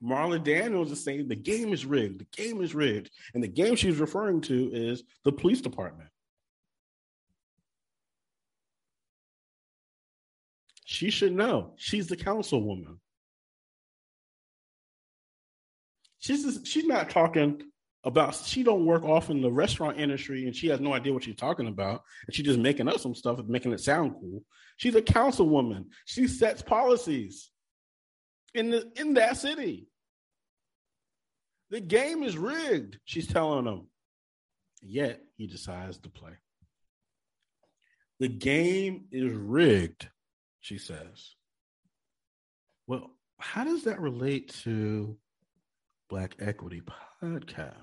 Marla 0.03 0.43
Daniels 0.43 0.91
is 0.91 1.05
saying 1.05 1.29
the 1.29 1.37
game 1.37 1.73
is 1.73 1.85
rigged. 1.85 2.21
The 2.21 2.43
game 2.43 2.63
is 2.63 2.75
rigged. 2.75 3.11
And 3.35 3.43
the 3.43 3.49
game 3.49 3.77
she's 3.77 3.99
referring 3.99 4.41
to 4.43 4.71
is 4.73 5.03
the 5.25 5.33
police 5.33 5.61
department. 5.61 6.09
She 10.85 11.11
should 11.11 11.33
know. 11.33 11.75
She's 11.77 12.09
the 12.09 12.17
councilwoman. 12.17 12.99
She's 16.19 16.45
just, 16.45 16.67
she's 16.67 16.85
not 16.85 17.11
talking 17.11 17.63
about 18.05 18.35
she 18.35 18.63
don't 18.63 18.87
work 18.87 19.05
off 19.05 19.29
in 19.29 19.43
the 19.43 19.53
restaurant 19.53 20.01
industry 20.01 20.47
and 20.47 20.57
she 20.57 20.69
has 20.69 20.81
no 20.81 20.95
idea 20.95 21.13
what 21.13 21.23
she's 21.23 21.37
talking 21.37 21.69
about 21.69 22.03
and 22.27 22.35
she's 22.35 22.47
just 22.47 22.59
making 22.59 22.89
up 22.89 22.99
some 22.99 23.15
stuff 23.15 23.39
and 23.39 23.49
making 23.49 23.73
it 23.73 23.81
sound 23.81 24.15
cool. 24.19 24.43
She's 24.79 24.95
a 24.95 25.03
councilwoman. 25.03 25.85
She 26.07 26.27
sets 26.27 26.63
policies 26.63 27.51
in 28.55 28.71
the 28.71 28.91
in 28.97 29.15
that 29.15 29.37
city. 29.37 29.90
The 31.71 31.81
game 31.81 32.23
is 32.25 32.37
rigged, 32.37 32.99
she's 33.05 33.29
telling 33.29 33.67
him. 33.67 33.87
Yet 34.83 35.21
he 35.37 35.47
decides 35.47 35.99
to 35.99 36.09
play. 36.09 36.33
The 38.19 38.29
game 38.29 39.05
is 39.13 39.33
rigged, 39.33 40.09
she 40.61 40.79
says. 40.79 41.35
Well, 42.87 43.13
how 43.39 43.65
does 43.65 43.85
that 43.85 44.01
relate 44.01 44.53
to 44.65 45.17
Black 46.09 46.35
Equity 46.41 46.83
Podcast? 47.23 47.75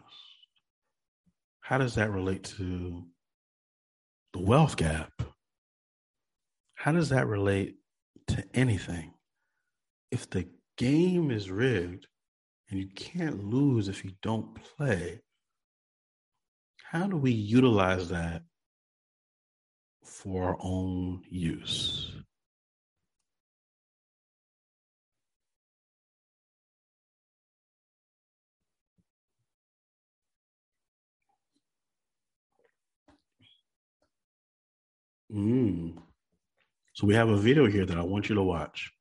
How 1.62 1.78
does 1.78 1.96
that 1.96 2.12
relate 2.12 2.44
to 2.58 3.06
the 4.34 4.40
wealth 4.40 4.76
gap? 4.76 5.14
How 6.76 6.92
does 6.92 7.10
that 7.10 7.28
relate 7.28 7.78
to 8.28 8.44
anything? 8.54 9.14
If 10.12 10.30
the 10.30 10.48
game 10.78 11.32
is 11.32 11.50
rigged, 11.50 12.08
and 12.70 12.80
you 12.80 12.88
can't 12.96 13.46
lose 13.46 13.88
if 13.88 14.04
you 14.04 14.12
don't 14.22 14.56
play. 14.56 15.22
How 16.84 17.08
do 17.08 17.18
we 17.18 17.32
utilize 17.32 18.10
that 18.10 18.44
for 20.04 20.44
our 20.44 20.58
own 20.62 21.22
use? 21.30 22.14
Mm. 35.34 35.98
So 36.94 37.06
we 37.06 37.16
have 37.16 37.30
a 37.30 37.38
video 37.38 37.68
here 37.68 37.86
that 37.86 37.98
I 37.98 38.04
want 38.04 38.30
you 38.30 38.36
to 38.36 38.44
watch. 38.44 38.92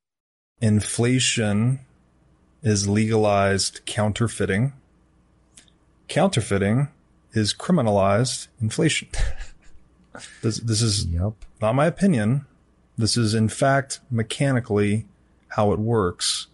Inflation 0.59 1.79
is 2.67 2.87
legalized 2.87 3.79
counterfeiting. 3.85 4.73
Counterfeiting 6.09 6.89
is 7.31 7.53
criminalized 7.53 8.47
inflation. 8.61 9.07
this, 10.41 10.59
this 10.59 10.81
is 10.81 11.05
Yep. 11.05 11.33
not 11.61 11.75
my 11.75 11.85
opinion. 11.85 12.45
This 12.97 13.15
is, 13.15 13.33
in 13.33 13.47
fact, 13.47 14.01
mechanically 14.11 15.05
how 15.49 15.71
it 15.71 15.79
works. 15.79 16.47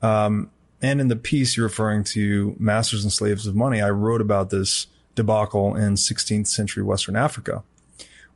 Um, 0.00 0.50
and 0.80 0.98
in 0.98 1.08
the 1.08 1.16
piece 1.16 1.56
you're 1.58 1.66
referring 1.66 2.04
to, 2.04 2.56
Masters 2.58 3.02
and 3.04 3.12
Slaves 3.12 3.46
of 3.46 3.54
Money, 3.54 3.82
I 3.82 3.90
wrote 3.90 4.22
about 4.22 4.48
this 4.48 4.86
debacle 5.14 5.76
in 5.76 5.94
16th 5.94 6.46
century 6.46 6.82
Western 6.82 7.16
Africa, 7.16 7.62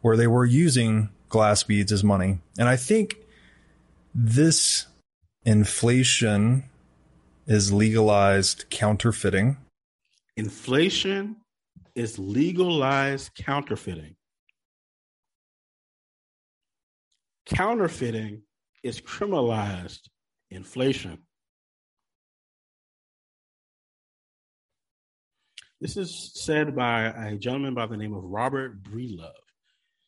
where 0.02 0.18
they 0.18 0.26
were 0.26 0.44
using 0.44 1.08
glass 1.30 1.62
beads 1.62 1.90
as 1.90 2.04
money. 2.04 2.40
And 2.58 2.68
I 2.68 2.76
think 2.76 3.16
this 4.14 4.86
inflation 5.46 6.64
is 7.46 7.72
legalized 7.72 8.64
counterfeiting. 8.70 9.56
Inflation 10.36 11.36
is 11.94 12.18
legalized 12.18 13.34
counterfeiting. 13.34 14.16
Counterfeiting 17.46 18.42
is 18.82 19.00
criminalized 19.00 20.08
inflation. 20.50 21.18
This 25.80 25.96
is 25.98 26.30
said 26.34 26.74
by 26.74 27.04
a 27.04 27.36
gentleman 27.36 27.74
by 27.74 27.86
the 27.86 27.96
name 27.96 28.14
of 28.14 28.24
Robert 28.24 28.82
Breedlove. 28.82 29.32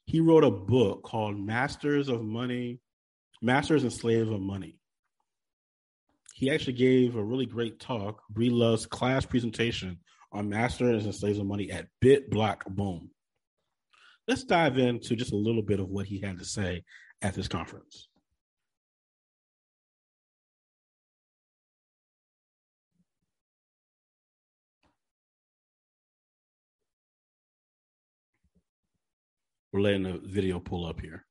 He 0.07 0.21
wrote 0.21 0.45
a 0.45 0.51
book 0.51 1.03
called 1.03 1.39
Masters 1.39 2.09
of 2.09 2.23
Money, 2.23 2.81
Masters 3.43 3.83
and 3.83 3.93
Slaves 3.93 4.31
of 4.31 4.41
Money. 4.41 4.79
He 6.37 6.51
actually 6.51 6.75
gave 6.75 7.17
a 7.17 7.25
really 7.25 7.47
great 7.47 7.81
talk, 7.81 8.23
Breedlove's 8.31 8.85
class 8.85 9.25
presentation 9.25 9.99
on 10.31 10.51
Masters 10.51 11.07
and 11.07 11.15
Slaves 11.15 11.39
of 11.39 11.47
Money 11.47 11.71
at 11.71 11.87
Bit 12.03 12.29
Block 12.29 12.63
Boom. 12.67 13.09
Let's 14.29 14.45
dive 14.45 14.77
into 14.77 15.17
just 15.17 15.33
a 15.33 15.37
little 15.37 15.63
bit 15.63 15.81
of 15.81 15.89
what 15.89 16.05
he 16.05 16.21
had 16.21 16.39
to 16.39 16.45
say 16.45 16.85
at 17.23 17.33
this 17.33 17.49
conference. 17.49 18.09
We're 29.73 29.81
letting 29.81 30.03
the 30.03 30.21
video 30.23 30.61
pull 30.61 30.85
up 30.85 31.01
here. 31.01 31.26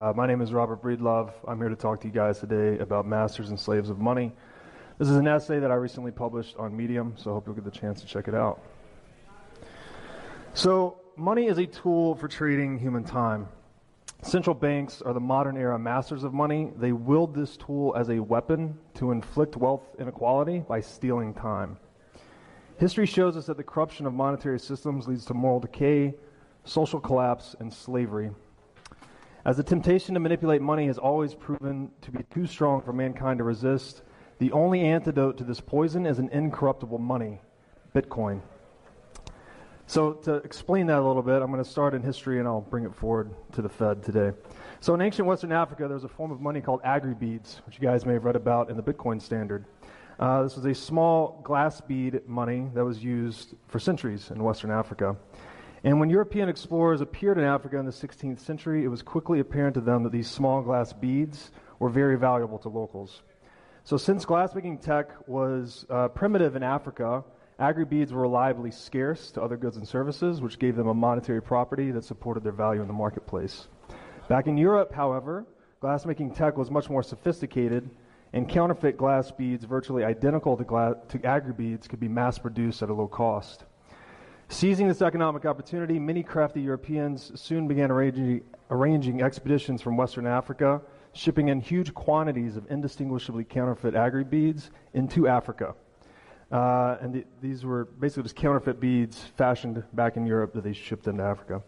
Uh, 0.00 0.12
my 0.14 0.28
name 0.28 0.40
is 0.40 0.52
Robert 0.52 0.80
Breedlove. 0.80 1.32
I'm 1.48 1.58
here 1.58 1.68
to 1.68 1.74
talk 1.74 2.00
to 2.02 2.06
you 2.06 2.12
guys 2.12 2.38
today 2.38 2.78
about 2.78 3.04
Masters 3.04 3.48
and 3.48 3.58
Slaves 3.58 3.90
of 3.90 3.98
Money. 3.98 4.32
This 4.96 5.08
is 5.08 5.16
an 5.16 5.26
essay 5.26 5.58
that 5.58 5.72
I 5.72 5.74
recently 5.74 6.12
published 6.12 6.56
on 6.56 6.76
Medium, 6.76 7.14
so 7.16 7.32
I 7.32 7.34
hope 7.34 7.46
you'll 7.46 7.56
get 7.56 7.64
the 7.64 7.70
chance 7.72 8.00
to 8.02 8.06
check 8.06 8.28
it 8.28 8.34
out. 8.34 8.62
So, 10.54 11.00
money 11.16 11.46
is 11.46 11.58
a 11.58 11.66
tool 11.66 12.14
for 12.14 12.28
trading 12.28 12.78
human 12.78 13.02
time. 13.02 13.48
Central 14.22 14.54
banks 14.54 15.02
are 15.02 15.12
the 15.12 15.18
modern 15.18 15.56
era 15.56 15.76
masters 15.76 16.22
of 16.22 16.32
money. 16.32 16.70
They 16.76 16.92
wield 16.92 17.34
this 17.34 17.56
tool 17.56 17.92
as 17.96 18.08
a 18.08 18.20
weapon 18.20 18.78
to 18.94 19.10
inflict 19.10 19.56
wealth 19.56 19.82
inequality 19.98 20.60
by 20.60 20.80
stealing 20.80 21.34
time. 21.34 21.76
History 22.76 23.06
shows 23.06 23.36
us 23.36 23.46
that 23.46 23.56
the 23.56 23.64
corruption 23.64 24.06
of 24.06 24.14
monetary 24.14 24.60
systems 24.60 25.08
leads 25.08 25.24
to 25.24 25.34
moral 25.34 25.58
decay, 25.58 26.14
social 26.62 27.00
collapse, 27.00 27.56
and 27.58 27.74
slavery. 27.74 28.30
As 29.48 29.56
the 29.56 29.62
temptation 29.62 30.12
to 30.12 30.20
manipulate 30.20 30.60
money 30.60 30.88
has 30.88 30.98
always 30.98 31.32
proven 31.32 31.90
to 32.02 32.10
be 32.10 32.22
too 32.24 32.46
strong 32.46 32.82
for 32.82 32.92
mankind 32.92 33.38
to 33.38 33.44
resist, 33.44 34.02
the 34.40 34.52
only 34.52 34.82
antidote 34.82 35.38
to 35.38 35.44
this 35.44 35.58
poison 35.58 36.04
is 36.04 36.18
an 36.18 36.28
incorruptible 36.28 36.98
money, 36.98 37.40
Bitcoin. 37.94 38.42
So, 39.86 40.12
to 40.12 40.34
explain 40.34 40.86
that 40.88 40.98
a 40.98 41.02
little 41.02 41.22
bit, 41.22 41.40
I'm 41.40 41.50
going 41.50 41.64
to 41.64 41.70
start 41.70 41.94
in 41.94 42.02
history 42.02 42.40
and 42.40 42.46
I'll 42.46 42.60
bring 42.60 42.84
it 42.84 42.94
forward 42.94 43.34
to 43.52 43.62
the 43.62 43.70
Fed 43.70 44.02
today. 44.02 44.36
So, 44.80 44.92
in 44.92 45.00
ancient 45.00 45.26
Western 45.26 45.52
Africa, 45.52 45.84
there 45.84 45.94
was 45.94 46.04
a 46.04 46.08
form 46.08 46.30
of 46.30 46.42
money 46.42 46.60
called 46.60 46.82
aggry-beads, 46.82 47.62
which 47.64 47.76
you 47.80 47.88
guys 47.88 48.04
may 48.04 48.12
have 48.12 48.26
read 48.26 48.36
about 48.36 48.68
in 48.68 48.76
the 48.76 48.82
Bitcoin 48.82 49.18
standard. 49.18 49.64
Uh, 50.18 50.42
this 50.42 50.56
was 50.56 50.66
a 50.66 50.74
small 50.74 51.40
glass 51.42 51.80
bead 51.80 52.20
money 52.28 52.68
that 52.74 52.84
was 52.84 53.02
used 53.02 53.54
for 53.66 53.78
centuries 53.78 54.30
in 54.30 54.44
Western 54.44 54.70
Africa. 54.70 55.16
And 55.84 56.00
when 56.00 56.10
European 56.10 56.48
explorers 56.48 57.00
appeared 57.00 57.38
in 57.38 57.44
Africa 57.44 57.78
in 57.78 57.86
the 57.86 57.92
16th 57.92 58.40
century, 58.40 58.84
it 58.84 58.88
was 58.88 59.02
quickly 59.02 59.40
apparent 59.40 59.74
to 59.74 59.80
them 59.80 60.02
that 60.02 60.12
these 60.12 60.28
small 60.28 60.62
glass 60.62 60.92
beads 60.92 61.50
were 61.78 61.88
very 61.88 62.18
valuable 62.18 62.58
to 62.58 62.68
locals. 62.68 63.22
So, 63.84 63.96
since 63.96 64.26
glassmaking 64.26 64.82
tech 64.82 65.10
was 65.26 65.86
uh, 65.88 66.08
primitive 66.08 66.56
in 66.56 66.62
Africa, 66.62 67.24
Aggry-beads 67.58 68.12
were 68.12 68.22
reliably 68.22 68.70
scarce 68.70 69.32
to 69.32 69.42
other 69.42 69.56
goods 69.56 69.76
and 69.76 69.88
services, 69.88 70.40
which 70.40 70.60
gave 70.60 70.76
them 70.76 70.86
a 70.86 70.94
monetary 70.94 71.42
property 71.42 71.90
that 71.90 72.04
supported 72.04 72.44
their 72.44 72.52
value 72.52 72.80
in 72.80 72.86
the 72.86 72.92
marketplace. 72.94 73.66
Back 74.28 74.46
in 74.46 74.56
Europe, 74.56 74.92
however, 74.92 75.44
glassmaking 75.82 76.36
tech 76.36 76.56
was 76.56 76.70
much 76.70 76.88
more 76.88 77.02
sophisticated, 77.02 77.90
and 78.32 78.48
counterfeit 78.48 78.96
glass 78.96 79.32
beads, 79.32 79.64
virtually 79.64 80.04
identical 80.04 80.56
to, 80.56 80.62
gla- 80.62 80.98
to 81.08 81.18
aggry-beads, 81.18 81.88
could 81.88 81.98
be 81.98 82.06
mass 82.06 82.38
produced 82.38 82.80
at 82.80 82.90
a 82.90 82.94
low 82.94 83.08
cost. 83.08 83.64
Seizing 84.50 84.88
this 84.88 85.02
economic 85.02 85.44
opportunity, 85.44 85.98
many 85.98 86.22
crafty 86.22 86.62
Europeans 86.62 87.32
soon 87.38 87.68
began 87.68 87.90
arranging, 87.90 88.40
arranging 88.70 89.20
expeditions 89.20 89.82
from 89.82 89.96
Western 89.96 90.26
Africa, 90.26 90.80
shipping 91.12 91.48
in 91.48 91.60
huge 91.60 91.92
quantities 91.92 92.56
of 92.56 92.66
indistinguishably 92.70 93.44
counterfeit 93.44 93.92
aggry-beads 93.92 94.70
into 94.94 95.28
Africa. 95.28 95.74
Uh, 96.50 96.96
and 97.02 97.12
the, 97.12 97.24
these 97.42 97.66
were 97.66 97.84
basically 98.00 98.22
just 98.22 98.36
counterfeit 98.36 98.80
beads 98.80 99.22
fashioned 99.36 99.84
back 99.92 100.16
in 100.16 100.24
Europe 100.24 100.54
that 100.54 100.64
they 100.64 100.72
shipped 100.72 101.06
into 101.06 101.22
Africa. 101.22 101.62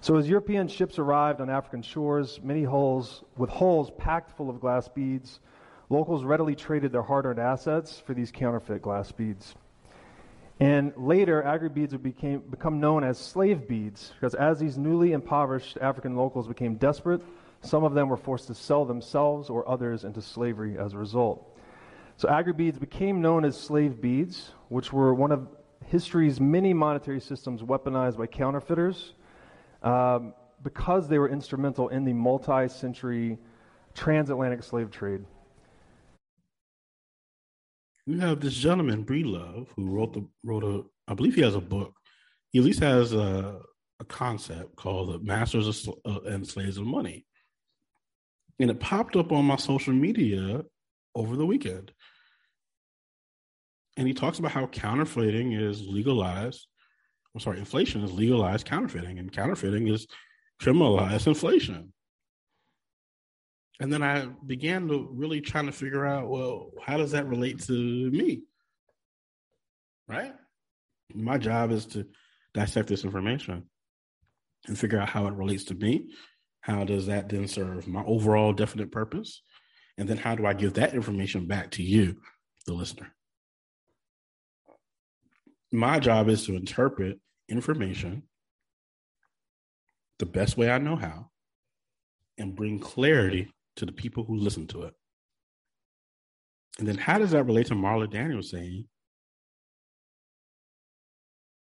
So 0.00 0.16
as 0.16 0.28
European 0.28 0.66
ships 0.66 0.98
arrived 0.98 1.40
on 1.40 1.48
African 1.48 1.80
shores, 1.80 2.40
many 2.42 2.64
hulls 2.64 3.22
with 3.36 3.50
hulls 3.50 3.92
packed 3.98 4.36
full 4.36 4.50
of 4.50 4.60
glass 4.60 4.88
beads, 4.88 5.38
locals 5.90 6.24
readily 6.24 6.56
traded 6.56 6.90
their 6.90 7.02
hard-earned 7.02 7.38
assets 7.38 8.00
for 8.00 8.14
these 8.14 8.32
counterfeit 8.32 8.82
glass 8.82 9.12
beads. 9.12 9.54
And 10.58 10.92
later, 10.96 11.42
aggry 11.42 11.72
beads 11.72 11.92
would 11.92 12.02
became, 12.02 12.40
become 12.40 12.80
known 12.80 13.04
as 13.04 13.18
slave 13.18 13.68
beads 13.68 14.12
because 14.14 14.34
as 14.34 14.58
these 14.58 14.78
newly 14.78 15.12
impoverished 15.12 15.76
African 15.80 16.16
locals 16.16 16.48
became 16.48 16.76
desperate, 16.76 17.20
some 17.60 17.84
of 17.84 17.94
them 17.94 18.08
were 18.08 18.16
forced 18.16 18.46
to 18.46 18.54
sell 18.54 18.84
themselves 18.84 19.50
or 19.50 19.68
others 19.68 20.04
into 20.04 20.22
slavery 20.22 20.78
as 20.78 20.94
a 20.94 20.98
result. 20.98 21.58
So 22.16 22.28
aggry-beads 22.28 22.78
became 22.78 23.20
known 23.20 23.44
as 23.44 23.60
slave 23.60 24.00
beads, 24.00 24.52
which 24.68 24.92
were 24.92 25.14
one 25.14 25.32
of 25.32 25.48
history's 25.84 26.40
many 26.40 26.72
monetary 26.72 27.20
systems 27.20 27.62
weaponized 27.62 28.16
by 28.16 28.26
counterfeiters 28.26 29.12
um, 29.82 30.32
because 30.62 31.08
they 31.08 31.18
were 31.18 31.28
instrumental 31.28 31.88
in 31.88 32.04
the 32.04 32.14
multi-century 32.14 33.38
transatlantic 33.94 34.62
slave 34.62 34.90
trade. 34.90 35.24
We 38.06 38.20
have 38.20 38.40
this 38.40 38.54
gentleman, 38.54 39.04
Breedlove, 39.04 39.66
who 39.74 39.90
wrote 39.90 40.12
the 40.12 40.26
wrote 40.44 40.64
a 40.64 40.84
I 41.08 41.14
believe 41.14 41.34
he 41.34 41.42
has 41.42 41.54
a 41.54 41.60
book. 41.60 41.94
He 42.50 42.58
at 42.58 42.64
least 42.64 42.80
has 42.80 43.12
a, 43.12 43.60
a 44.00 44.04
concept 44.04 44.76
called 44.76 45.12
the 45.12 45.18
Masters 45.18 45.88
of, 45.88 45.94
uh, 46.04 46.20
and 46.28 46.46
Slaves 46.46 46.78
of 46.78 46.86
Money, 46.86 47.26
and 48.60 48.70
it 48.70 48.80
popped 48.80 49.16
up 49.16 49.32
on 49.32 49.44
my 49.44 49.56
social 49.56 49.92
media 49.92 50.64
over 51.14 51.36
the 51.36 51.46
weekend. 51.46 51.92
And 53.96 54.06
he 54.06 54.14
talks 54.14 54.38
about 54.38 54.52
how 54.52 54.66
counterfeiting 54.66 55.52
is 55.52 55.86
legalized. 55.86 56.66
I'm 57.34 57.40
sorry, 57.40 57.58
inflation 57.58 58.02
is 58.02 58.12
legalized 58.12 58.66
counterfeiting, 58.66 59.18
and 59.18 59.32
counterfeiting 59.32 59.88
is 59.88 60.06
criminalized 60.62 61.26
inflation. 61.26 61.92
And 63.80 63.92
then 63.92 64.02
I 64.02 64.26
began 64.46 64.88
to 64.88 65.08
really 65.12 65.40
trying 65.40 65.66
to 65.66 65.72
figure 65.72 66.06
out, 66.06 66.28
well, 66.28 66.70
how 66.82 66.96
does 66.96 67.10
that 67.12 67.26
relate 67.26 67.60
to 67.64 67.72
me? 68.10 68.42
Right? 70.08 70.34
My 71.14 71.36
job 71.36 71.72
is 71.72 71.86
to 71.86 72.06
dissect 72.54 72.88
this 72.88 73.04
information 73.04 73.64
and 74.66 74.78
figure 74.78 74.98
out 74.98 75.10
how 75.10 75.26
it 75.26 75.34
relates 75.34 75.64
to 75.64 75.74
me. 75.74 76.08
How 76.60 76.84
does 76.84 77.06
that 77.06 77.28
then 77.28 77.46
serve 77.46 77.86
my 77.86 78.02
overall 78.04 78.52
definite 78.52 78.90
purpose? 78.90 79.42
And 79.98 80.08
then 80.08 80.16
how 80.16 80.34
do 80.34 80.46
I 80.46 80.52
give 80.52 80.74
that 80.74 80.94
information 80.94 81.46
back 81.46 81.70
to 81.72 81.82
you, 81.82 82.16
the 82.66 82.72
listener? 82.72 83.14
My 85.70 85.98
job 85.98 86.28
is 86.28 86.46
to 86.46 86.56
interpret 86.56 87.20
information 87.48 88.22
the 90.18 90.26
best 90.26 90.56
way 90.56 90.70
I 90.70 90.78
know 90.78 90.96
how 90.96 91.30
and 92.38 92.56
bring 92.56 92.78
clarity 92.78 93.52
to 93.76 93.86
the 93.86 93.92
people 93.92 94.24
who 94.24 94.36
listen 94.36 94.66
to 94.68 94.82
it. 94.82 94.94
And 96.78 96.86
then 96.86 96.96
how 96.96 97.18
does 97.18 97.30
that 97.30 97.44
relate 97.44 97.66
to 97.68 97.74
Marla 97.74 98.10
Daniels 98.10 98.50
saying 98.50 98.86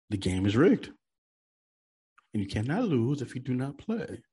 the 0.09 0.17
game 0.17 0.45
is 0.45 0.55
rigged 0.55 0.89
and 2.33 2.41
you 2.41 2.47
cannot 2.47 2.85
lose 2.85 3.21
if 3.21 3.35
you 3.35 3.41
do 3.41 3.53
not 3.53 3.77
play? 3.77 4.23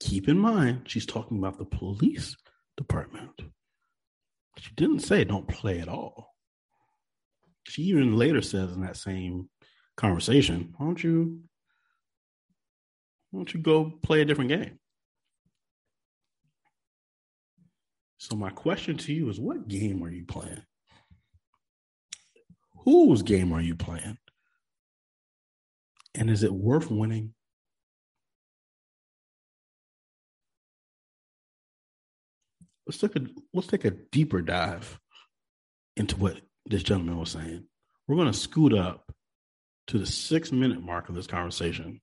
Keep 0.00 0.28
in 0.28 0.38
mind, 0.38 0.82
she's 0.86 1.06
talking 1.06 1.38
about 1.38 1.58
the 1.58 1.64
police 1.64 2.36
department. 2.76 3.32
She 4.58 4.70
didn't 4.76 5.00
say 5.00 5.24
don't 5.24 5.48
play 5.48 5.80
at 5.80 5.88
all. 5.88 6.34
She 7.64 7.82
even 7.82 8.16
later 8.16 8.40
says 8.40 8.72
in 8.72 8.80
that 8.82 8.96
same 8.96 9.48
conversation, 9.96 10.74
why 10.76 10.86
don't 10.86 11.02
you 11.02 11.40
why 13.30 13.40
don't 13.40 13.52
you 13.52 13.60
go 13.60 13.92
play 14.02 14.20
a 14.22 14.24
different 14.24 14.50
game? 14.50 14.78
So 18.18 18.36
my 18.36 18.50
question 18.50 18.96
to 18.98 19.12
you 19.12 19.28
is 19.30 19.40
what 19.40 19.68
game 19.68 20.02
are 20.04 20.10
you 20.10 20.24
playing? 20.24 20.62
Whose 22.84 23.22
game 23.22 23.52
are 23.52 23.60
you 23.60 23.74
playing? 23.74 24.18
And 26.14 26.30
is 26.30 26.42
it 26.42 26.52
worth 26.52 26.90
winning 26.90 27.34
let's 32.88 32.98
take 32.98 33.16
a 33.16 33.20
let's 33.52 33.68
take 33.68 33.84
a 33.84 33.90
deeper 33.90 34.40
dive 34.40 34.98
into 35.96 36.16
what 36.16 36.40
this 36.66 36.82
gentleman 36.82 37.18
was 37.18 37.30
saying. 37.30 37.64
We're 38.06 38.16
going 38.16 38.32
to 38.32 38.38
scoot 38.38 38.72
up 38.72 39.12
to 39.88 39.98
the 39.98 40.06
six 40.06 40.50
minute 40.50 40.82
mark 40.82 41.08
of 41.08 41.14
this 41.14 41.26
conversation, 41.26 42.00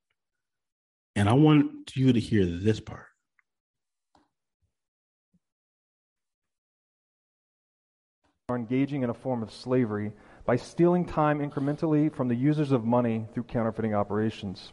and 1.15 1.27
I 1.27 1.33
want 1.33 1.95
you 1.95 2.13
to 2.13 2.19
hear 2.19 2.45
this 2.45 2.79
part. 2.79 3.07
Are 8.47 8.55
engaging 8.55 9.01
in 9.01 9.09
a 9.09 9.13
form 9.15 9.41
of 9.41 9.51
slavery 9.51 10.11
by 10.45 10.55
stealing 10.55 11.03
time 11.03 11.39
incrementally 11.39 12.13
from 12.13 12.27
the 12.27 12.35
users 12.35 12.71
of 12.71 12.85
money 12.85 13.25
through 13.33 13.41
counterfeiting 13.41 13.95
operations. 13.95 14.71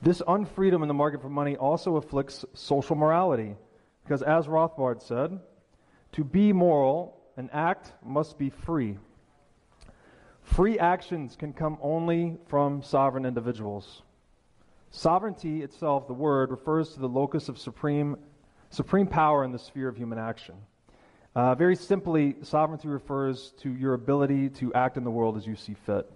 This 0.00 0.22
unfreedom 0.22 0.80
in 0.80 0.88
the 0.88 0.94
market 0.94 1.20
for 1.20 1.28
money 1.28 1.54
also 1.54 1.96
afflicts 1.96 2.46
social 2.54 2.96
morality, 2.96 3.56
because 4.04 4.22
as 4.22 4.46
Rothbard 4.46 5.02
said, 5.02 5.38
to 6.12 6.24
be 6.24 6.50
moral, 6.54 7.20
an 7.36 7.50
act 7.52 7.92
must 8.02 8.38
be 8.38 8.48
free. 8.48 8.96
Free 10.40 10.78
actions 10.78 11.36
can 11.36 11.52
come 11.52 11.76
only 11.82 12.38
from 12.46 12.82
sovereign 12.82 13.26
individuals. 13.26 14.00
Sovereignty 14.92 15.60
itself, 15.60 16.06
the 16.06 16.14
word, 16.14 16.50
refers 16.50 16.94
to 16.94 17.00
the 17.00 17.06
locus 17.06 17.50
of 17.50 17.58
supreme, 17.58 18.16
supreme 18.70 19.08
power 19.08 19.44
in 19.44 19.52
the 19.52 19.58
sphere 19.58 19.88
of 19.88 19.96
human 19.98 20.18
action. 20.18 20.54
Uh, 21.38 21.54
very 21.54 21.76
simply, 21.76 22.34
sovereignty 22.42 22.88
refers 22.88 23.52
to 23.52 23.72
your 23.72 23.94
ability 23.94 24.48
to 24.48 24.74
act 24.74 24.96
in 24.96 25.04
the 25.04 25.10
world 25.12 25.36
as 25.36 25.46
you 25.46 25.54
see 25.54 25.72
fit. 25.72 26.10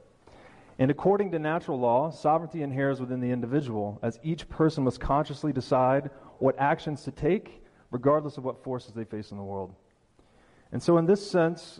And 0.80 0.90
according 0.90 1.30
to 1.30 1.38
natural 1.38 1.78
law, 1.78 2.10
sovereignty 2.10 2.60
inheres 2.60 2.98
within 2.98 3.20
the 3.20 3.30
individual, 3.30 4.00
as 4.02 4.18
each 4.24 4.48
person 4.48 4.82
must 4.82 4.98
consciously 4.98 5.52
decide 5.52 6.10
what 6.40 6.58
actions 6.58 7.04
to 7.04 7.12
take, 7.12 7.62
regardless 7.92 8.36
of 8.36 8.42
what 8.42 8.64
forces 8.64 8.94
they 8.94 9.04
face 9.04 9.30
in 9.30 9.36
the 9.36 9.44
world. 9.44 9.72
And 10.72 10.82
so, 10.82 10.98
in 10.98 11.06
this 11.06 11.24
sense, 11.30 11.78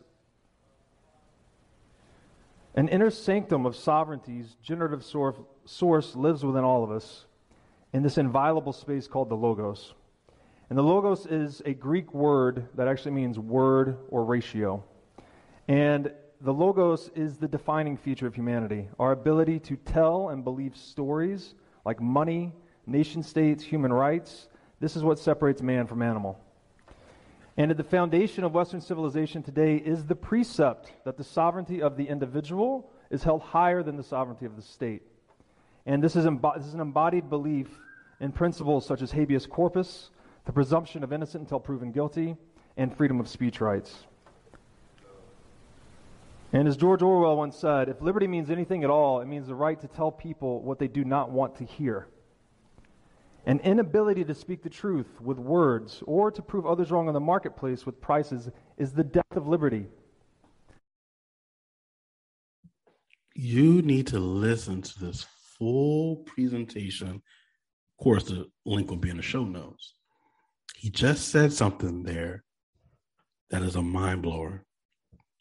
an 2.77 2.87
inner 2.87 3.11
sanctum 3.11 3.67
of 3.67 3.75
sovereignty's 3.75 4.55
generative 4.63 5.03
source 5.03 6.15
lives 6.15 6.45
within 6.45 6.63
all 6.63 6.85
of 6.85 6.93
us 6.93 7.27
in 7.93 8.05
this 8.05 8.19
inviolable 8.19 8.73
space 8.73 9.09
called 9.09 9.31
the 9.31 9.37
Logos. 9.37 9.95
And 10.73 10.79
the 10.79 10.83
Logos 10.83 11.27
is 11.27 11.61
a 11.67 11.75
Greek 11.75 12.15
word 12.15 12.67
that 12.77 12.89
actually 12.89 13.11
means 13.11 13.39
word 13.39 13.99
or 14.09 14.25
ratio. 14.25 14.83
And 15.69 16.11
the 16.41 16.55
Logos 16.55 17.11
is 17.15 17.37
the 17.37 17.47
defining 17.47 17.99
feature 17.99 18.27
of 18.27 18.35
humanity 18.35 18.89
our 18.99 19.13
ability 19.13 19.61
to 19.61 19.77
tell 19.77 20.31
and 20.31 20.43
believe 20.43 20.75
stories 20.75 21.57
like 21.85 22.01
money, 22.01 22.55
nation 22.87 23.23
states, 23.23 23.63
human 23.63 23.93
rights. 23.93 24.49
This 24.81 24.97
is 24.97 25.05
what 25.05 25.19
separates 25.19 25.61
man 25.61 25.87
from 25.87 26.01
animal. 26.01 26.41
And 27.59 27.71
at 27.71 27.77
the 27.77 27.85
foundation 27.85 28.43
of 28.43 28.55
Western 28.55 28.81
civilization 28.81 29.43
today 29.43 29.77
is 29.77 30.07
the 30.07 30.17
precept 30.17 30.91
that 31.05 31.19
the 31.19 31.25
sovereignty 31.25 31.83
of 31.83 31.99
the 31.99 32.09
individual 32.09 32.91
is 33.11 33.23
held 33.23 33.43
higher 33.43 33.83
than 33.83 33.99
the 33.99 34.03
sovereignty 34.03 34.47
of 34.47 34.57
the 34.57 34.63
state. 34.63 35.03
And 35.85 36.03
this 36.03 36.17
is, 36.17 36.25
embo- 36.25 36.57
this 36.57 36.67
is 36.67 36.73
an 36.73 36.81
embodied 36.81 37.29
belief 37.29 37.69
in 38.21 38.33
principles 38.33 38.87
such 38.87 39.03
as 39.03 39.13
habeas 39.13 39.45
corpus, 39.45 40.09
the 40.45 40.53
presumption 40.53 41.05
of 41.05 41.13
innocent 41.13 41.43
until 41.43 41.61
proven 41.61 41.93
guilty, 41.93 42.37
and 42.77 42.97
freedom 42.97 43.21
of 43.21 43.29
speech 43.29 43.61
rights. 43.61 44.05
And 46.53 46.69
as 46.69 46.77
George 46.77 47.03
Orwell 47.03 47.37
once 47.37 47.57
said, 47.57 47.89
if 47.89 48.03
liberty 48.03 48.27
means 48.27 48.51
anything 48.51 48.85
at 48.85 48.91
all, 48.91 49.21
it 49.21 49.27
means 49.27 49.47
the 49.47 49.55
right 49.55 49.81
to 49.81 49.89
tell 49.89 50.11
people 50.11 50.63
what 50.63 50.79
they 50.79 50.89
do 50.89 51.05
not 51.05 51.31
want 51.31 51.55
to 51.57 51.65
hear. 51.65 52.09
An 53.47 53.59
inability 53.61 54.25
to 54.25 54.35
speak 54.35 54.63
the 54.63 54.71
truth 54.71 55.21
with 55.21 55.39
words 55.39 56.03
or 56.07 56.31
to 56.31 56.43
prove 56.43 56.67
others 56.67 56.91
wrong 56.91 57.09
in 57.09 57.15
the 57.15 57.21
marketplace 57.21 57.87
with 57.87 58.01
prices 58.01 58.51
is 58.77 58.93
the 58.93 59.03
death 59.03 59.35
of 59.35 59.49
liberty. 59.49 59.87
You 63.35 63.81
need 63.83 64.07
to 64.09 64.19
listen 64.19 64.83
to 64.83 64.99
this 65.01 65.27
full 65.59 66.17
presentation. 66.17 67.09
Of 67.09 68.05
course, 68.05 68.25
the 68.25 68.47
link 68.67 68.91
will 68.91 68.99
be 68.99 69.11
in 69.11 69.17
the 69.17 69.23
show 69.23 69.45
notes. 69.45 69.95
He 70.83 70.91
just 70.91 71.29
said 71.29 71.53
something 71.53 72.03
there 72.03 72.43
that 73.51 73.63
is 73.63 73.77
a 73.77 73.83
mind 73.83 74.21
blower. 74.21 74.65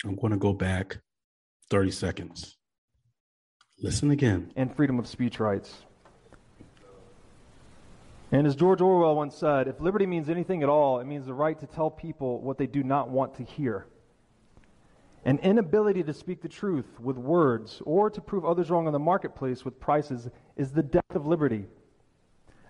I'm 0.05 0.15
going 0.15 0.33
to 0.33 0.37
go 0.37 0.53
back 0.53 0.99
30 1.71 1.89
seconds. 1.89 2.57
Listen 3.81 4.11
again. 4.11 4.51
And 4.55 4.75
freedom 4.75 4.99
of 4.99 5.07
speech 5.07 5.39
rights. 5.39 5.81
And 8.31 8.45
as 8.45 8.55
George 8.55 8.81
Orwell 8.81 9.15
once 9.15 9.35
said, 9.35 9.67
if 9.67 9.81
liberty 9.81 10.05
means 10.05 10.29
anything 10.29 10.61
at 10.61 10.69
all, 10.69 10.99
it 10.99 11.05
means 11.05 11.25
the 11.25 11.33
right 11.33 11.59
to 11.59 11.65
tell 11.65 11.89
people 11.89 12.39
what 12.39 12.59
they 12.59 12.67
do 12.67 12.83
not 12.83 13.09
want 13.09 13.33
to 13.37 13.43
hear. 13.43 13.87
An 15.25 15.39
inability 15.39 16.03
to 16.03 16.13
speak 16.13 16.43
the 16.43 16.49
truth 16.49 16.99
with 16.99 17.17
words 17.17 17.81
or 17.83 18.11
to 18.11 18.21
prove 18.21 18.45
others 18.45 18.69
wrong 18.69 18.85
in 18.85 18.93
the 18.93 18.99
marketplace 18.99 19.65
with 19.65 19.79
prices 19.79 20.29
is 20.55 20.71
the 20.71 20.83
death 20.83 21.15
of 21.15 21.25
liberty. 21.25 21.65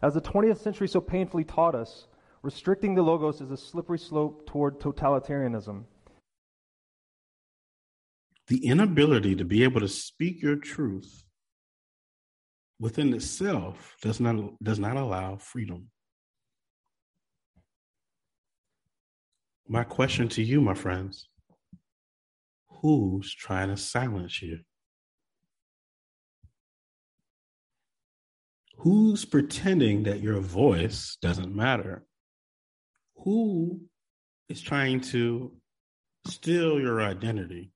As 0.01 0.13
the 0.13 0.21
20th 0.21 0.59
century 0.59 0.87
so 0.87 1.01
painfully 1.01 1.43
taught 1.43 1.75
us, 1.75 2.07
restricting 2.41 2.95
the 2.95 3.01
logos 3.01 3.41
is 3.41 3.51
a 3.51 3.57
slippery 3.57 3.99
slope 3.99 4.47
toward 4.47 4.79
totalitarianism. 4.79 5.83
The 8.47 8.65
inability 8.65 9.35
to 9.35 9.45
be 9.45 9.63
able 9.63 9.79
to 9.81 9.87
speak 9.87 10.41
your 10.41 10.55
truth 10.55 11.23
within 12.79 13.13
itself 13.13 13.95
does 14.01 14.19
not 14.19 14.61
does 14.61 14.79
not 14.79 14.97
allow 14.97 15.37
freedom. 15.37 15.89
My 19.67 19.83
question 19.85 20.27
to 20.29 20.43
you, 20.43 20.59
my 20.59 20.73
friends, 20.73 21.29
who's 22.81 23.33
trying 23.33 23.69
to 23.69 23.77
silence 23.77 24.41
you? 24.41 24.59
Who's 28.79 29.23
pretending 29.23 30.03
that 30.03 30.21
your 30.21 30.39
voice 30.39 31.17
doesn't 31.21 31.55
matter? 31.55 32.03
Who 33.23 33.81
is 34.49 34.61
trying 34.61 35.01
to 35.01 35.53
steal 36.25 36.79
your 36.79 37.01
identity? 37.01 37.71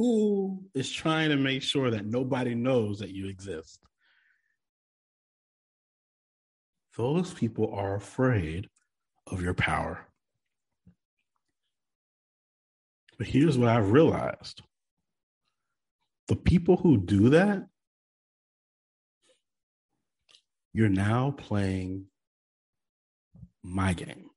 who 0.00 0.64
is 0.74 0.90
trying 0.90 1.28
to 1.28 1.36
make 1.36 1.62
sure 1.62 1.90
that 1.90 2.06
nobody 2.06 2.54
knows 2.54 3.00
that 3.00 3.10
you 3.10 3.28
exist? 3.28 3.78
Those 6.96 7.34
people 7.34 7.74
are 7.74 7.96
afraid 7.96 8.70
of 9.26 9.42
your 9.42 9.52
power. 9.52 10.06
But 13.18 13.26
here's 13.26 13.58
what 13.58 13.68
I've 13.68 13.90
realized 13.90 14.62
the 16.28 16.36
people 16.36 16.78
who 16.78 16.96
do 16.96 17.28
that, 17.30 17.66
you're 20.72 20.88
now 20.88 21.32
playing 21.32 22.06
my 23.62 23.92
game. 23.92 24.30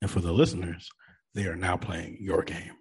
And 0.00 0.10
for 0.10 0.20
the 0.20 0.32
listeners, 0.32 0.88
they 1.34 1.46
are 1.46 1.56
now 1.56 1.76
playing 1.76 2.18
your 2.20 2.42
game 2.42 2.72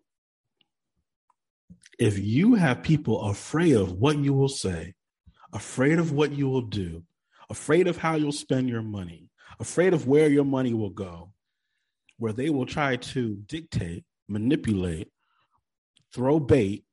if 2.02 2.18
you 2.18 2.56
have 2.56 2.82
people 2.82 3.22
afraid 3.30 3.74
of 3.76 3.92
what 3.92 4.18
you 4.18 4.34
will 4.34 4.50
say, 4.50 4.96
afraid 5.54 6.00
of 6.00 6.12
what 6.12 6.32
you 6.32 6.50
will 6.50 6.64
do, 6.64 7.04
afraid 7.52 7.88
of 7.88 7.96
how 7.96 8.16
you'll 8.16 8.32
spend 8.32 8.68
your 8.68 8.82
money, 8.82 9.30
afraid 9.60 9.94
of 9.94 10.08
where 10.08 10.28
your 10.28 10.44
money 10.44 10.74
will 10.74 10.90
go, 10.90 11.32
where 12.18 12.34
they 12.34 12.50
will 12.50 12.66
try 12.66 12.96
to 12.96 13.36
dictate, 13.46 14.04
manipulate, 14.28 15.10
throw 16.12 16.40
bait. 16.40 16.86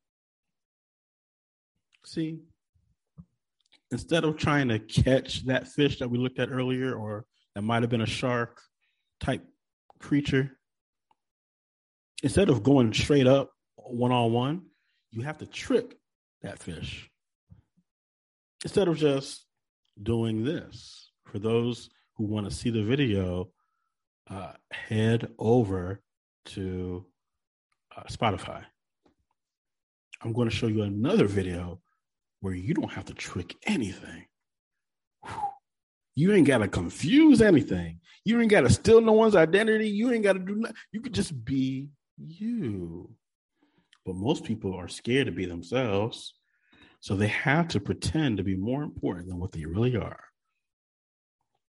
See, 2.05 2.41
instead 3.91 4.25
of 4.25 4.37
trying 4.37 4.69
to 4.69 4.79
catch 4.79 5.47
that 5.47 5.69
fish 5.69 6.01
that 6.01 6.11
we 6.11 6.19
looked 6.19 6.39
at 6.39 6.51
earlier, 6.51 6.95
or 6.95 7.25
that 7.59 7.63
might 7.63 7.83
have 7.83 7.91
been 7.91 8.03
a 8.03 8.07
shark 8.07 8.63
type 9.19 9.45
creature, 9.99 10.57
instead 12.23 12.51
of 12.51 12.63
going 12.63 12.93
straight 12.93 13.27
up 13.27 13.51
one 13.75 14.13
on 14.13 14.33
one, 14.33 14.63
you 15.11 15.23
have 15.23 15.39
to 15.39 15.47
trick 15.47 15.99
that 16.43 16.61
fish 16.61 17.11
instead 18.63 18.87
of 18.87 18.97
just 18.97 19.45
doing 20.01 20.45
this. 20.45 21.11
For 21.25 21.41
those 21.41 21.91
who 22.15 22.27
want 22.27 22.49
to 22.49 22.55
see 22.55 22.71
the 22.71 22.85
video, 22.85 23.49
uh, 24.31 24.53
head 24.71 25.29
over 25.37 26.01
to 26.51 27.05
uh, 27.97 28.05
Spotify. 28.05 28.63
I'm 30.23 30.33
going 30.33 30.49
to 30.49 30.55
show 30.55 30.69
you 30.69 30.83
another 30.83 31.27
video 31.27 31.81
where 32.39 32.55
you 32.55 32.73
don't 32.73 32.93
have 32.93 33.07
to 33.07 33.15
trick 33.15 33.57
anything. 33.67 34.27
You 36.19 36.33
ain't 36.33 36.49
got 36.49 36.59
to 36.59 36.67
confuse 36.67 37.41
anything. 37.41 38.01
You 38.25 38.41
ain't 38.41 38.51
got 38.51 38.63
to 38.63 38.71
steal 38.71 39.01
no 39.01 39.13
one's 39.13 39.37
identity. 39.37 39.89
You 39.89 40.11
ain't 40.11 40.25
got 40.25 40.33
to 40.33 40.41
do 40.41 40.57
nothing. 40.57 40.77
You 40.91 41.01
could 41.01 41.15
just 41.15 41.45
be 41.45 41.91
you. 42.17 43.09
But 44.05 44.17
most 44.17 44.43
people 44.43 44.75
are 44.75 44.89
scared 44.89 45.27
to 45.27 45.33
be 45.33 45.47
themselves. 45.47 46.35
So 46.99 47.15
they 47.15 47.29
have 47.29 47.69
to 47.69 47.79
pretend 47.79 48.39
to 48.39 48.43
be 48.43 48.57
more 48.57 48.83
important 48.83 49.29
than 49.29 49.39
what 49.39 49.53
they 49.53 49.65
really 49.65 49.97
are. 49.97 50.25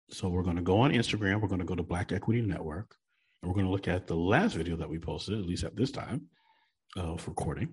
So 0.09 0.31
we're 0.31 0.43
going 0.43 0.57
to 0.57 0.63
go 0.63 0.81
on 0.81 0.93
Instagram. 0.93 1.43
We're 1.43 1.49
going 1.49 1.61
to 1.61 1.67
go 1.67 1.75
to 1.75 1.83
Black 1.83 2.11
Equity 2.11 2.41
Network. 2.41 2.97
And 3.43 3.51
we're 3.51 3.57
going 3.57 3.67
to 3.67 3.73
look 3.73 3.89
at 3.89 4.07
the 4.07 4.17
last 4.17 4.55
video 4.55 4.75
that 4.77 4.89
we 4.89 4.99
posted, 4.99 5.39
at 5.39 5.45
least 5.45 5.65
at 5.65 5.77
this 5.77 5.91
time 5.91 6.29
of 6.97 7.29
recording. 7.29 7.69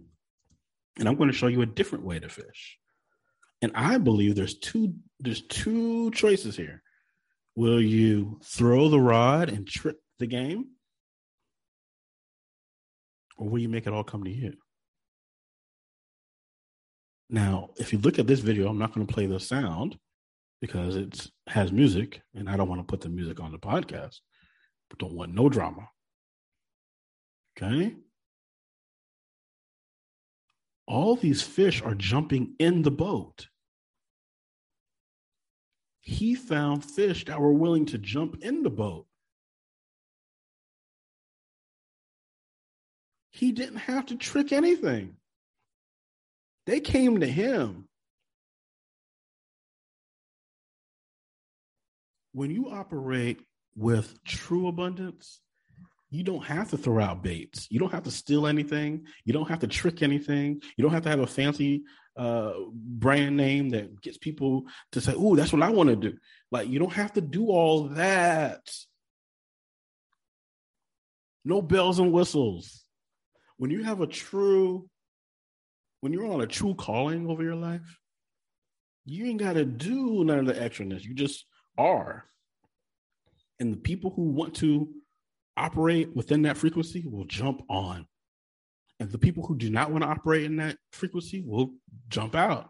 And 0.99 1.07
I'm 1.07 1.15
going 1.15 1.31
to 1.31 1.37
show 1.37 1.47
you 1.47 1.61
a 1.61 1.65
different 1.65 2.03
way 2.03 2.19
to 2.19 2.27
fish. 2.27 2.77
And 3.61 3.71
I 3.75 3.97
believe 3.97 4.35
there's 4.35 4.57
two 4.57 4.93
there's 5.19 5.41
two 5.41 6.11
choices 6.11 6.55
here. 6.55 6.83
Will 7.55 7.81
you 7.81 8.39
throw 8.43 8.87
the 8.87 8.99
rod 8.99 9.49
and 9.49 9.67
trick 9.67 9.95
the 10.19 10.27
game? 10.27 10.67
Or 13.37 13.49
will 13.49 13.59
you 13.59 13.69
make 13.69 13.87
it 13.87 13.93
all 13.93 14.03
come 14.03 14.23
to 14.23 14.29
you? 14.29 14.53
Now, 17.29 17.71
if 17.77 17.91
you 17.91 17.99
look 17.99 18.19
at 18.19 18.27
this 18.27 18.39
video, 18.39 18.69
I'm 18.69 18.77
not 18.77 18.93
going 18.93 19.05
to 19.05 19.13
play 19.13 19.25
the 19.25 19.39
sound 19.39 19.97
because 20.61 20.95
it 20.95 21.27
has 21.47 21.71
music 21.71 22.21
and 22.33 22.49
I 22.49 22.57
don't 22.57 22.69
want 22.69 22.81
to 22.81 22.85
put 22.85 23.01
the 23.01 23.09
music 23.09 23.39
on 23.39 23.51
the 23.51 23.59
podcast, 23.59 24.19
but 24.89 24.99
don't 24.99 25.13
want 25.13 25.33
no 25.33 25.49
drama. 25.49 25.89
Okay? 27.57 27.95
All 30.87 31.17
these 31.17 31.41
fish 31.41 31.81
are 31.81 31.95
jumping 31.95 32.55
in 32.59 32.81
the 32.81 32.91
boat. 32.91 33.49
He 35.99 36.35
found 36.35 36.85
fish 36.85 37.25
that 37.25 37.41
were 37.41 37.51
willing 37.51 37.87
to 37.87 37.97
jump 37.97 38.41
in 38.41 38.63
the 38.63 38.69
boat. 38.69 39.05
He 43.31 43.51
didn't 43.51 43.77
have 43.77 44.05
to 44.07 44.15
trick 44.15 44.53
anything. 44.53 45.17
They 46.65 46.79
came 46.79 47.19
to 47.19 47.27
him. 47.27 47.87
When 52.31 52.49
you 52.49 52.69
operate 52.69 53.41
with 53.75 54.23
true 54.23 54.67
abundance, 54.67 55.41
you 56.09 56.23
don't 56.23 56.45
have 56.45 56.69
to 56.69 56.77
throw 56.77 57.03
out 57.03 57.21
baits. 57.21 57.67
You 57.69 57.79
don't 57.79 57.91
have 57.91 58.03
to 58.03 58.11
steal 58.11 58.47
anything. 58.47 59.05
You 59.25 59.33
don't 59.33 59.49
have 59.49 59.59
to 59.59 59.67
trick 59.67 60.01
anything. 60.01 60.61
You 60.77 60.83
don't 60.83 60.93
have 60.93 61.03
to 61.03 61.09
have 61.09 61.19
a 61.19 61.27
fancy 61.27 61.83
uh, 62.15 62.53
brand 62.73 63.35
name 63.35 63.69
that 63.69 64.01
gets 64.01 64.17
people 64.17 64.63
to 64.93 65.01
say, 65.01 65.13
"Oh, 65.15 65.35
that's 65.35 65.51
what 65.51 65.63
I 65.63 65.69
want 65.69 65.89
to 65.89 65.95
do." 65.95 66.17
Like 66.51 66.69
you 66.69 66.79
don't 66.79 66.93
have 66.93 67.13
to 67.13 67.21
do 67.21 67.47
all 67.47 67.89
that. 67.89 68.61
No 71.43 71.61
bells 71.61 71.99
and 71.99 72.11
whistles. 72.11 72.83
When 73.57 73.71
you 73.71 73.83
have 73.83 74.01
a 74.01 74.07
true, 74.07 74.89
when 76.01 76.13
you're 76.13 76.31
on 76.31 76.41
a 76.41 76.47
true 76.47 76.75
calling 76.75 77.29
over 77.29 77.43
your 77.43 77.55
life, 77.55 77.99
you 79.05 79.25
ain't 79.25 79.39
got 79.39 79.53
to 79.53 79.65
do 79.65 80.23
none 80.23 80.39
of 80.39 80.45
the 80.45 80.53
extraness. 80.53 81.03
You 81.03 81.13
just 81.13 81.45
are. 81.77 82.25
And 83.59 83.73
the 83.73 83.77
people 83.77 84.11
who 84.11 84.23
want 84.23 84.55
to 84.57 84.89
operate 85.57 86.15
within 86.15 86.43
that 86.43 86.57
frequency 86.57 87.03
will 87.05 87.25
jump 87.25 87.61
on. 87.69 88.07
And 88.99 89.11
the 89.11 89.17
people 89.17 89.45
who 89.45 89.57
do 89.57 89.69
not 89.69 89.91
want 89.91 90.03
to 90.03 90.09
operate 90.09 90.43
in 90.43 90.57
that 90.57 90.77
frequency 90.91 91.43
will 91.45 91.71
jump 92.09 92.35
out. 92.35 92.69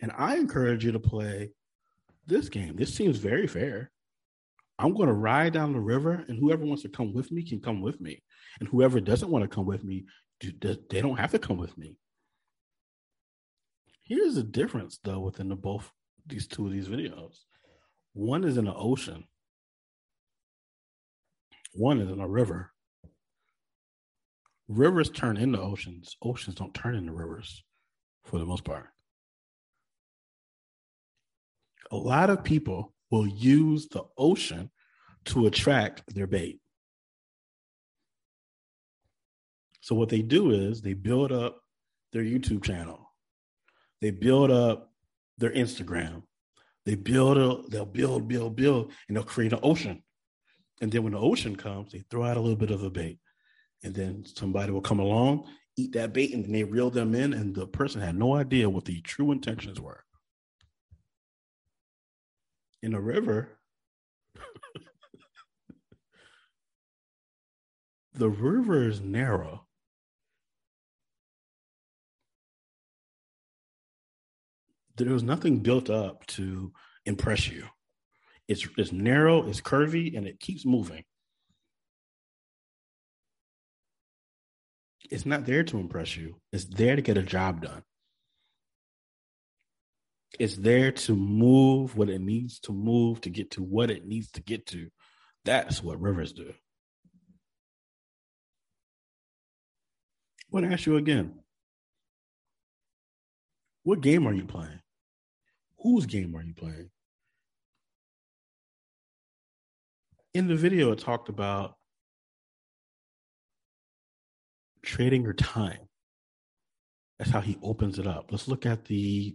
And 0.00 0.12
I 0.16 0.36
encourage 0.36 0.84
you 0.84 0.92
to 0.92 1.00
play 1.00 1.50
this 2.26 2.48
game. 2.48 2.76
This 2.76 2.94
seems 2.94 3.18
very 3.18 3.46
fair. 3.46 3.90
I'm 4.78 4.94
going 4.94 5.08
to 5.08 5.14
ride 5.14 5.52
down 5.52 5.72
the 5.72 5.80
river, 5.80 6.24
and 6.28 6.38
whoever 6.38 6.64
wants 6.64 6.82
to 6.82 6.88
come 6.88 7.14
with 7.14 7.30
me 7.30 7.44
can 7.44 7.60
come 7.60 7.80
with 7.80 8.00
me. 8.00 8.22
And 8.60 8.68
whoever 8.68 9.00
doesn't 9.00 9.30
want 9.30 9.42
to 9.42 9.48
come 9.48 9.66
with 9.66 9.84
me, 9.84 10.04
they 10.40 11.00
don't 11.00 11.18
have 11.18 11.30
to 11.30 11.38
come 11.38 11.56
with 11.56 11.76
me. 11.78 11.96
Here's 14.02 14.34
the 14.34 14.42
difference, 14.42 14.98
though, 15.02 15.20
within 15.20 15.48
the 15.48 15.56
both 15.56 15.90
these 16.26 16.46
two 16.46 16.66
of 16.66 16.72
these 16.72 16.88
videos. 16.88 17.36
One 18.12 18.44
is 18.44 18.58
in 18.58 18.64
the 18.66 18.74
ocean, 18.74 19.24
one 21.74 22.00
is 22.00 22.10
in 22.10 22.20
a 22.20 22.28
river. 22.28 22.70
Rivers 24.68 25.10
turn 25.10 25.36
into 25.36 25.60
oceans. 25.60 26.16
Oceans 26.22 26.56
don't 26.56 26.74
turn 26.74 26.94
into 26.94 27.12
rivers 27.12 27.62
for 28.24 28.38
the 28.38 28.46
most 28.46 28.64
part. 28.64 28.86
A 31.90 31.96
lot 31.96 32.30
of 32.30 32.44
people 32.44 32.94
will 33.10 33.26
use 33.26 33.88
the 33.88 34.04
ocean 34.16 34.70
to 35.26 35.46
attract 35.46 36.02
their 36.14 36.26
bait. 36.26 36.60
So 39.80 39.94
what 39.94 40.08
they 40.08 40.22
do 40.22 40.50
is 40.50 40.80
they 40.80 40.94
build 40.94 41.30
up 41.30 41.60
their 42.12 42.22
YouTube 42.22 42.64
channel. 42.64 43.12
They 44.00 44.10
build 44.10 44.50
up 44.50 44.90
their 45.38 45.50
Instagram. 45.50 46.22
They 46.86 46.94
build 46.94 47.36
a, 47.36 47.68
they'll 47.68 47.84
build, 47.84 48.28
build, 48.28 48.56
build, 48.56 48.92
and 49.08 49.16
they'll 49.16 49.24
create 49.24 49.52
an 49.52 49.60
ocean. 49.62 50.02
And 50.80 50.90
then 50.90 51.02
when 51.02 51.12
the 51.12 51.18
ocean 51.18 51.56
comes, 51.56 51.92
they 51.92 52.04
throw 52.10 52.24
out 52.24 52.36
a 52.36 52.40
little 52.40 52.56
bit 52.56 52.70
of 52.70 52.82
a 52.82 52.90
bait. 52.90 53.18
And 53.82 53.94
then 53.94 54.24
somebody 54.24 54.72
will 54.72 54.80
come 54.80 54.98
along, 54.98 55.46
eat 55.76 55.92
that 55.92 56.12
bait, 56.12 56.34
and 56.34 56.44
then 56.44 56.52
they 56.52 56.64
reel 56.64 56.90
them 56.90 57.14
in, 57.14 57.32
and 57.32 57.54
the 57.54 57.66
person 57.66 58.00
had 58.00 58.16
no 58.16 58.34
idea 58.34 58.68
what 58.68 58.84
the 58.84 59.00
true 59.02 59.30
intentions 59.32 59.80
were. 59.80 60.04
In 62.82 62.94
a 62.94 63.00
river, 63.00 63.58
the 68.14 68.28
river 68.28 68.88
is 68.88 69.00
narrow. 69.00 69.66
There 74.96 75.12
was 75.12 75.22
nothing 75.22 75.58
built 75.60 75.90
up 75.90 76.24
to 76.28 76.72
impress 77.04 77.48
you. 77.48 77.64
It's 78.48 78.66
it's 78.76 78.92
narrow, 78.92 79.48
it's 79.48 79.60
curvy, 79.60 80.16
and 80.16 80.26
it 80.26 80.38
keeps 80.40 80.66
moving. 80.66 81.04
It's 85.10 85.26
not 85.26 85.46
there 85.46 85.64
to 85.64 85.78
impress 85.78 86.16
you. 86.16 86.36
It's 86.52 86.64
there 86.64 86.96
to 86.96 87.02
get 87.02 87.18
a 87.18 87.22
job 87.22 87.62
done. 87.62 87.82
It's 90.38 90.56
there 90.56 90.90
to 90.90 91.14
move 91.14 91.96
what 91.96 92.08
it 92.08 92.20
needs 92.20 92.58
to 92.60 92.72
move 92.72 93.20
to 93.22 93.30
get 93.30 93.52
to 93.52 93.62
what 93.62 93.90
it 93.90 94.04
needs 94.06 94.30
to 94.32 94.42
get 94.42 94.66
to. 94.68 94.88
That's 95.44 95.82
what 95.82 96.00
rivers 96.00 96.32
do. 96.32 96.48
I 96.50 96.54
want 100.50 100.66
to 100.66 100.72
ask 100.72 100.86
you 100.86 100.96
again. 100.96 101.34
What 103.84 104.00
game 104.00 104.26
are 104.26 104.32
you 104.32 104.46
playing? 104.46 104.80
Whose 105.78 106.06
game 106.06 106.34
are 106.34 106.42
you 106.42 106.54
playing? 106.54 106.90
In 110.34 110.48
the 110.48 110.56
video, 110.56 110.90
it 110.92 110.98
talked 110.98 111.28
about 111.28 111.74
trading 114.82 115.22
your 115.22 115.32
time. 115.32 115.78
That's 117.18 117.30
how 117.30 117.40
he 117.40 117.56
opens 117.62 117.98
it 117.98 118.06
up. 118.06 118.30
Let's 118.32 118.48
look 118.48 118.66
at 118.66 118.84
the 118.86 119.34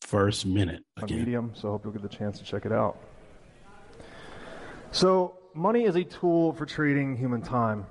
first 0.00 0.44
minute 0.44 0.82
again. 1.00 1.18
Medium, 1.18 1.52
so 1.54 1.68
I 1.68 1.70
hope 1.70 1.84
you'll 1.84 1.92
get 1.92 2.02
the 2.02 2.08
chance 2.08 2.38
to 2.40 2.44
check 2.44 2.66
it 2.66 2.72
out. 2.72 2.98
So, 4.90 5.38
money 5.54 5.84
is 5.84 5.96
a 5.96 6.04
tool 6.04 6.52
for 6.52 6.66
trading 6.66 7.16
human 7.16 7.40
time. 7.40 7.86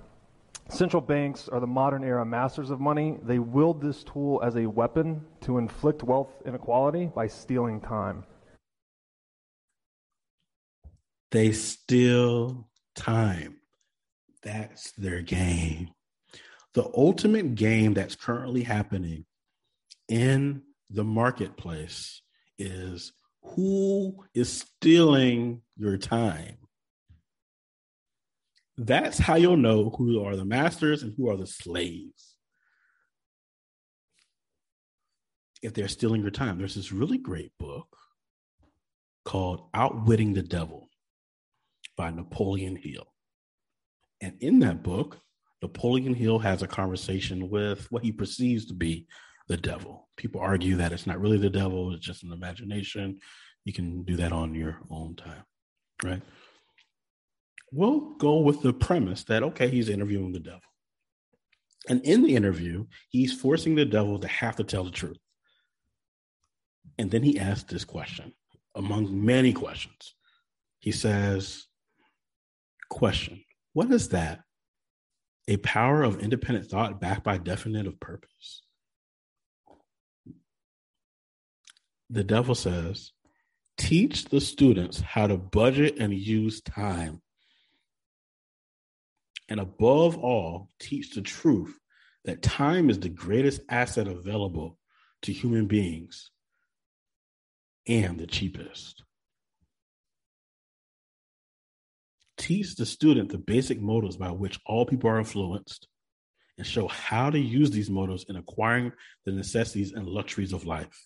Central 0.70 1.01
banks 1.01 1.49
are 1.49 1.59
the 1.59 1.68
modern 1.68 2.03
era 2.03 2.26
masters 2.26 2.70
of 2.70 2.80
money. 2.80 3.18
They 3.24 3.39
wield 3.39 3.82
this 3.82 4.03
tool 4.03 4.41
as 4.43 4.55
a 4.55 4.66
weapon 4.66 5.26
to 5.41 5.57
inflict 5.57 6.03
wealth 6.03 6.30
inequality 6.45 7.07
by 7.07 7.28
stealing 7.28 7.82
time. 7.82 8.24
They 11.32 11.53
steal 11.53 12.69
time. 12.95 13.57
That's 14.43 14.91
their 14.93 15.21
game. 15.21 15.89
The 16.73 16.89
ultimate 16.95 17.55
game 17.55 17.93
that's 17.93 18.15
currently 18.15 18.63
happening 18.63 19.25
in 20.07 20.63
the 20.89 21.03
marketplace 21.03 22.21
is 22.57 23.13
who 23.43 24.25
is 24.34 24.61
stealing 24.61 25.61
your 25.77 25.97
time. 25.97 26.57
That's 28.77 29.17
how 29.17 29.36
you'll 29.36 29.57
know 29.57 29.89
who 29.89 30.23
are 30.23 30.36
the 30.36 30.45
masters 30.45 31.03
and 31.03 31.13
who 31.15 31.29
are 31.29 31.38
the 31.38 31.47
slaves. 31.47 32.36
If 35.61 35.73
they're 35.73 35.88
stealing 35.88 36.21
your 36.21 36.32
time, 36.32 36.57
there's 36.57 36.75
this 36.75 36.91
really 36.91 37.17
great 37.17 37.51
book 37.59 37.95
called 39.23 39.69
Outwitting 39.73 40.34
the 40.34 40.41
Devil 40.41 40.91
by 42.02 42.10
Napoleon 42.10 42.76
Hill. 42.76 43.06
And 44.22 44.34
in 44.39 44.58
that 44.62 44.82
book, 44.82 45.20
Napoleon 45.62 46.16
Hill 46.16 46.39
has 46.39 46.64
a 46.64 46.68
conversation 46.68 47.47
with 47.47 47.86
what 47.91 48.04
he 48.04 48.12
perceives 48.12 48.66
to 48.66 48.74
be 48.74 49.06
the 49.47 49.56
devil. 49.56 50.10
People 50.18 50.41
argue 50.41 50.78
that 50.78 50.93
it's 50.93 51.06
not 51.06 51.22
really 51.22 51.38
the 51.38 51.52
devil, 51.52 51.93
it's 51.93 52.04
just 52.04 52.24
an 52.24 52.34
imagination. 52.34 53.20
You 53.66 53.74
can 53.74 54.02
do 54.02 54.16
that 54.16 54.32
on 54.32 54.56
your 54.56 54.80
own 54.89 55.16
time, 55.16 55.43
right? 56.04 56.24
We'll 57.72 58.16
go 58.18 58.39
with 58.39 58.64
the 58.64 58.74
premise 58.74 59.24
that, 59.26 59.43
okay, 59.43 59.70
he's 59.70 59.88
interviewing 59.88 60.32
the 60.32 60.39
devil. 60.39 60.62
And 61.88 62.02
in 62.02 62.24
the 62.24 62.36
interview, 62.36 62.88
he's 63.10 63.32
forcing 63.32 63.76
the 63.76 63.86
devil 63.86 64.18
to 64.18 64.28
have 64.28 64.56
to 64.56 64.64
tell 64.64 64.86
the 64.86 64.89
truth. 64.89 65.20
And 66.97 67.12
then 67.12 67.22
he 67.22 67.38
asks 67.38 67.72
this 67.72 67.86
question, 67.86 68.34
among 68.74 69.24
many 69.24 69.54
questions. 69.54 70.16
He 70.80 70.91
says, 70.91 71.68
Question 72.92 73.46
What 73.72 73.89
is 73.89 74.10
that? 74.10 74.42
A 75.48 75.58
power 75.58 76.04
of 76.04 76.20
independent 76.20 76.70
thought 76.70 77.00
backed 77.00 77.24
by 77.24 77.38
definitive 77.38 78.00
purpose? 78.00 78.64
The 82.10 82.26
devil 82.26 82.54
says, 82.54 83.14
teach 83.78 84.26
the 84.26 84.42
students 84.42 85.00
how 85.00 85.28
to 85.28 85.38
budget 85.38 85.98
and 86.00 86.14
use 86.14 86.62
time. 86.62 87.22
and 89.48 89.60
above 89.60 90.18
all, 90.18 90.70
teach 90.80 91.16
the 91.16 91.22
truth 91.22 91.80
that 92.26 92.42
time 92.42 92.89
is 92.89 93.00
the 93.00 93.10
greatest 93.10 93.62
asset 93.70 94.08
available 94.08 94.78
to 95.22 95.32
human 95.34 95.68
beings 95.68 96.30
and 97.88 98.20
the 98.20 98.28
cheapest. 98.28 99.04
Teach 102.42 102.76
the 102.76 102.88
student 102.88 103.30
the 103.30 103.38
basic 103.38 103.80
motives 103.80 104.18
by 104.18 104.32
which 104.32 104.60
all 104.66 104.88
people 104.88 105.12
are 105.12 105.20
influenced 105.20 105.88
and 106.58 106.66
show 106.66 106.88
how 106.88 107.30
to 107.30 107.38
use 107.38 107.70
these 107.70 107.88
motives 107.88 108.26
in 108.28 108.36
acquiring 108.36 108.94
the 109.26 109.32
necessities 109.32 109.94
and 109.94 110.08
luxuries 110.08 110.52
of 110.52 110.66
life. 110.66 111.06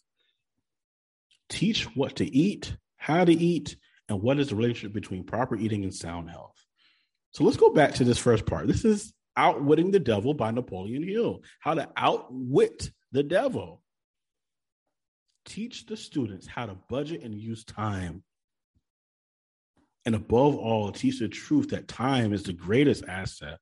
Teach 1.50 1.94
what 1.94 2.16
to 2.16 2.26
eat, 2.26 2.78
how 2.96 3.26
to 3.26 3.34
eat, 3.34 3.76
and 4.08 4.22
what 4.22 4.40
is 4.40 4.48
the 4.48 4.56
relationship 4.56 4.94
between 4.94 5.26
proper 5.26 5.58
eating 5.58 5.84
and 5.84 5.94
sound 5.94 6.30
health. 6.30 6.56
So 7.32 7.44
let's 7.44 7.58
go 7.58 7.70
back 7.70 7.96
to 7.96 8.06
this 8.06 8.18
first 8.18 8.46
part. 8.46 8.68
This 8.68 8.86
is 8.86 9.14
Outwitting 9.36 9.92
the 9.92 10.00
Devil 10.00 10.36
by 10.36 10.52
Napoleon 10.52 11.04
Hill. 11.04 11.42
How 11.60 11.74
to 11.74 11.90
outwit 11.98 12.90
the 13.12 13.24
devil. 13.24 13.82
Teach 15.44 15.86
the 15.86 15.98
students 15.98 16.48
how 16.48 16.68
to 16.68 16.78
budget 16.88 17.24
and 17.24 17.36
use 17.36 17.66
time. 17.66 18.24
And 20.06 20.16
above 20.16 20.56
all, 20.56 20.92
teach 20.92 21.20
the 21.20 21.28
truth 21.28 21.70
that 21.70 21.88
time 21.88 22.32
is 22.32 22.44
the 22.44 22.54
greatest 22.54 23.04
asset 23.08 23.58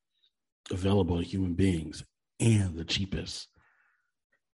available 0.72 1.18
to 1.18 1.24
human 1.24 1.54
beings 1.54 2.04
and 2.39 2.76
the 2.76 2.86
cheapest. 2.86 3.48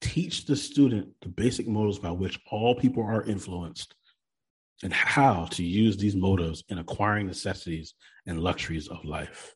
Teach 0.02 0.46
the 0.46 0.56
student 0.56 1.10
the 1.22 1.30
basic 1.30 1.68
motives 1.68 2.00
by 2.00 2.12
which 2.12 2.40
all 2.52 2.76
people 2.76 3.04
are 3.04 3.24
influenced 3.24 3.96
and 4.84 4.94
how 4.94 5.46
to 5.46 5.64
use 5.64 5.98
these 5.98 6.16
motives 6.16 6.64
in 6.70 6.78
acquiring 6.78 7.28
necessities 7.28 7.96
and 8.26 8.42
luxuries 8.42 8.88
of 8.88 9.04
life. 9.04 9.56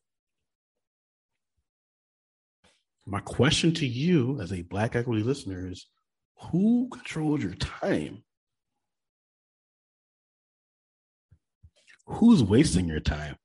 My 3.06 3.20
question 3.20 3.72
to 3.74 3.86
you 3.86 4.40
as 4.40 4.52
a 4.52 4.62
Black 4.62 4.96
Equity 4.96 5.22
listener 5.22 5.68
is 5.70 5.86
who 6.50 6.88
controls 6.90 7.42
your 7.42 7.54
time? 7.54 8.22
Who's 12.06 12.42
wasting 12.42 12.88
your 12.88 13.00
time? 13.00 13.36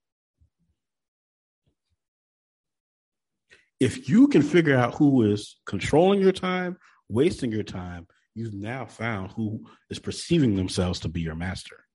If 3.80 4.10
you 4.10 4.28
can 4.28 4.42
figure 4.42 4.76
out 4.76 4.96
who 4.96 5.32
is 5.32 5.58
controlling 5.66 6.20
your 6.20 6.34
time, 6.34 6.78
wasting 7.08 7.52
your 7.52 7.64
time, 7.64 8.08
you've 8.36 8.54
now 8.54 8.86
found 8.86 9.32
who 9.32 9.66
is 9.90 10.00
perceiving 10.00 10.56
themselves 10.56 11.00
to 11.02 11.10
be 11.10 11.22
your 11.22 11.36
master. 11.36 11.86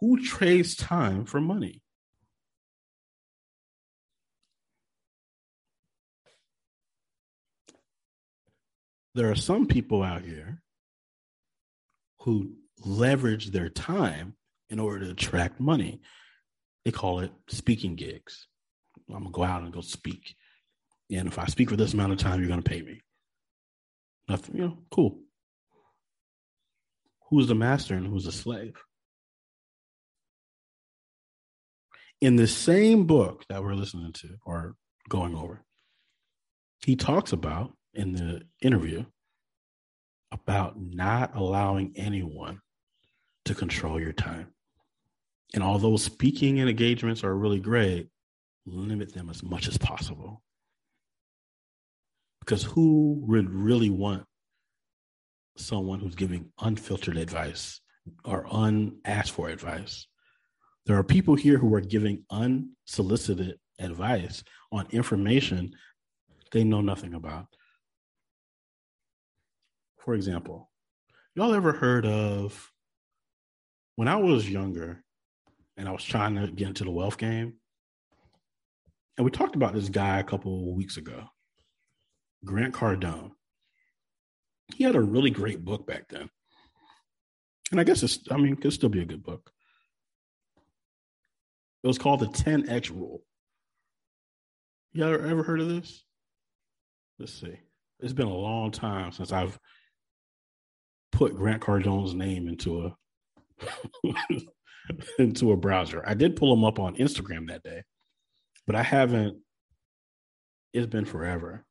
Who 0.00 0.22
trades 0.22 0.76
time 0.76 1.24
for 1.24 1.40
money? 1.40 1.80
There 9.14 9.30
are 9.30 9.36
some 9.36 9.66
people 9.66 10.02
out 10.02 10.22
here 10.22 10.60
who 12.20 12.56
leverage 12.84 13.50
their 13.50 13.68
time 13.68 14.34
in 14.70 14.78
order 14.78 15.04
to 15.04 15.10
attract 15.12 15.60
money. 15.60 16.00
They 16.84 16.90
call 16.90 17.20
it 17.20 17.32
speaking 17.48 17.96
gigs. 17.96 18.46
I'm 19.08 19.18
gonna 19.18 19.30
go 19.30 19.42
out 19.42 19.62
and 19.62 19.72
go 19.72 19.80
speak. 19.80 20.34
And 21.10 21.28
if 21.28 21.38
I 21.38 21.46
speak 21.46 21.70
for 21.70 21.76
this 21.76 21.94
amount 21.94 22.12
of 22.12 22.18
time, 22.18 22.40
you're 22.40 22.48
gonna 22.48 22.62
pay 22.62 22.82
me. 22.82 23.00
Nothing, 24.28 24.56
you 24.56 24.62
know, 24.62 24.78
cool. 24.90 25.20
Who's 27.28 27.46
the 27.46 27.54
master 27.54 27.94
and 27.94 28.06
who's 28.06 28.24
the 28.24 28.32
slave? 28.32 28.74
In 32.20 32.36
the 32.36 32.46
same 32.46 33.06
book 33.06 33.44
that 33.48 33.62
we're 33.62 33.74
listening 33.74 34.12
to 34.12 34.36
or 34.46 34.76
going 35.08 35.34
over, 35.34 35.62
he 36.84 36.96
talks 36.96 37.32
about 37.32 37.72
in 37.92 38.12
the 38.12 38.42
interview 38.62 39.04
about 40.32 40.80
not 40.80 41.36
allowing 41.36 41.92
anyone 41.96 42.60
to 43.44 43.54
control 43.54 44.00
your 44.00 44.12
time. 44.12 44.48
And 45.54 45.62
although 45.62 45.96
speaking 45.96 46.60
and 46.60 46.68
engagements 46.68 47.22
are 47.22 47.34
really 47.34 47.60
great, 47.60 48.08
limit 48.66 49.12
them 49.12 49.30
as 49.30 49.42
much 49.42 49.68
as 49.68 49.78
possible. 49.78 50.42
Because 52.40 52.62
who 52.62 53.22
would 53.26 53.50
really 53.50 53.90
want 53.90 54.24
someone 55.56 56.00
who's 56.00 56.14
giving 56.14 56.50
unfiltered 56.60 57.16
advice 57.16 57.80
or 58.24 58.46
unasked 58.50 59.30
for 59.30 59.48
advice? 59.48 60.06
There 60.86 60.98
are 60.98 61.04
people 61.04 61.34
here 61.34 61.56
who 61.56 61.74
are 61.74 61.80
giving 61.80 62.24
unsolicited 62.30 63.58
advice 63.78 64.42
on 64.70 64.86
information 64.90 65.72
they 66.52 66.64
know 66.64 66.80
nothing 66.80 67.14
about. 67.14 67.46
For 69.98 70.14
example, 70.14 70.70
y'all 71.34 71.54
ever 71.54 71.72
heard 71.72 72.04
of 72.04 72.70
when 73.96 74.08
I 74.08 74.16
was 74.16 74.48
younger 74.48 75.02
and 75.76 75.88
I 75.88 75.92
was 75.92 76.04
trying 76.04 76.36
to 76.36 76.46
get 76.48 76.68
into 76.68 76.84
the 76.84 76.90
wealth 76.90 77.18
game? 77.18 77.54
And 79.16 79.24
we 79.24 79.30
talked 79.30 79.56
about 79.56 79.74
this 79.74 79.88
guy 79.88 80.18
a 80.18 80.24
couple 80.24 80.74
weeks 80.74 80.96
ago. 80.96 81.24
Grant 82.44 82.74
Cardone. 82.74 83.30
He 84.74 84.84
had 84.84 84.96
a 84.96 85.00
really 85.00 85.30
great 85.30 85.64
book 85.64 85.86
back 85.86 86.08
then. 86.08 86.28
And 87.70 87.80
I 87.80 87.84
guess 87.84 88.02
it's, 88.02 88.18
I 88.30 88.36
mean, 88.36 88.54
it 88.54 88.60
could 88.60 88.72
still 88.72 88.88
be 88.88 89.02
a 89.02 89.06
good 89.06 89.22
book. 89.22 89.50
It 91.82 91.86
was 91.86 91.98
called 91.98 92.20
the 92.20 92.26
10X 92.26 92.90
Rule. 92.90 93.22
You 94.92 95.04
ever, 95.04 95.26
ever 95.26 95.42
heard 95.42 95.60
of 95.60 95.68
this? 95.68 96.04
Let's 97.18 97.32
see. 97.32 97.58
It's 98.00 98.12
been 98.12 98.26
a 98.26 98.34
long 98.34 98.70
time 98.70 99.12
since 99.12 99.32
I've 99.32 99.58
put 101.12 101.36
Grant 101.36 101.62
Cardone's 101.62 102.14
name 102.14 102.48
into 102.48 102.86
a 102.86 102.96
into 105.18 105.52
a 105.52 105.56
browser. 105.56 106.02
I 106.06 106.14
did 106.14 106.36
pull 106.36 106.52
him 106.52 106.64
up 106.64 106.78
on 106.78 106.96
Instagram 106.96 107.48
that 107.48 107.62
day, 107.62 107.82
but 108.66 108.76
I 108.76 108.82
haven't. 108.82 109.38
It's 110.72 110.86
been 110.86 111.04
forever. 111.04 111.64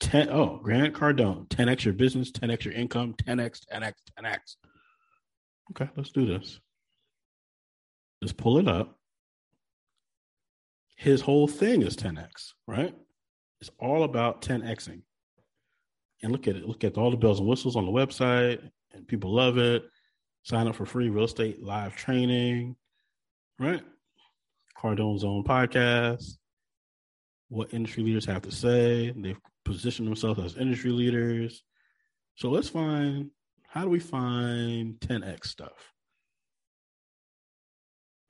10 0.00 0.28
oh 0.28 0.60
grant 0.62 0.94
cardone 0.94 1.48
10x 1.48 1.84
your 1.84 1.94
business 1.94 2.30
10x 2.30 2.64
your 2.64 2.74
income 2.74 3.14
10x 3.14 3.60
10x 3.72 3.92
10x 4.20 4.38
okay 5.70 5.90
let's 5.96 6.10
do 6.10 6.26
this 6.26 6.60
just 8.22 8.36
pull 8.36 8.58
it 8.58 8.68
up 8.68 8.98
his 10.96 11.20
whole 11.22 11.48
thing 11.48 11.82
is 11.82 11.96
10x 11.96 12.52
right 12.66 12.94
it's 13.60 13.70
all 13.78 14.04
about 14.04 14.42
10xing 14.42 15.00
and 16.22 16.32
look 16.32 16.46
at 16.46 16.56
it 16.56 16.66
look 16.66 16.84
at 16.84 16.98
all 16.98 17.10
the 17.10 17.16
bells 17.16 17.38
and 17.38 17.48
whistles 17.48 17.76
on 17.76 17.86
the 17.86 17.92
website 17.92 18.60
and 18.92 19.08
people 19.08 19.34
love 19.34 19.56
it 19.56 19.84
sign 20.46 20.68
up 20.68 20.74
for 20.74 20.86
free 20.86 21.08
real 21.10 21.24
estate 21.24 21.62
live 21.62 21.94
training 21.96 22.76
right 23.58 23.82
cardone's 24.76 25.24
own 25.24 25.42
podcast 25.44 26.36
what 27.48 27.72
industry 27.72 28.02
leaders 28.02 28.24
have 28.24 28.42
to 28.42 28.50
say 28.50 29.12
they've 29.16 29.40
positioned 29.66 30.06
themselves 30.06 30.40
as 30.40 30.56
industry 30.56 30.90
leaders. 30.90 31.62
So 32.36 32.50
let's 32.50 32.68
find 32.68 33.30
how 33.68 33.82
do 33.82 33.90
we 33.90 34.00
find 34.00 34.94
10x 35.00 35.46
stuff? 35.46 35.92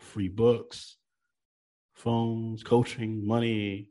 Free 0.00 0.28
books, 0.28 0.96
phones, 1.94 2.62
coaching, 2.62 3.26
money. 3.26 3.90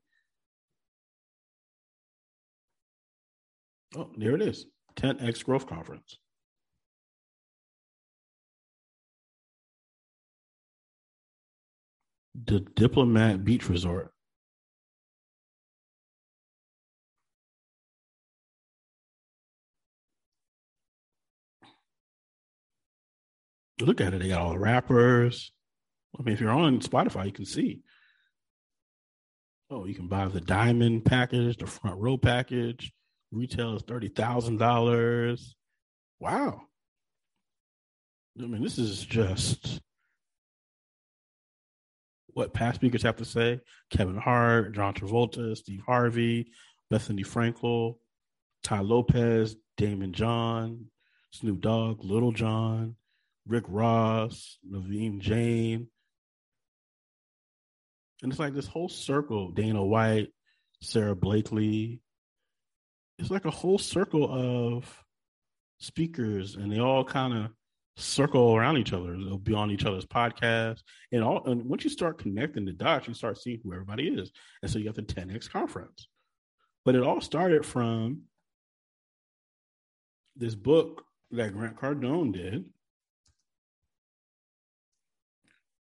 Oh, 3.95 4.09
there 4.17 4.35
it 4.35 4.41
is 4.41 4.65
10x 4.97 5.43
Growth 5.45 5.67
Conference. 5.67 6.17
The 12.43 12.59
Diplomat 12.59 13.45
Beach 13.45 13.69
Resort. 13.69 14.11
look 23.81 24.01
at 24.01 24.13
it, 24.13 24.21
they 24.21 24.29
got 24.29 24.41
all 24.41 24.51
the 24.51 24.59
rappers. 24.59 25.51
I 26.17 26.23
mean, 26.23 26.33
if 26.33 26.41
you're 26.41 26.49
on 26.49 26.79
Spotify, 26.79 27.25
you 27.25 27.31
can 27.31 27.45
see. 27.45 27.81
Oh, 29.69 29.85
you 29.85 29.95
can 29.95 30.07
buy 30.07 30.27
the 30.27 30.41
diamond 30.41 31.05
package, 31.05 31.57
the 31.57 31.65
front 31.65 31.99
row 31.99 32.17
package. 32.17 32.93
Retail 33.31 33.75
is 33.75 33.83
thirty 33.83 34.09
thousand 34.09 34.57
dollars. 34.57 35.55
Wow. 36.19 36.61
I 38.39 38.45
mean, 38.45 38.61
this 38.61 38.77
is 38.77 39.03
just 39.03 39.81
what 42.35 42.53
past 42.53 42.75
speakers 42.75 43.03
have 43.03 43.15
to 43.15 43.25
say. 43.25 43.61
Kevin 43.89 44.17
Hart, 44.17 44.75
John 44.75 44.93
Travolta, 44.93 45.55
Steve 45.55 45.81
Harvey, 45.87 46.51
Bethenny 46.91 47.25
Frankel, 47.25 47.95
Tai 48.61 48.81
Lopez, 48.81 49.55
Daymond 49.79 50.11
John, 50.11 50.87
Snoop 51.31 51.61
Dogg, 51.61 52.03
Lil 52.03 52.33
Jon, 52.33 52.97
Rick 53.47 53.63
Ross, 53.69 54.57
Naveen 54.69 55.19
Jain. 55.19 55.87
And 58.21 58.31
it's 58.31 58.39
like 58.39 58.53
this 58.53 58.67
whole 58.67 58.89
circle, 58.89 59.51
Dana 59.51 59.83
White, 59.83 60.27
Sara 60.81 61.15
Blakely. 61.15 62.01
It's 63.17 63.31
like 63.31 63.45
a 63.45 63.51
whole 63.51 63.77
circle 63.77 64.27
of 64.29 65.03
speakers, 65.79 66.55
and 66.55 66.69
they 66.69 66.79
all 66.79 67.05
kind 67.05 67.33
of 67.33 67.51
circle 67.97 68.55
around 68.55 68.77
each 68.77 68.93
other. 68.93 69.15
They'll 69.17 69.37
be 69.37 69.53
on 69.53 69.71
each 69.71 69.85
other's 69.85 70.05
podcasts. 70.05 70.81
And 71.11 71.23
all 71.23 71.45
and 71.45 71.63
once 71.65 71.83
you 71.83 71.89
start 71.89 72.17
connecting 72.17 72.65
the 72.65 72.73
dots, 72.73 73.07
you 73.07 73.13
start 73.13 73.37
seeing 73.37 73.59
who 73.63 73.73
everybody 73.73 74.07
is. 74.07 74.31
And 74.61 74.69
so 74.69 74.79
you 74.79 74.87
have 74.87 74.95
the 74.95 75.01
10X 75.01 75.49
conference. 75.49 76.07
But 76.83 76.95
it 76.95 77.03
all 77.03 77.21
started 77.21 77.65
from 77.65 78.23
this 80.35 80.55
book 80.55 81.03
that 81.31 81.53
Grant 81.53 81.77
Cardone 81.77 82.33
did 82.33 82.65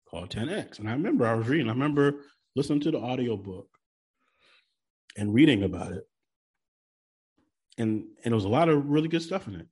called 0.09 0.29
10X. 0.29 0.79
And 0.79 0.89
I 0.89 0.93
remember 0.93 1.25
I 1.25 1.35
was 1.35 1.47
reading, 1.47 1.67
I 1.67 1.73
remember 1.73 2.21
listening 2.55 2.79
to 2.81 2.91
the 2.91 2.99
audio 2.99 3.37
book 3.37 3.67
and 5.15 5.33
reading 5.33 5.63
about 5.63 5.91
it. 5.91 6.03
And 7.77 8.05
and 8.23 8.31
there 8.31 8.35
was 8.35 8.45
a 8.45 8.49
lot 8.49 8.69
of 8.69 8.89
really 8.89 9.07
good 9.07 9.21
stuff 9.21 9.47
in 9.47 9.55
it. 9.55 9.67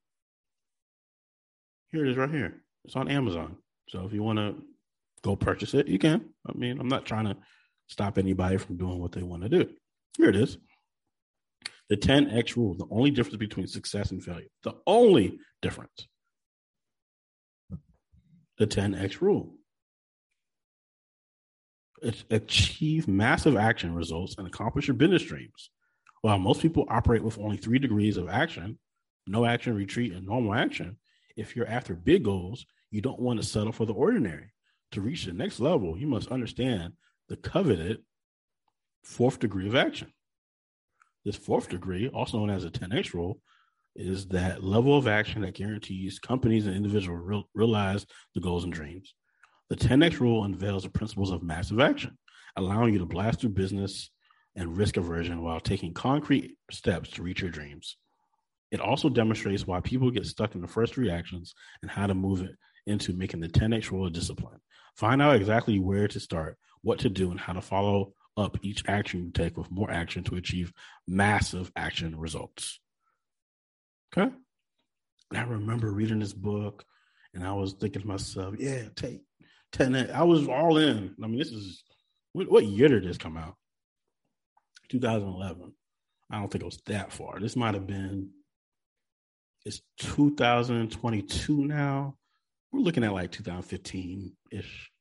Here 1.92 2.06
it 2.06 2.12
is 2.12 2.18
right 2.18 2.30
here. 2.30 2.62
It's 2.86 2.96
on 2.96 3.10
Amazon. 3.10 3.58
So 3.90 4.06
if 4.06 4.14
you 4.14 4.24
want 4.24 4.40
to 4.40 4.56
go 5.24 5.36
purchase 5.36 5.74
it, 5.74 5.88
you 5.88 6.00
can. 6.00 6.30
I 6.48 6.54
mean, 6.54 6.80
I'm 6.80 6.88
not 6.88 7.06
trying 7.06 7.26
to 7.26 7.38
stop 7.88 8.18
anybody 8.18 8.58
from 8.58 8.78
doing 8.78 9.00
what 9.00 9.12
they 9.14 9.24
want 9.24 9.44
to 9.44 9.50
do. 9.50 9.70
Here 10.18 10.30
it 10.30 10.36
is. 10.36 10.58
The 11.90 11.98
10X 11.98 12.58
rule, 12.58 12.76
the 12.76 12.88
only 12.92 13.12
difference 13.12 13.38
between 13.38 13.68
success 13.68 14.12
and 14.12 14.22
failure. 14.22 14.48
The 14.64 14.76
only 14.86 15.40
difference. 15.62 16.08
The 18.58 18.68
10X 18.68 19.22
rule. 19.22 19.56
Achieve 22.30 23.08
massive 23.08 23.56
action 23.56 23.96
results 23.96 24.36
and 24.38 24.46
accomplish 24.46 24.88
your 24.88 24.96
business 24.96 25.24
dreams. 25.24 25.72
While 26.22 26.40
most 26.40 26.62
people 26.62 26.86
operate 26.90 27.24
with 27.24 27.40
only 27.40 27.58
three 27.58 27.80
degrees 27.80 28.18
of 28.18 28.28
action 28.28 28.78
no 29.28 29.46
action, 29.46 29.76
retreat, 29.76 30.14
and 30.14 30.26
normal 30.26 30.54
action 30.54 30.98
if 31.38 31.56
you're 31.56 31.68
after 31.68 31.94
big 31.94 32.24
goals, 32.24 32.66
you 32.92 33.00
don't 33.02 33.20
want 33.20 33.40
to 33.40 33.46
settle 33.46 33.72
for 33.72 33.86
the 33.86 33.94
ordinary. 33.94 34.52
To 34.92 35.02
reach 35.02 35.26
the 35.26 35.34
next 35.34 35.60
level, 35.60 35.98
you 35.98 36.08
must 36.08 36.30
understand 36.30 36.94
the 37.30 37.38
coveted 37.38 38.00
fourth 39.04 39.40
degree 39.40 39.68
of 39.68 39.76
action. 39.76 40.12
This 41.24 41.36
fourth 41.36 41.70
degree, 41.70 42.08
also 42.10 42.40
known 42.40 42.50
as 42.50 42.64
the 42.64 42.72
10x 42.72 43.14
rule, 43.14 43.40
is 43.96 44.28
that 44.28 44.64
level 44.64 44.98
of 44.98 45.08
action 45.08 45.42
that 45.42 45.56
guarantees 45.56 46.20
companies 46.20 46.68
and 46.68 46.76
individuals 46.76 47.22
real, 47.24 47.50
realize 47.54 48.06
the 48.34 48.42
goals 48.42 48.64
and 48.64 48.74
dreams. 48.74 49.14
The 49.70 49.76
10x 49.76 50.20
rule 50.20 50.44
unveils 50.46 50.84
the 50.84 50.90
principles 50.90 51.32
of 51.32 51.44
massive 51.44 51.80
action, 51.80 52.18
allowing 52.56 52.94
you 52.94 53.00
to 53.00 53.06
blast 53.06 53.42
through 53.42 53.50
business 53.50 54.10
and 54.56 54.78
risk 54.78 54.98
aversion 54.98 55.42
while 55.42 55.60
taking 55.60 55.94
concrete 55.94 56.58
steps 56.72 57.10
to 57.12 57.24
reach 57.24 57.42
your 57.42 57.52
dreams. 57.52 57.98
It 58.72 58.82
also 58.82 59.10
demonstrates 59.10 59.66
why 59.66 59.80
people 59.80 60.12
get 60.12 60.26
stuck 60.26 60.56
in 60.56 60.62
the 60.62 60.68
first 60.68 60.98
reactions 60.98 61.54
and 61.82 61.90
how 61.90 62.08
to 62.08 62.14
move 62.14 62.42
it 62.42 62.56
into 62.86 63.14
making 63.14 63.40
the 63.40 63.48
10x 63.48 63.92
rule 63.92 64.08
a 64.08 64.10
discipline. 64.10 64.60
Find 64.96 65.22
out 65.22 65.36
exactly 65.36 65.80
where 65.80 66.08
to 66.08 66.20
start, 66.20 66.58
what 66.82 67.00
to 67.00 67.10
do, 67.10 67.32
and 67.32 67.40
how 67.40 67.54
to 67.54 67.62
follow 67.62 68.14
up 68.36 68.58
each 68.62 68.84
action 68.88 69.26
you 69.26 69.32
take 69.32 69.58
with 69.58 69.72
more 69.72 69.90
action 69.90 70.24
to 70.26 70.36
achieve 70.36 70.72
massive 71.08 71.72
action 71.76 72.18
results. 72.18 72.80
Okay. 74.16 74.32
And 75.32 75.40
I 75.40 75.44
remember 75.44 75.92
reading 75.92 76.20
this 76.20 76.34
book 76.34 76.86
and 77.34 77.46
I 77.46 77.54
was 77.54 77.74
thinking 77.74 78.02
to 78.02 78.08
myself, 78.08 78.56
yeah, 78.58 78.84
take 78.96 79.22
10. 79.74 80.12
I 80.12 80.24
was 80.24 80.48
all 80.48 80.78
in. 80.78 81.16
I 81.22 81.28
mean, 81.28 81.40
this 81.40 81.52
is 81.52 81.84
what, 82.34 82.50
what 82.50 82.66
year 82.66 82.88
did 82.88 83.04
this 83.04 83.18
come 83.18 83.38
out? 83.38 83.56
2011. 84.90 85.74
I 86.30 86.40
don't 86.40 86.52
think 86.52 86.64
it 86.64 86.66
was 86.66 86.82
that 86.86 87.12
far. 87.12 87.40
This 87.40 87.56
might 87.56 87.74
have 87.74 87.88
been 87.88 88.30
it's 89.68 89.82
2022 90.00 91.66
now. 91.66 92.16
We're 92.72 92.80
looking 92.80 93.04
at 93.04 93.12
like 93.12 93.34
2015 93.34 94.32
ish, 94.50 94.92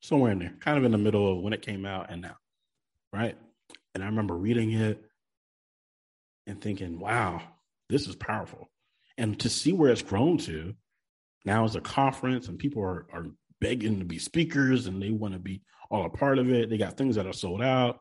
somewhere 0.00 0.32
in 0.32 0.38
there, 0.38 0.54
kind 0.60 0.78
of 0.78 0.84
in 0.84 0.92
the 0.92 0.98
middle 0.98 1.30
of 1.30 1.42
when 1.42 1.52
it 1.52 1.60
came 1.60 1.84
out 1.84 2.10
and 2.10 2.22
now, 2.22 2.36
right? 3.12 3.36
And 3.94 4.02
I 4.02 4.06
remember 4.06 4.34
reading 4.34 4.72
it 4.72 5.04
and 6.46 6.58
thinking, 6.58 6.98
wow, 6.98 7.42
this 7.90 8.08
is 8.08 8.16
powerful. 8.16 8.70
And 9.18 9.38
to 9.40 9.50
see 9.50 9.72
where 9.72 9.92
it's 9.92 10.00
grown 10.00 10.38
to 10.38 10.74
now 11.44 11.64
as 11.64 11.76
a 11.76 11.82
conference 11.82 12.48
and 12.48 12.58
people 12.58 12.82
are, 12.82 13.06
are 13.12 13.26
begging 13.60 13.98
to 13.98 14.04
be 14.06 14.18
speakers 14.18 14.86
and 14.86 15.02
they 15.02 15.10
want 15.10 15.34
to 15.34 15.40
be 15.40 15.60
all 15.90 16.06
a 16.06 16.10
part 16.10 16.38
of 16.38 16.50
it. 16.50 16.70
They 16.70 16.78
got 16.78 16.96
things 16.96 17.16
that 17.16 17.26
are 17.26 17.34
sold 17.34 17.62
out. 17.62 18.00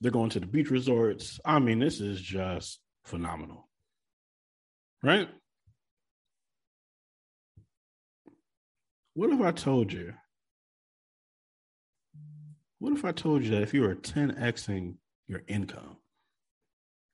They're 0.00 0.10
going 0.10 0.30
to 0.30 0.40
the 0.40 0.46
beach 0.46 0.70
resorts. 0.70 1.40
I 1.44 1.58
mean, 1.58 1.78
this 1.78 2.00
is 2.00 2.20
just 2.20 2.80
phenomenal 3.04 3.63
right? 5.04 5.28
What 9.12 9.30
if 9.30 9.40
I 9.40 9.52
told 9.52 9.92
you? 9.92 10.14
What 12.78 12.94
if 12.94 13.04
I 13.04 13.12
told 13.12 13.44
you 13.44 13.50
that 13.50 13.62
if 13.62 13.74
you 13.74 13.82
were 13.82 13.94
10xing 13.94 14.96
your 15.28 15.42
income, 15.46 15.98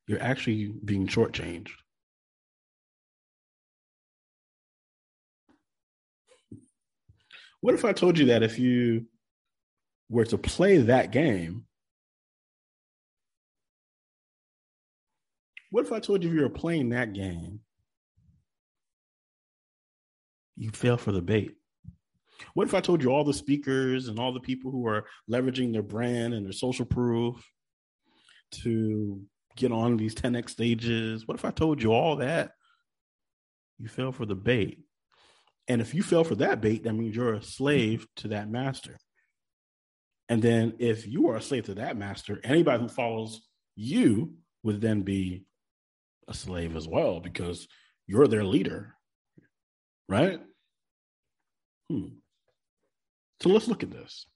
you're 0.07 0.22
actually 0.22 0.72
being 0.84 1.09
shortchanged? 1.09 1.72
What 7.61 7.74
if 7.74 7.84
I 7.84 7.93
told 7.93 8.18
you 8.18 8.26
that 8.26 8.43
if 8.43 8.59
you 8.59 9.07
were 10.09 10.24
to 10.24 10.38
play 10.38 10.78
that 10.78 11.11
game, 11.11 11.64
what 15.70 15.84
if 15.84 15.93
I 15.93 16.01
told 16.01 16.22
you 16.22 16.30
if 16.30 16.34
you 16.36 16.43
were 16.43 16.49
playing 16.49 16.91
that 16.91 17.12
game 17.12 17.61
you 20.61 20.70
fell 20.70 20.99
for 20.99 21.11
the 21.11 21.22
bait. 21.22 21.57
What 22.53 22.68
if 22.68 22.74
I 22.74 22.80
told 22.80 23.03
you 23.03 23.11
all 23.11 23.24
the 23.24 23.32
speakers 23.32 24.08
and 24.08 24.18
all 24.18 24.32
the 24.32 24.41
people 24.41 24.70
who 24.70 24.87
are 24.87 25.07
leveraging 25.28 25.72
their 25.72 25.82
brand 25.82 26.34
and 26.34 26.45
their 26.45 26.53
social 26.53 26.84
proof 26.84 27.42
to 28.62 29.22
get 29.57 29.72
on 29.72 29.96
these 29.96 30.14
10x 30.14 30.50
stages? 30.50 31.26
What 31.26 31.38
if 31.38 31.46
I 31.46 31.50
told 31.50 31.82
you 31.82 31.92
all 31.92 32.16
that? 32.16 32.53
You 33.78 33.88
fell 33.88 34.12
for 34.12 34.26
the 34.26 34.34
bait. 34.34 34.80
And 35.66 35.80
if 35.80 35.95
you 35.95 36.03
fell 36.03 36.24
for 36.24 36.34
that 36.37 36.61
bait, 36.61 36.84
that 36.84 36.92
means 36.92 37.16
you're 37.16 37.34
a 37.34 37.42
slave 37.42 38.07
to 38.16 38.28
that 38.28 38.50
master. 38.50 38.99
And 40.28 40.42
then 40.42 40.74
if 40.78 41.07
you 41.07 41.30
are 41.30 41.37
a 41.37 41.42
slave 41.42 41.64
to 41.66 41.74
that 41.76 41.96
master, 41.96 42.38
anybody 42.45 42.82
who 42.82 42.88
follows 42.88 43.41
you 43.76 44.34
would 44.62 44.82
then 44.82 45.03
be 45.03 45.46
a 46.28 46.34
slave 46.34 46.76
as 46.76 46.87
well 46.87 47.20
because 47.20 47.66
you're 48.07 48.28
their 48.28 48.45
leader. 48.45 48.95
Right? 50.07 50.41
Hmm. 51.91 52.07
So 53.42 53.49
let's 53.49 53.67
look 53.67 53.83
at 53.83 53.91
this. 53.91 54.26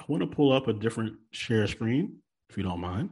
I 0.00 0.04
want 0.08 0.22
to 0.22 0.26
pull 0.26 0.52
up 0.52 0.66
a 0.66 0.72
different 0.72 1.14
share 1.30 1.68
screen, 1.68 2.16
if 2.50 2.56
you 2.56 2.64
don't 2.64 2.80
mind. 2.80 3.10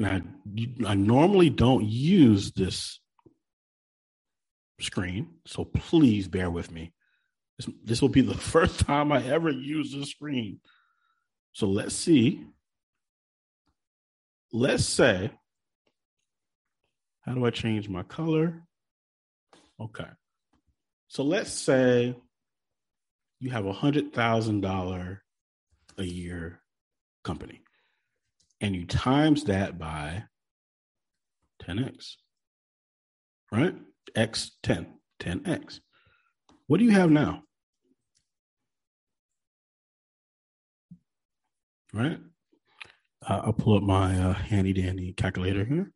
Now, 0.00 0.20
I 0.84 0.94
normally 0.94 1.48
don't 1.48 1.84
use 1.84 2.50
this 2.50 2.98
screen, 4.80 5.28
so 5.46 5.64
please 5.64 6.26
bear 6.26 6.50
with 6.50 6.72
me. 6.72 6.92
This, 7.58 7.68
this 7.84 8.02
will 8.02 8.08
be 8.08 8.22
the 8.22 8.34
first 8.54 8.80
time 8.80 9.12
I 9.12 9.24
ever 9.24 9.50
use 9.50 9.92
this 9.92 10.10
screen. 10.10 10.58
So 11.52 11.68
let's 11.68 11.94
see. 11.94 12.44
Let's 14.52 14.84
say, 14.84 15.30
how 17.20 17.34
do 17.34 17.46
I 17.46 17.50
change 17.50 17.88
my 17.88 18.02
color? 18.02 18.64
Okay. 19.80 20.08
So 21.08 21.22
let's 21.22 21.50
say 21.50 22.14
you 23.40 23.50
have 23.50 23.66
a 23.66 23.72
hundred 23.72 24.12
thousand 24.12 24.60
dollar 24.60 25.22
a 25.98 26.04
year 26.04 26.60
company 27.24 27.62
and 28.62 28.74
you 28.74 28.86
times 28.86 29.44
that 29.44 29.78
by 29.78 30.22
10x, 31.62 32.14
right? 33.50 33.74
X 34.14 34.52
10, 34.62 34.86
10x. 35.20 35.80
What 36.66 36.78
do 36.78 36.84
you 36.84 36.92
have 36.92 37.10
now? 37.10 37.42
Right? 41.92 42.18
Uh, 43.28 43.42
I'll 43.44 43.52
pull 43.52 43.76
up 43.76 43.82
my 43.82 44.18
uh, 44.18 44.32
handy 44.32 44.72
dandy 44.72 45.12
calculator 45.12 45.64
here 45.64 45.92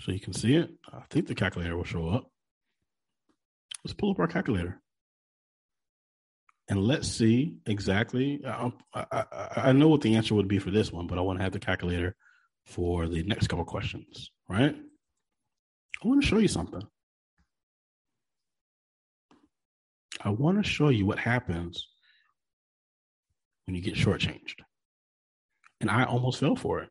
so 0.00 0.12
you 0.12 0.20
can 0.20 0.32
see 0.32 0.54
it. 0.54 0.70
I 0.92 1.02
think 1.10 1.26
the 1.26 1.34
calculator 1.34 1.76
will 1.76 1.84
show 1.84 2.08
up. 2.08 2.30
Let's 3.84 3.94
pull 3.94 4.10
up 4.10 4.18
our 4.18 4.26
calculator 4.26 4.80
and 6.68 6.82
let's 6.82 7.08
see 7.08 7.56
exactly. 7.66 8.40
I, 8.46 8.72
I, 8.94 9.24
I, 9.56 9.72
know 9.72 9.88
what 9.88 10.00
the 10.00 10.16
answer 10.16 10.34
would 10.34 10.48
be 10.48 10.58
for 10.58 10.70
this 10.70 10.90
one, 10.90 11.06
but 11.06 11.18
I 11.18 11.20
want 11.20 11.38
to 11.38 11.42
have 11.42 11.52
the 11.52 11.58
calculator 11.58 12.16
for 12.64 13.06
the 13.06 13.22
next 13.22 13.48
couple 13.48 13.64
questions, 13.66 14.30
right? 14.48 14.74
I 16.02 16.08
want 16.08 16.22
to 16.22 16.26
show 16.26 16.38
you 16.38 16.48
something. 16.48 16.82
I 20.22 20.30
want 20.30 20.62
to 20.62 20.68
show 20.68 20.88
you 20.88 21.04
what 21.04 21.18
happens 21.18 21.86
when 23.66 23.74
you 23.74 23.82
get 23.82 23.94
shortchanged. 23.94 24.60
And 25.82 25.90
I 25.90 26.04
almost 26.04 26.40
fell 26.40 26.56
for 26.56 26.80
it. 26.80 26.88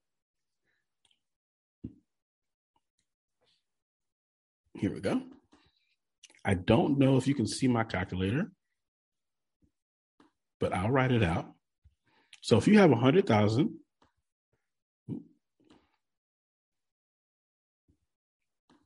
Here 4.76 4.94
we 4.94 5.00
go. 5.00 5.22
I 6.46 6.56
don't 6.56 6.98
know 7.00 7.18
if 7.18 7.28
you 7.28 7.36
can 7.36 7.48
see 7.48 7.68
my 7.68 7.84
calculator, 7.84 8.52
but 10.60 10.74
I'll 10.74 10.92
write 10.92 11.12
it 11.12 11.24
out. 11.24 11.52
So 12.42 12.58
if 12.58 12.68
you 12.68 12.78
have 12.80 12.92
a 12.92 12.96
hundred 12.96 13.26
thousand, 13.26 13.78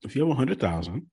if 0.03 0.15
you 0.15 0.21
have 0.21 0.31
a 0.31 0.35
hundred 0.35 0.59
thousand, 0.59 1.07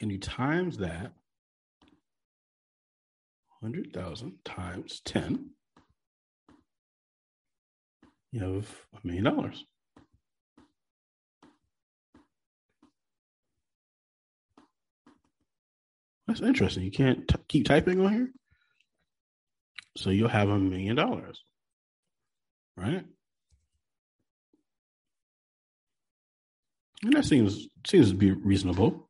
and 0.00 0.10
you 0.10 0.18
times 0.18 0.78
that 0.78 1.12
100,000 3.60 4.38
times 4.44 5.02
10, 5.04 5.50
you 8.32 8.40
have 8.40 8.68
a 8.92 9.06
million 9.06 9.24
dollars. 9.24 9.64
That's 16.26 16.40
interesting. 16.40 16.84
You 16.84 16.92
can't 16.92 17.26
t- 17.26 17.34
keep 17.48 17.66
typing 17.66 18.00
on 18.00 18.12
here. 18.12 18.30
So 19.96 20.10
you'll 20.10 20.28
have 20.28 20.48
a 20.48 20.58
million 20.58 20.94
dollars, 20.94 21.42
right? 22.76 23.04
And 27.02 27.12
that 27.14 27.24
seems 27.24 27.66
seems 27.84 28.10
to 28.10 28.16
be 28.16 28.30
reasonable. 28.30 29.08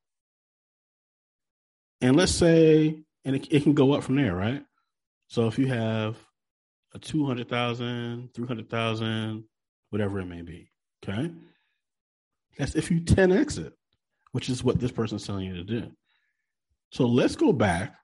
And 2.01 2.17
let's 2.17 2.33
say, 2.33 3.03
and 3.25 3.37
it, 3.37 3.49
it 3.51 3.63
can 3.65 3.75
go 3.75 3.93
up 3.93 4.03
from 4.03 4.17
there, 4.17 4.35
right? 4.35 4.63
So 5.29 5.47
if 5.47 5.59
you 5.59 5.67
have 5.67 6.17
a 6.95 6.99
200,000, 6.99 8.31
300,000, 8.35 9.45
whatever 9.91 10.21
it 10.21 10.27
may 10.27 10.43
be, 10.43 10.71
okay? 11.03 11.31
That's 12.59 12.75
if 12.75 12.91
you 12.91 13.01
10x 13.01 13.59
it, 13.59 13.73
which 14.33 14.49
is 14.49 14.65
what 14.65 14.81
this 14.81 14.93
person's 14.93 15.27
telling 15.27 15.47
you 15.47 15.55
to 15.55 15.65
do. 15.65 15.91
So 16.93 17.07
let's 17.07 17.37
go 17.37 17.53
back. 17.53 17.95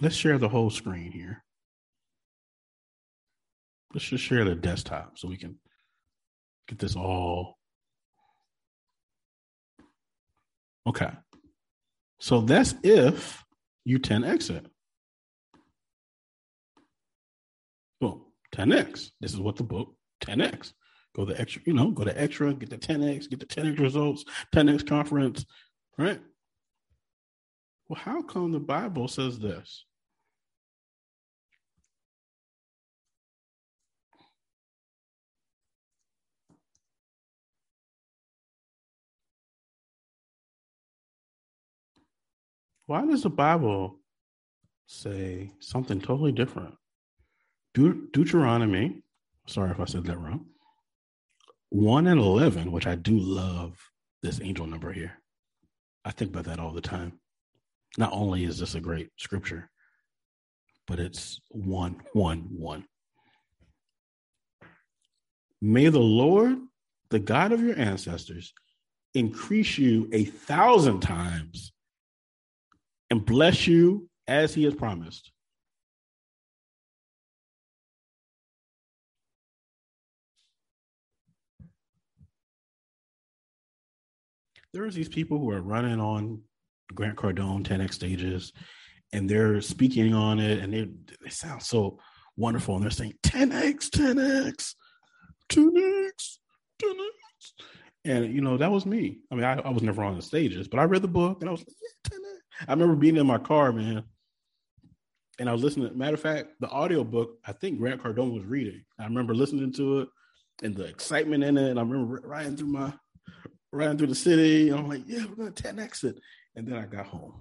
Let's 0.00 0.16
share 0.16 0.38
the 0.38 0.48
whole 0.48 0.70
screen 0.70 1.12
here. 1.12 1.44
Let's 3.92 4.06
just 4.06 4.24
share 4.24 4.44
the 4.44 4.54
desktop 4.54 5.18
so 5.18 5.28
we 5.28 5.36
can 5.36 5.58
get 6.66 6.78
this 6.78 6.96
all 6.96 7.58
Okay. 10.86 11.10
So 12.18 12.40
that's 12.40 12.74
if 12.82 13.42
you 13.84 13.98
10x 13.98 14.50
it. 14.50 14.66
Boom, 18.00 18.22
10x. 18.54 19.10
This 19.20 19.32
is 19.32 19.40
what 19.40 19.56
the 19.56 19.64
book 19.64 19.94
10x. 20.24 20.72
Go 21.14 21.24
the 21.24 21.38
extra, 21.38 21.62
you 21.66 21.74
know, 21.74 21.90
go 21.90 22.04
to 22.04 22.20
extra, 22.20 22.54
get 22.54 22.70
the 22.70 22.78
10x, 22.78 23.28
get 23.28 23.40
the 23.40 23.46
10x 23.46 23.78
results, 23.78 24.24
10x 24.54 24.86
conference, 24.86 25.44
right? 25.98 26.20
Well, 27.88 28.00
how 28.00 28.22
come 28.22 28.52
the 28.52 28.60
Bible 28.60 29.08
says 29.08 29.38
this? 29.38 29.84
Why 42.92 43.06
does 43.06 43.22
the 43.22 43.30
Bible 43.30 43.98
say 44.86 45.50
something 45.60 45.98
totally 45.98 46.30
different? 46.30 46.74
De- 47.72 47.96
Deuteronomy, 48.12 49.02
sorry 49.46 49.70
if 49.70 49.80
I 49.80 49.86
said 49.86 50.04
that 50.04 50.18
wrong, 50.18 50.44
1 51.70 52.06
and 52.06 52.20
11, 52.20 52.70
which 52.70 52.86
I 52.86 52.96
do 52.96 53.18
love 53.18 53.78
this 54.22 54.42
angel 54.42 54.66
number 54.66 54.92
here. 54.92 55.12
I 56.04 56.10
think 56.10 56.32
about 56.32 56.44
that 56.44 56.58
all 56.58 56.74
the 56.74 56.82
time. 56.82 57.18
Not 57.96 58.12
only 58.12 58.44
is 58.44 58.58
this 58.58 58.74
a 58.74 58.80
great 58.80 59.08
scripture, 59.16 59.70
but 60.86 61.00
it's 61.00 61.40
1 61.48 61.96
1 62.12 62.38
1. 62.50 62.84
May 65.62 65.88
the 65.88 65.98
Lord, 65.98 66.58
the 67.08 67.20
God 67.20 67.52
of 67.52 67.62
your 67.62 67.78
ancestors, 67.78 68.52
increase 69.14 69.78
you 69.78 70.10
a 70.12 70.26
thousand 70.26 71.00
times 71.00 71.71
and 73.12 73.26
bless 73.26 73.66
you 73.66 74.08
as 74.26 74.54
he 74.54 74.64
has 74.64 74.74
promised. 74.74 75.30
There's 84.72 84.94
these 84.94 85.10
people 85.10 85.38
who 85.38 85.50
are 85.50 85.60
running 85.60 86.00
on 86.00 86.40
Grant 86.94 87.16
Cardone 87.16 87.62
10X 87.64 87.92
stages 87.92 88.54
and 89.12 89.28
they're 89.28 89.60
speaking 89.60 90.14
on 90.14 90.40
it 90.40 90.60
and 90.60 90.72
they, 90.72 90.88
they 91.22 91.28
sound 91.28 91.62
so 91.62 91.98
wonderful. 92.38 92.76
And 92.76 92.82
they're 92.82 92.90
saying 92.90 93.12
10X, 93.24 93.90
10X, 93.90 94.74
10X, 95.50 96.38
10X. 96.82 97.52
And, 98.06 98.34
you 98.34 98.40
know, 98.40 98.56
that 98.56 98.70
was 98.70 98.86
me. 98.86 99.18
I 99.30 99.34
mean, 99.34 99.44
I, 99.44 99.58
I 99.58 99.68
was 99.68 99.82
never 99.82 100.02
on 100.02 100.16
the 100.16 100.22
stages, 100.22 100.66
but 100.66 100.80
I 100.80 100.84
read 100.84 101.02
the 101.02 101.08
book 101.08 101.42
and 101.42 101.50
I 101.50 101.52
was 101.52 101.60
like, 101.60 101.76
yeah, 101.82 102.16
10X. 102.16 102.31
I 102.68 102.72
remember 102.72 102.96
being 102.96 103.16
in 103.16 103.26
my 103.26 103.38
car, 103.38 103.72
man, 103.72 104.04
and 105.38 105.48
I 105.48 105.52
was 105.52 105.62
listening. 105.62 105.96
Matter 105.96 106.14
of 106.14 106.20
fact, 106.20 106.48
the 106.60 106.68
audio 106.68 107.04
book, 107.04 107.38
I 107.44 107.52
think 107.52 107.78
Grant 107.78 108.02
Cardone 108.02 108.34
was 108.34 108.44
reading. 108.44 108.84
I 108.98 109.04
remember 109.04 109.34
listening 109.34 109.72
to 109.74 110.00
it 110.00 110.08
and 110.62 110.76
the 110.76 110.84
excitement 110.84 111.42
in 111.42 111.56
it. 111.56 111.70
And 111.70 111.78
I 111.78 111.82
remember 111.82 112.20
riding 112.24 112.56
through 112.56 112.68
my 112.68 112.92
riding 113.72 113.98
through 113.98 114.08
the 114.08 114.14
city. 114.14 114.68
And 114.68 114.78
I'm 114.78 114.88
like, 114.88 115.02
yeah, 115.06 115.24
we're 115.26 115.34
gonna 115.34 115.50
10x 115.50 116.04
it. 116.04 116.20
And 116.54 116.66
then 116.66 116.76
I 116.76 116.86
got 116.86 117.06
home. 117.06 117.34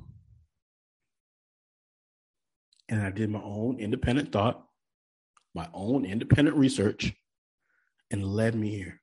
And 2.90 3.02
I 3.02 3.10
did 3.10 3.30
my 3.30 3.42
own 3.42 3.80
independent 3.80 4.32
thought, 4.32 4.66
my 5.54 5.68
own 5.74 6.06
independent 6.06 6.58
research, 6.58 7.14
and 8.10 8.26
led 8.26 8.56
me 8.56 8.70
here. 8.70 9.02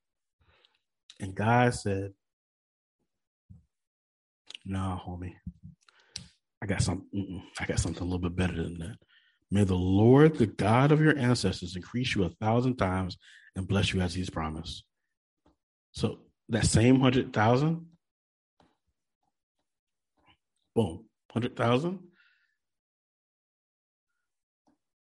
And 1.20 1.35
God 1.35 1.74
said, 1.74 2.12
nah, 4.64 4.98
homie, 4.98 5.35
I 6.62 6.66
got 6.66 6.82
something. 6.82 7.43
I 7.60 7.66
got 7.66 7.80
something 7.80 8.02
a 8.02 8.05
little 8.05 8.18
bit 8.18 8.36
better 8.36 8.62
than 8.62 8.78
that. 8.78 8.97
May 9.51 9.64
the 9.64 9.74
Lord, 9.74 10.36
the 10.36 10.47
God 10.47 10.93
of 10.93 11.01
your 11.01 11.16
ancestors, 11.16 11.76
increase 11.76 12.14
you 12.14 12.24
a 12.24 12.28
thousand 12.28 12.76
times 12.76 13.16
and 13.56 13.68
bless 13.68 13.94
you 13.94 14.01
as 14.01 14.14
He's 14.14 14.30
promised. 14.30 14.85
So 15.93 16.18
that 16.51 16.66
same 16.66 17.01
hundred 17.01 17.32
thousand, 17.32 17.86
boom, 20.74 21.05
hundred 21.32 21.56
thousand. 21.56 22.01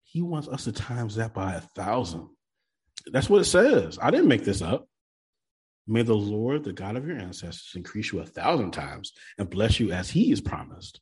He 0.03 0.23
wants 0.23 0.47
us 0.47 0.65
to 0.65 0.73
times 0.73 1.17
that 1.17 1.35
by 1.35 1.55
a 1.55 1.61
thousand. 1.61 2.29
That's 3.07 3.29
what 3.29 3.41
it 3.41 3.47
says. 3.47 3.99
I 4.01 4.11
didn't 4.11 4.29
make 4.29 4.45
this 4.45 4.63
up. 4.63 4.87
May 5.87 6.03
the 6.03 6.15
Lord, 6.15 6.65
the 6.65 6.73
God 6.73 6.97
of 6.97 7.07
your 7.07 7.19
ancestors, 7.19 7.73
increase 7.75 8.13
you 8.13 8.21
a 8.21 8.27
thousand 8.27 8.71
times 8.71 9.13
and 9.39 9.51
bless 9.51 9.81
you 9.81 9.93
as 9.93 10.11
He 10.11 10.33
is 10.33 10.41
promised. 10.41 11.01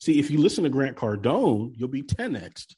See, 0.00 0.18
if 0.18 0.30
you 0.30 0.38
listen 0.38 0.64
to 0.64 0.70
Grant 0.70 0.96
Cardone, 0.96 1.72
you'll 1.76 1.88
be 1.88 2.02
10x. 2.02 2.74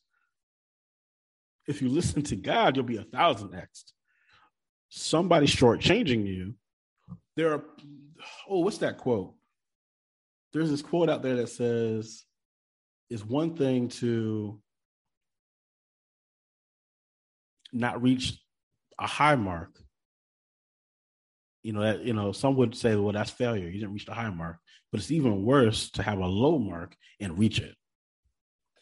If 1.69 1.81
you 1.81 1.89
listen 1.89 2.23
to 2.23 2.37
God, 2.37 2.77
you'll 2.77 2.85
be 2.85 2.97
a 2.97 3.05
thousand 3.05 3.55
x. 3.55 3.85
Somebody 4.89 5.47
shortchanging 5.47 6.27
you. 6.27 6.55
There 7.37 7.53
are, 7.55 7.65
oh, 8.49 8.61
what's 8.61 8.79
that 8.79 8.99
quote? 8.99 9.35
There's 10.53 10.71
this 10.71 10.83
quote 10.83 11.09
out 11.09 11.23
there 11.23 11.37
that 11.37 11.49
says, 11.49 12.25
it's 13.09 13.25
one 13.25 13.57
thing 13.57 13.89
to 13.89 14.61
not 17.73 18.03
reach 18.03 18.39
a 18.99 19.07
high 19.07 19.37
mark. 19.37 19.82
You 21.63 21.73
know, 21.73 21.83
that, 21.83 22.01
you 22.03 22.13
know, 22.13 22.33
some 22.33 22.57
would 22.57 22.75
say, 22.77 22.97
well, 22.97 23.13
that's 23.13 23.31
failure. 23.31 23.69
You 23.69 23.81
didn't 23.81 23.93
reach 23.93 24.07
the 24.07 24.15
high 24.15 24.31
mark. 24.31 24.59
But 24.91 25.01
it's 25.01 25.11
even 25.11 25.45
worse 25.45 25.91
to 25.93 26.03
have 26.03 26.19
a 26.19 26.27
low 26.27 26.59
mark 26.59 26.97
and 27.21 27.39
reach 27.39 27.61
it. 27.61 27.75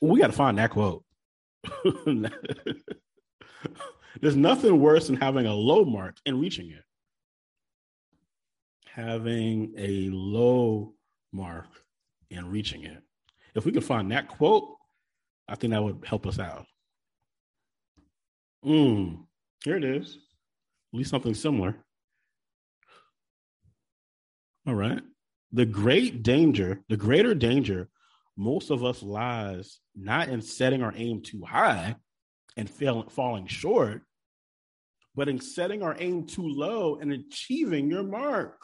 We 0.00 0.18
got 0.18 0.28
to 0.28 0.32
find 0.32 0.58
that 0.58 0.70
quote. 0.70 1.04
There's 4.20 4.36
nothing 4.36 4.80
worse 4.80 5.06
than 5.06 5.16
having 5.16 5.46
a 5.46 5.54
low 5.54 5.84
mark 5.84 6.16
and 6.26 6.40
reaching 6.40 6.70
it. 6.70 6.82
Having 8.86 9.74
a 9.76 10.08
low 10.10 10.94
mark 11.32 11.68
and 12.30 12.50
reaching 12.50 12.84
it. 12.84 13.02
If 13.54 13.64
we 13.64 13.72
could 13.72 13.84
find 13.84 14.10
that 14.10 14.28
quote, 14.28 14.76
I 15.48 15.54
think 15.54 15.72
that 15.72 15.82
would 15.82 16.04
help 16.06 16.26
us 16.26 16.38
out. 16.38 16.66
Mm, 18.64 19.24
here 19.64 19.76
it 19.76 19.84
is. 19.84 20.18
At 20.92 20.98
least 20.98 21.10
something 21.10 21.34
similar. 21.34 21.76
All 24.66 24.74
right. 24.74 25.00
The 25.52 25.66
great 25.66 26.22
danger, 26.22 26.80
the 26.88 26.96
greater 26.96 27.34
danger, 27.34 27.88
most 28.36 28.70
of 28.70 28.84
us 28.84 29.02
lies 29.02 29.80
not 29.94 30.28
in 30.28 30.42
setting 30.42 30.82
our 30.82 30.92
aim 30.96 31.22
too 31.22 31.42
high 31.44 31.96
and 32.56 32.68
failing, 32.68 33.08
falling 33.08 33.46
short, 33.46 34.02
but 35.14 35.28
in 35.28 35.40
setting 35.40 35.82
our 35.82 35.96
aim 35.98 36.26
too 36.26 36.46
low 36.46 36.96
and 36.96 37.12
achieving 37.12 37.90
your 37.90 38.02
mark. 38.02 38.58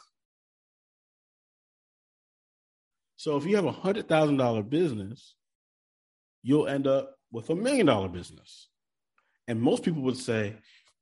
So 3.17 3.35
if 3.35 3.45
you 3.45 3.55
have 3.55 3.65
a 3.65 3.71
hundred 3.71 4.07
thousand 4.07 4.37
dollar 4.37 4.63
business, 4.63 5.35
you'll 6.43 6.67
end 6.67 6.87
up 6.87 7.15
with 7.31 7.49
a 7.49 7.55
million 7.55 7.87
dollar 7.87 8.07
business. 8.07 8.69
And 9.47 9.61
most 9.61 9.83
people 9.83 10.03
would 10.03 10.17
say, 10.17 10.55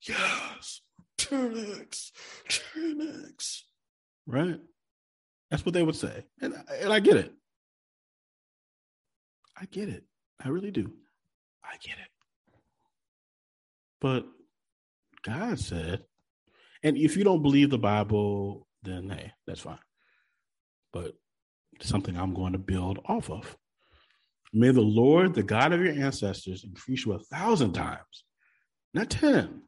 yes, 0.08 0.82
10x, 1.20 2.12
10x, 2.50 3.62
right? 4.26 4.60
That's 5.50 5.66
what 5.66 5.74
they 5.74 5.84
would 5.84 5.96
say. 5.96 6.26
And, 6.42 6.56
and 6.82 6.92
I 6.92 7.00
get 7.00 7.18
it. 7.18 7.34
I 9.58 9.66
get 9.66 9.90
it. 9.90 10.04
I 10.44 10.50
really 10.50 10.72
do. 10.72 10.92
I 11.64 11.78
get 11.82 11.98
it. 11.98 12.10
But 14.02 14.26
God 15.24 15.60
said, 15.60 16.04
and 16.84 16.98
if 16.98 17.18
you 17.18 17.24
don't 17.24 17.42
believe 17.42 17.70
the 17.70 17.78
Bible, 17.78 18.68
then 18.84 19.10
hey, 19.10 19.32
that's 19.48 19.62
fine. 19.62 19.80
But 20.92 21.16
something 21.82 22.16
I'm 22.18 22.34
going 22.34 22.54
to 22.54 22.60
build 22.60 23.00
off 23.06 23.30
of. 23.30 23.58
May 24.54 24.72
the 24.72 24.82
Lord, 24.82 25.34
the 25.34 25.44
God 25.44 25.74
of 25.74 25.82
your 25.82 25.94
ancestors, 25.94 26.64
increase 26.64 27.06
you 27.06 27.14
a 27.14 27.20
thousand 27.20 27.74
times, 27.74 28.24
not 28.94 29.10
10. 29.10 29.64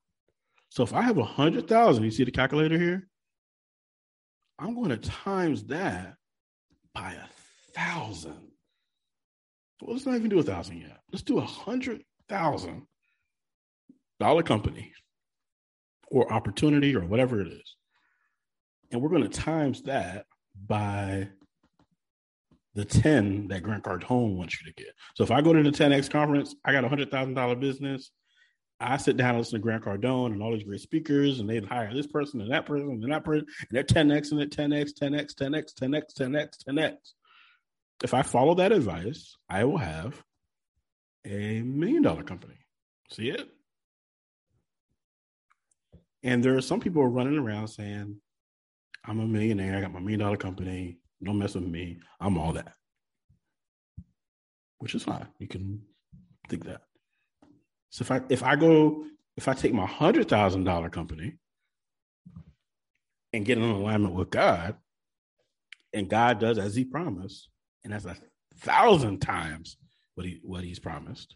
So 0.70 0.84
if 0.84 0.94
I 0.94 1.02
have 1.02 1.18
a 1.18 1.26
hundred 1.26 1.68
thousand, 1.68 2.04
you 2.04 2.12
see 2.12 2.24
the 2.24 2.32
calculator 2.32 2.78
here? 2.78 3.08
I'm 4.60 4.76
going 4.76 4.90
to 4.90 4.98
times 4.98 5.66
that 5.66 6.16
by 6.94 7.14
a 7.14 7.74
thousand. 7.74 8.52
Well, 9.82 9.94
let's 9.94 10.06
not 10.06 10.16
even 10.16 10.30
do 10.30 10.40
a 10.40 10.44
thousand 10.44 10.82
yet. 10.82 11.00
Let's 11.12 11.24
do 11.24 11.38
a 11.38 11.46
hundred 11.46 12.02
thousand 12.28 12.88
dollar 14.20 14.44
company 14.44 14.92
or 16.10 16.32
opportunity 16.34 16.96
or 16.96 17.06
whatever 17.06 17.42
it 17.42 17.48
is. 17.48 17.76
And 18.92 19.02
we're 19.02 19.10
going 19.10 19.24
to 19.24 19.30
times 19.30 19.84
that 19.84 20.26
by 20.66 21.30
the 22.74 22.86
10 22.86 23.48
that 23.50 23.64
Grant 23.64 23.84
Cardone 23.84 24.38
wants 24.38 24.60
you 24.62 24.72
to 24.72 24.84
get. 24.84 24.94
So 25.16 25.24
if 25.24 25.32
I 25.32 25.42
go 25.42 25.52
to 25.52 25.64
the 25.64 25.72
10X 25.72 26.10
conference, 26.10 26.56
I 26.64 26.72
got 26.72 26.86
a 26.86 26.90
$100,000 26.90 27.60
business. 27.60 28.12
I 28.80 28.98
sit 28.98 29.18
down 29.18 29.30
and 29.30 29.40
listen 29.40 29.60
to 29.60 29.64
Grant 29.64 29.84
Cardone 29.84 30.34
and 30.34 30.44
all 30.44 30.54
these 30.54 30.64
great 30.64 30.82
speakers, 30.82 31.40
and 31.40 31.50
they 31.50 31.60
hire 31.60 31.92
this 31.94 32.06
person 32.06 32.42
and 32.42 32.52
that 32.52 32.68
person 32.68 32.90
and 32.90 33.12
that 33.12 33.24
person, 33.24 33.48
and 33.48 33.70
they're 33.72 33.84
10X 33.84 34.32
and 34.32 34.42
it 34.42 34.52
10X, 34.52 34.92
10X, 35.02 35.34
10X, 35.34 35.74
10X, 35.74 36.14
10X, 36.16 36.50
10X. 36.68 36.96
If 38.04 38.14
I 38.14 38.22
follow 38.22 38.54
that 38.56 38.72
advice, 38.72 39.36
I 39.50 39.64
will 39.64 39.78
have 39.78 40.22
a 41.26 41.62
million 41.64 42.04
dollar 42.04 42.22
company. 42.22 42.54
See 43.10 43.30
it? 43.30 43.50
And 46.22 46.44
there 46.44 46.56
are 46.56 46.62
some 46.62 46.80
people 46.80 47.06
running 47.08 47.38
around 47.38 47.70
saying, 47.70 48.18
I'm 49.06 49.20
a 49.20 49.26
millionaire, 49.26 49.78
I 49.78 49.82
got 49.82 49.94
my 49.94 50.00
million 50.00 50.20
dollar 50.20 50.38
company, 50.38 51.00
don't 51.24 51.40
mess 51.40 51.56
with 51.56 51.64
me. 51.64 52.00
I'm 52.20 52.38
all 52.38 52.54
that. 52.54 52.74
Which 54.78 54.94
is 54.94 55.04
fine. 55.04 55.28
You 55.40 55.48
can 55.48 55.82
think 56.50 56.66
that. 56.66 56.82
So 57.90 58.04
if 58.04 58.12
I 58.12 58.22
if 58.30 58.44
I 58.44 58.56
go 58.56 59.06
if 59.36 59.48
I 59.48 59.54
take 59.54 59.74
my 59.74 59.86
hundred 59.86 60.28
thousand 60.30 60.64
dollar 60.64 60.90
company 60.90 61.38
and 63.34 63.46
get 63.46 63.58
in 63.58 63.64
alignment 63.64 64.16
with 64.16 64.30
God, 64.30 64.76
and 65.94 66.10
God 66.10 66.40
does 66.40 66.58
as 66.58 66.76
He 66.76 66.86
promised, 66.86 67.50
and 67.84 67.94
that's 67.94 68.06
a 68.06 68.16
thousand 68.56 69.20
times 69.20 69.78
what 70.16 70.26
He 70.26 70.40
what 70.44 70.64
He's 70.64 70.80
promised. 70.80 71.36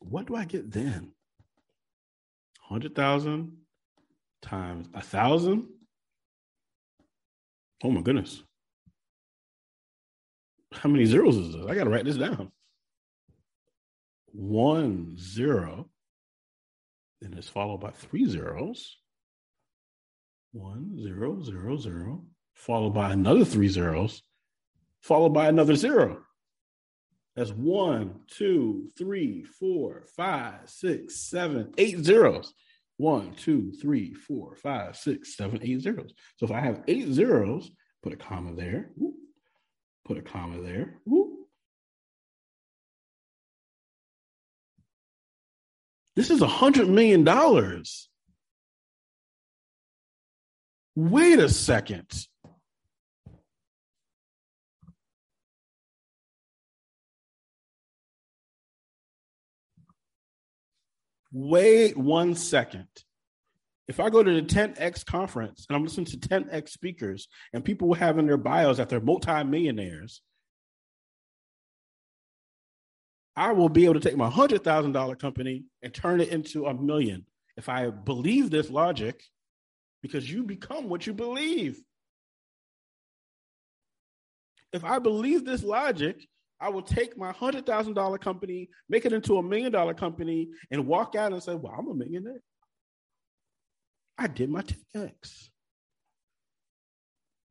What 0.00 0.26
do 0.26 0.36
I 0.36 0.44
get 0.44 0.70
then? 0.70 1.12
Hundred 2.60 2.94
thousand 2.94 3.56
times 4.42 4.88
a 4.94 5.00
thousand 5.00 5.68
Oh 7.82 7.90
my 7.90 8.00
goodness. 8.00 8.42
How 10.72 10.88
many 10.88 11.04
zeros 11.04 11.36
is 11.36 11.54
this? 11.54 11.66
I 11.66 11.74
got 11.74 11.84
to 11.84 11.90
write 11.90 12.04
this 12.04 12.16
down. 12.16 12.50
One 14.36 15.16
zero. 15.18 15.88
Then 17.22 17.32
it's 17.32 17.48
followed 17.48 17.78
by 17.78 17.90
three 17.90 18.26
zeros. 18.26 18.98
One 20.52 21.00
zero 21.02 21.42
zero 21.42 21.78
zero. 21.78 22.26
Followed 22.54 22.90
by 22.90 23.12
another 23.12 23.46
three 23.46 23.68
zeros. 23.68 24.22
Followed 25.00 25.30
by 25.30 25.48
another 25.48 25.74
zero. 25.74 26.18
That's 27.34 27.50
one, 27.50 28.20
two, 28.28 28.90
three, 28.98 29.44
four, 29.44 30.04
five, 30.16 30.68
six, 30.68 31.28
seven, 31.30 31.72
eight 31.78 32.04
zeros. 32.04 32.52
One, 32.98 33.34
two, 33.36 33.72
three, 33.80 34.12
four, 34.12 34.54
five, 34.56 34.96
six, 34.96 35.34
seven, 35.36 35.60
eight 35.62 35.80
zeros. 35.80 36.12
So 36.36 36.44
if 36.46 36.52
I 36.52 36.60
have 36.60 36.82
eight 36.88 37.08
zeros, 37.08 37.70
put 38.02 38.12
a 38.12 38.16
comma 38.16 38.54
there, 38.54 38.90
whoop, 38.96 39.14
put 40.04 40.18
a 40.18 40.22
comma 40.22 40.60
there. 40.62 41.00
Whoop. 41.06 41.35
This 46.16 46.30
is 46.30 46.40
a 46.40 46.46
hundred 46.46 46.88
million 46.88 47.24
dollars. 47.24 48.08
Wait 50.96 51.38
a 51.38 51.48
second. 51.48 52.26
wait 61.36 61.96
one 61.96 62.34
second. 62.34 62.88
If 63.88 64.00
I 64.00 64.08
go 64.08 64.22
to 64.22 64.32
the 64.32 64.42
10X 64.42 65.04
conference 65.04 65.66
and 65.68 65.76
I'm 65.76 65.84
listening 65.84 66.06
to 66.06 66.16
10X 66.16 66.70
speakers 66.70 67.28
and 67.52 67.64
people 67.64 67.92
have 67.94 68.18
in 68.18 68.26
their 68.26 68.38
bios 68.38 68.78
that 68.78 68.88
they're 68.88 69.00
multimillionaires, 69.00 70.22
I 73.36 73.52
will 73.52 73.68
be 73.68 73.84
able 73.84 73.94
to 73.94 74.00
take 74.00 74.16
my 74.16 74.30
$100,000 74.30 75.18
company 75.18 75.64
and 75.82 75.92
turn 75.92 76.20
it 76.20 76.30
into 76.30 76.66
a 76.66 76.74
million 76.74 77.26
if 77.56 77.68
I 77.68 77.90
believe 77.90 78.50
this 78.50 78.70
logic, 78.70 79.22
because 80.02 80.30
you 80.30 80.42
become 80.44 80.88
what 80.88 81.06
you 81.06 81.14
believe. 81.14 81.80
If 84.72 84.84
I 84.84 84.98
believe 84.98 85.44
this 85.44 85.62
logic, 85.62 86.26
I 86.60 86.68
will 86.70 86.82
take 86.82 87.16
my 87.16 87.32
hundred 87.32 87.66
thousand 87.66 87.94
dollar 87.94 88.18
company, 88.18 88.68
make 88.88 89.04
it 89.04 89.12
into 89.12 89.38
a 89.38 89.42
million 89.42 89.72
dollar 89.72 89.94
company, 89.94 90.48
and 90.70 90.86
walk 90.86 91.14
out 91.14 91.32
and 91.32 91.42
say, 91.42 91.54
"Well, 91.54 91.74
I'm 91.76 91.88
a 91.88 91.94
millionaire. 91.94 92.42
I 94.18 94.26
did 94.26 94.50
my 94.50 94.62
10x." 94.62 95.50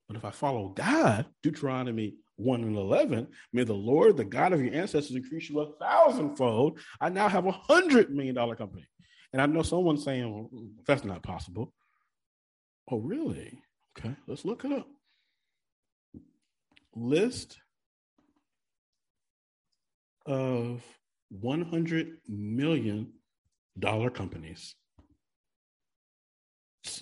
But 0.08 0.18
if 0.18 0.26
I 0.26 0.32
follow 0.32 0.70
God, 0.70 1.26
Deuteronomy 1.42 2.16
1 2.38 2.64
and 2.64 2.76
11, 2.76 3.28
may 3.54 3.64
the 3.64 3.74
Lord, 3.74 4.18
the 4.18 4.26
God 4.26 4.54
of 4.54 4.62
your 4.62 4.74
ancestors, 4.74 5.16
increase 5.16 5.50
you 5.50 5.60
a 5.62 5.72
thousandfold. 5.80 6.80
I 7.00 7.10
now 7.10 7.30
have 7.30 7.46
a 7.46 7.52
hundred 7.52 8.10
million 8.12 8.36
dollar 8.36 8.56
company. 8.56 8.86
And 9.34 9.42
I 9.42 9.46
know 9.46 9.64
someone 9.64 9.98
saying, 9.98 10.32
well, 10.32 10.50
that's 10.86 11.04
not 11.04 11.24
possible. 11.24 11.74
Oh, 12.90 13.00
really? 13.00 13.60
Okay, 13.98 14.16
let's 14.28 14.46
look 14.46 14.66
it 14.66 14.72
up. 14.72 14.88
List 16.96 17.58
of 20.26 20.82
100 21.30 22.18
million 22.28 23.12
dollar 23.78 24.10
companies. 24.10 24.76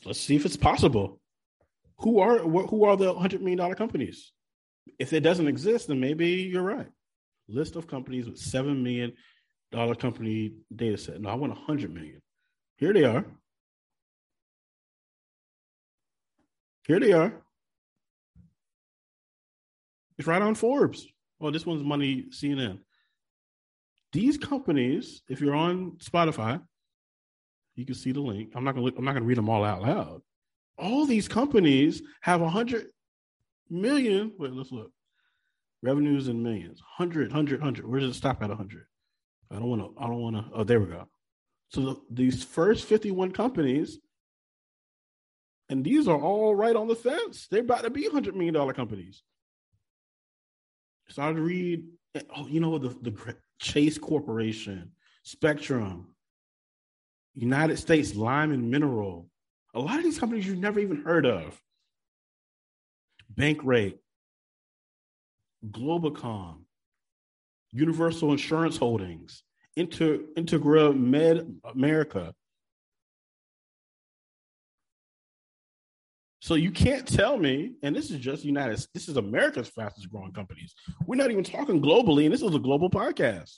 Let's 0.05 0.19
see 0.19 0.35
if 0.35 0.45
it's 0.45 0.57
possible. 0.57 1.19
Who 1.99 2.19
are 2.19 2.39
who 2.39 2.85
are 2.85 2.97
the 2.97 3.13
100 3.13 3.41
million 3.41 3.59
dollar 3.59 3.75
companies? 3.75 4.31
If 4.99 5.13
it 5.13 5.21
doesn't 5.21 5.47
exist, 5.47 5.87
then 5.87 5.99
maybe 5.99 6.27
you're 6.27 6.63
right. 6.63 6.89
List 7.47 7.75
of 7.75 7.87
companies 7.87 8.27
with 8.27 8.37
7 8.37 8.81
million 8.81 9.13
dollar 9.71 9.95
company 9.95 10.53
data 10.75 10.97
set. 10.97 11.19
No, 11.19 11.29
I 11.29 11.35
want 11.35 11.51
a 11.51 11.55
100 11.55 11.93
million. 11.93 12.21
Here 12.77 12.93
they 12.93 13.03
are. 13.03 13.25
Here 16.87 16.99
they 16.99 17.13
are. 17.13 17.41
It's 20.17 20.27
right 20.27 20.41
on 20.41 20.55
Forbes. 20.55 21.07
Oh, 21.41 21.49
this 21.49 21.65
one's 21.65 21.83
Money 21.83 22.25
CNN 22.29 22.79
these 24.13 24.37
companies, 24.37 25.23
if 25.27 25.41
you're 25.41 25.55
on 25.55 25.97
Spotify, 25.97 26.61
you 27.75 27.85
can 27.85 27.95
see 27.95 28.11
the 28.11 28.21
link. 28.21 28.51
I'm 28.55 28.63
not 28.63 28.75
gonna 28.75 28.91
I'm 28.95 29.03
not 29.03 29.13
gonna 29.13 29.25
read 29.25 29.37
them 29.37 29.49
all 29.49 29.65
out 29.65 29.81
loud. 29.81 30.21
All 30.77 31.05
these 31.05 31.27
companies 31.27 32.01
have 32.21 32.41
a 32.41 32.49
hundred 32.49 32.87
million. 33.69 34.33
Wait, 34.37 34.53
let's 34.53 34.71
look. 34.71 34.91
Revenues 35.81 36.27
in 36.27 36.43
millions. 36.43 36.81
Hundred, 36.97 37.31
hundred, 37.31 37.61
hundred. 37.61 37.87
Where 37.87 37.99
does 37.99 38.11
it 38.11 38.17
stop 38.17 38.41
at 38.41 38.51
a 38.51 38.55
hundred? 38.55 38.85
I 39.51 39.55
don't 39.55 39.69
want 39.69 39.81
to. 39.81 39.93
I 40.01 40.07
don't 40.07 40.21
want 40.21 40.35
to. 40.35 40.45
Oh, 40.53 40.63
there 40.63 40.79
we 40.79 40.87
go. 40.87 41.07
So 41.69 41.81
the, 41.81 41.95
these 42.11 42.43
first 42.43 42.85
51 42.85 43.31
companies, 43.31 43.99
and 45.69 45.83
these 45.83 46.07
are 46.07 46.19
all 46.19 46.55
right 46.55 46.75
on 46.75 46.87
the 46.87 46.95
fence. 46.95 47.47
They're 47.49 47.61
about 47.61 47.83
to 47.83 47.89
be 47.89 48.07
$100 48.07 48.35
million 48.35 48.73
companies. 48.73 49.23
Started 51.09 51.37
to 51.37 51.41
read, 51.41 51.85
oh, 52.35 52.47
you 52.47 52.59
know, 52.59 52.77
the, 52.77 52.89
the 52.89 53.35
Chase 53.59 53.97
Corporation, 53.97 54.91
Spectrum, 55.23 56.15
United 57.33 57.77
States 57.77 58.15
Lime 58.15 58.51
and 58.51 58.69
Mineral. 58.69 59.29
A 59.73 59.79
lot 59.79 59.97
of 59.97 60.03
these 60.03 60.19
companies 60.19 60.45
you've 60.45 60.59
never 60.59 60.79
even 60.79 61.01
heard 61.01 61.25
of. 61.25 61.59
Bankrate, 63.35 63.97
Globacom, 65.69 66.63
Universal 67.71 68.31
Insurance 68.31 68.77
Holdings, 68.77 69.43
Inter, 69.75 70.19
Integra 70.37 70.97
Med 70.97 71.59
America. 71.63 72.33
So 76.39 76.55
you 76.55 76.71
can't 76.71 77.07
tell 77.07 77.37
me, 77.37 77.75
and 77.83 77.95
this 77.95 78.11
is 78.11 78.19
just 78.19 78.43
United, 78.43 78.85
this 78.93 79.07
is 79.07 79.15
America's 79.15 79.69
fastest 79.69 80.11
growing 80.11 80.33
companies. 80.33 80.75
We're 81.07 81.15
not 81.15 81.31
even 81.31 81.43
talking 81.45 81.81
globally, 81.81 82.25
and 82.25 82.33
this 82.33 82.41
is 82.41 82.53
a 82.53 82.59
global 82.59 82.89
podcast. 82.89 83.53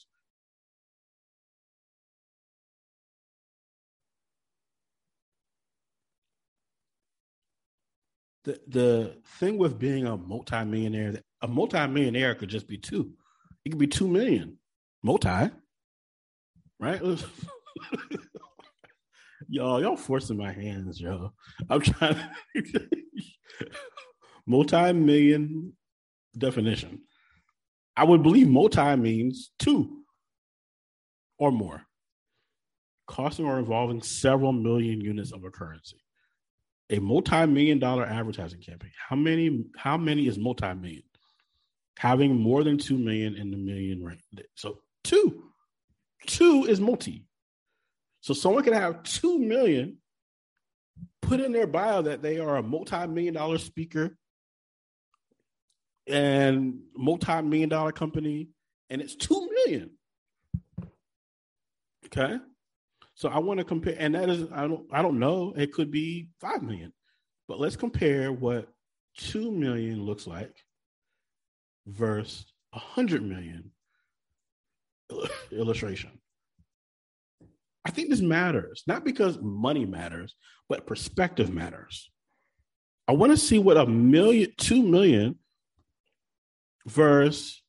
The 8.45 8.59
the 8.67 9.17
thing 9.39 9.57
with 9.57 9.77
being 9.77 10.05
a 10.05 10.15
multimillionaire, 10.15 11.21
a 11.41 11.47
multimillionaire 11.47 12.35
could 12.35 12.49
just 12.49 12.67
be 12.67 12.77
two. 12.77 13.11
It 13.63 13.69
could 13.69 13.79
be 13.79 13.87
two 13.87 14.07
million, 14.07 14.57
multi, 15.03 15.49
right? 16.79 17.01
y'all, 19.47 19.81
y'all 19.81 19.97
forcing 19.97 20.37
my 20.37 20.51
hands, 20.51 20.99
yo. 20.99 21.33
I'm 21.69 21.81
trying 21.81 22.15
to 22.55 22.89
multi-million 24.45 25.73
definition. 26.37 27.01
I 27.97 28.03
would 28.03 28.23
believe 28.23 28.47
multi 28.47 28.95
means 28.95 29.51
two 29.57 30.03
or 31.37 31.51
more, 31.51 31.83
costing 33.07 33.45
or 33.45 33.57
involving 33.59 34.01
several 34.01 34.51
million 34.51 35.01
units 35.01 35.31
of 35.31 35.43
a 35.43 35.49
currency. 35.49 35.97
A 36.91 36.99
multi-million 36.99 37.79
dollar 37.79 38.05
advertising 38.05 38.61
campaign. 38.61 38.91
How 39.09 39.15
many? 39.15 39.65
How 39.75 39.97
many 39.97 40.27
is 40.27 40.37
multi-million? 40.37 41.03
Having 41.97 42.39
more 42.39 42.63
than 42.63 42.77
two 42.77 42.97
million 42.97 43.35
in 43.35 43.51
the 43.51 43.57
million 43.57 44.03
range. 44.03 44.21
So 44.55 44.79
two, 45.03 45.45
two 46.27 46.65
is 46.67 46.79
multi. 46.79 47.25
So 48.21 48.33
someone 48.33 48.63
can 48.63 48.73
have 48.73 49.03
two 49.03 49.39
million, 49.39 49.97
put 51.21 51.39
in 51.39 51.51
their 51.51 51.67
bio 51.67 52.03
that 52.03 52.21
they 52.21 52.39
are 52.39 52.57
a 52.57 52.63
multi-million 52.63 53.33
dollar 53.33 53.57
speaker 53.57 54.17
and 56.07 56.81
multi-million 56.95 57.69
dollar 57.69 57.91
company, 57.91 58.49
and 58.89 59.01
it's 59.01 59.15
two 59.15 59.49
million. 59.65 59.91
Okay. 62.05 62.37
So 63.15 63.29
I 63.29 63.39
want 63.39 63.59
to 63.59 63.63
compare, 63.63 63.95
and 63.97 64.13
that 64.13 64.29
is 64.29 64.45
I 64.51 64.67
don't 64.67 64.85
I 64.91 65.01
don't 65.01 65.19
know. 65.19 65.53
It 65.55 65.73
could 65.73 65.89
be 65.89 66.27
five 66.41 66.61
million, 66.61 66.93
but 67.47 67.59
let's 67.59 67.77
compare 67.77 68.31
what 68.31 68.67
two 69.17 69.51
million 69.51 70.03
looks 70.03 70.27
like 70.27 70.53
versus 71.87 72.45
a 72.73 72.79
hundred 72.79 73.23
million 73.23 73.71
illustration. 75.51 76.11
I 77.85 77.91
think 77.91 78.09
this 78.09 78.21
matters, 78.21 78.83
not 78.85 79.05
because 79.05 79.37
money 79.41 79.85
matters, 79.85 80.35
but 80.67 80.87
perspective 80.87 81.53
matters. 81.53 82.09
I 83.07 83.13
want 83.13 83.31
to 83.31 83.37
see 83.37 83.59
what 83.59 83.77
a 83.77 83.85
million, 83.85 84.51
two 84.57 84.83
million 84.83 85.37
versus. 86.85 87.61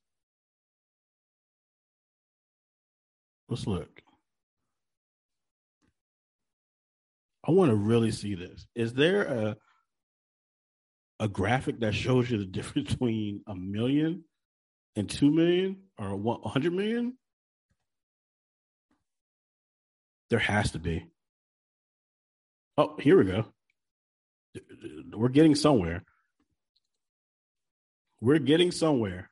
Let's 3.49 3.67
look. 3.67 3.96
I 7.47 7.53
want 7.53 7.71
to 7.71 7.77
really 7.77 8.11
see 8.11 8.35
this. 8.35 8.67
Is 8.75 8.93
there 8.95 9.23
a 9.23 9.57
a 11.19 11.29
graphic 11.29 11.81
that 11.81 11.95
shows 11.95 12.31
you 12.31 12.39
the 12.39 12.45
difference 12.47 12.91
between 12.91 13.43
a 13.47 13.55
million 13.55 14.25
and 14.97 15.09
two 15.09 15.31
million 15.31 15.83
or 15.99 16.17
one 16.17 16.41
hundred 16.43 16.73
million? 16.73 17.17
There 20.31 20.41
has 20.41 20.73
to 20.73 20.79
be. 20.79 21.07
Oh, 22.77 22.97
here 23.01 23.17
we 23.17 23.25
go. 23.25 23.47
We're 25.13 25.29
getting 25.29 25.55
somewhere. 25.55 26.03
We're 28.21 28.39
getting 28.39 28.73
somewhere. 28.73 29.31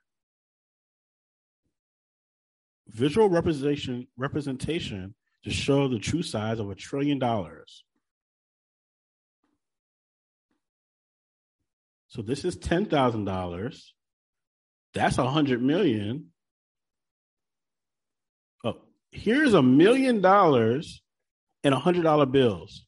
Visual 2.89 3.29
representation 3.29 4.07
representation 4.17 5.15
to 5.43 5.51
show 5.51 5.89
the 5.89 5.99
true 5.99 6.23
size 6.23 6.61
of 6.61 6.71
a 6.71 6.75
trillion 6.75 7.19
dollars. 7.19 7.83
So 12.15 12.23
this 12.23 12.45
is 12.45 12.57
ten 12.57 12.87
thousand 12.87 13.25
dollars. 13.25 13.93
That's 14.93 15.19
a 15.19 15.29
hundred 15.29 15.61
million. 15.61 16.27
Oh, 18.63 18.77
here's 19.11 19.53
a 19.53 19.63
million 19.63 20.21
dollars 20.21 21.03
in 21.65 21.73
a 21.73 21.79
hundred 21.79 22.05
dollar 22.05 22.27
bills. 22.27 22.87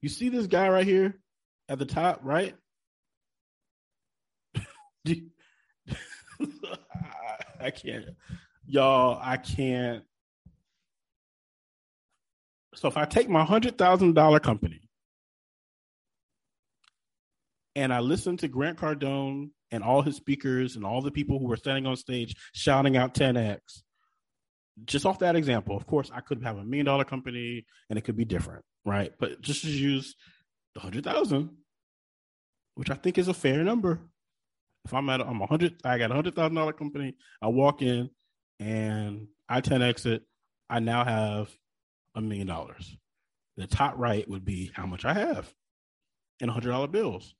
You 0.00 0.08
see 0.08 0.30
this 0.30 0.46
guy 0.46 0.70
right 0.70 0.86
here 0.86 1.20
at 1.68 1.78
the 1.78 1.84
top, 1.84 2.20
right? 2.22 2.54
I 7.60 7.70
can't, 7.70 8.06
y'all. 8.66 9.18
I 9.20 9.36
can't. 9.36 10.02
So 12.74 12.88
if 12.88 12.96
I 12.96 13.04
take 13.04 13.28
my 13.28 13.44
hundred 13.44 13.76
thousand 13.76 14.14
dollar 14.14 14.40
company 14.40 14.85
and 17.76 17.92
I 17.92 18.00
listened 18.00 18.38
to 18.40 18.48
Grant 18.48 18.78
Cardone 18.78 19.50
and 19.70 19.84
all 19.84 20.00
his 20.00 20.16
speakers 20.16 20.76
and 20.76 20.84
all 20.84 21.02
the 21.02 21.10
people 21.10 21.38
who 21.38 21.46
were 21.46 21.58
standing 21.58 21.86
on 21.86 21.94
stage 21.94 22.34
shouting 22.54 22.96
out 22.96 23.14
10x, 23.14 23.58
just 24.86 25.04
off 25.04 25.18
that 25.18 25.36
example, 25.36 25.76
of 25.76 25.86
course, 25.86 26.10
I 26.12 26.20
could 26.20 26.42
have 26.42 26.56
a 26.56 26.64
million 26.64 26.86
dollar 26.86 27.04
company 27.04 27.66
and 27.90 27.98
it 27.98 28.02
could 28.02 28.16
be 28.16 28.24
different, 28.24 28.64
right? 28.86 29.12
But 29.20 29.42
just 29.42 29.62
to 29.62 29.68
use 29.68 30.16
the 30.74 30.80
hundred 30.80 31.04
thousand, 31.04 31.50
which 32.76 32.90
I 32.90 32.94
think 32.94 33.18
is 33.18 33.28
a 33.28 33.34
fair 33.34 33.62
number. 33.62 34.00
If 34.86 34.94
I'm 34.94 35.08
at 35.10 35.20
I'm 35.20 35.42
a 35.42 35.46
hundred, 35.46 35.74
I 35.84 35.98
got 35.98 36.10
a 36.10 36.14
hundred 36.14 36.34
thousand 36.34 36.54
dollar 36.54 36.72
company. 36.72 37.14
I 37.42 37.48
walk 37.48 37.82
in 37.82 38.08
and 38.58 39.26
I 39.48 39.60
10 39.60 39.82
exit. 39.82 40.22
I 40.70 40.80
now 40.80 41.04
have 41.04 41.50
a 42.14 42.20
million 42.22 42.46
dollars. 42.46 42.96
The 43.56 43.66
top 43.66 43.94
right 43.96 44.28
would 44.28 44.44
be 44.44 44.70
how 44.74 44.86
much 44.86 45.04
I 45.04 45.12
have 45.12 45.52
in 46.40 46.48
hundred 46.48 46.70
dollar 46.70 46.88
bills. 46.88 47.34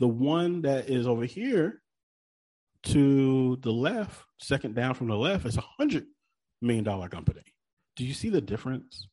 The 0.00 0.08
one 0.08 0.62
that 0.62 0.90
is 0.90 1.06
over 1.06 1.24
here 1.24 1.80
to 2.84 3.56
the 3.60 3.72
left, 3.72 4.20
second 4.40 4.74
down 4.74 4.94
from 4.94 5.08
the 5.08 5.16
left, 5.16 5.46
is 5.46 5.56
a 5.56 5.64
hundred 5.78 6.06
million 6.60 6.84
dollar 6.84 7.08
company. 7.08 7.42
Do 7.96 8.04
you 8.04 8.14
see 8.14 8.30
the 8.30 8.40
difference? 8.40 9.06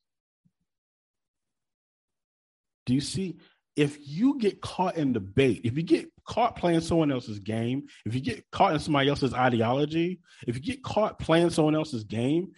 Do 2.85 2.93
you 2.93 3.01
see 3.01 3.37
if 3.75 3.97
you 4.01 4.39
get 4.39 4.59
caught 4.59 4.97
in 4.97 5.13
debate, 5.13 5.61
if 5.63 5.77
you 5.77 5.83
get 5.83 6.09
caught 6.27 6.55
playing 6.55 6.81
someone 6.81 7.11
else's 7.11 7.37
game, 7.37 7.83
if 8.05 8.15
you 8.15 8.21
get 8.21 8.43
caught 8.51 8.73
in 8.73 8.79
somebody 8.79 9.07
else's 9.07 9.35
ideology, 9.35 10.19
if 10.47 10.55
you 10.55 10.61
get 10.61 10.81
caught 10.83 11.19
playing 11.19 11.51
someone 11.51 11.75
else's 11.75 12.03
game, 12.03 12.53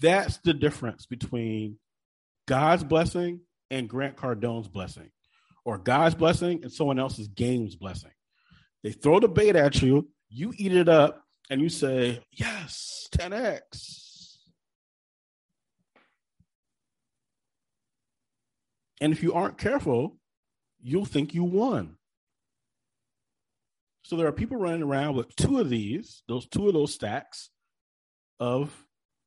that's 0.00 0.36
the 0.38 0.52
difference 0.52 1.06
between 1.06 1.78
God's 2.46 2.84
blessing 2.84 3.40
and 3.70 3.88
Grant 3.88 4.16
Cardone's 4.16 4.68
blessing, 4.68 5.10
or 5.64 5.78
God's 5.78 6.14
blessing 6.14 6.60
and 6.62 6.72
someone 6.72 6.98
else's 6.98 7.28
game's 7.28 7.76
blessing. 7.76 8.10
They 8.82 8.92
throw 8.92 9.18
the 9.20 9.28
bait 9.28 9.56
at 9.56 9.80
you, 9.80 10.08
you 10.28 10.52
eat 10.56 10.74
it 10.74 10.88
up, 10.88 11.24
and 11.50 11.60
you 11.60 11.68
say, 11.68 12.20
Yes, 12.32 13.08
10x. 13.12 13.92
And 19.00 19.12
if 19.12 19.22
you 19.22 19.34
aren't 19.34 19.58
careful, 19.58 20.18
you'll 20.80 21.04
think 21.04 21.34
you 21.34 21.44
won. 21.44 21.96
So 24.02 24.16
there 24.16 24.26
are 24.26 24.32
people 24.32 24.58
running 24.58 24.82
around 24.82 25.16
with 25.16 25.34
two 25.34 25.58
of 25.58 25.70
these, 25.70 26.22
those 26.28 26.46
two 26.46 26.68
of 26.68 26.74
those 26.74 26.92
stacks 26.92 27.50
of 28.38 28.70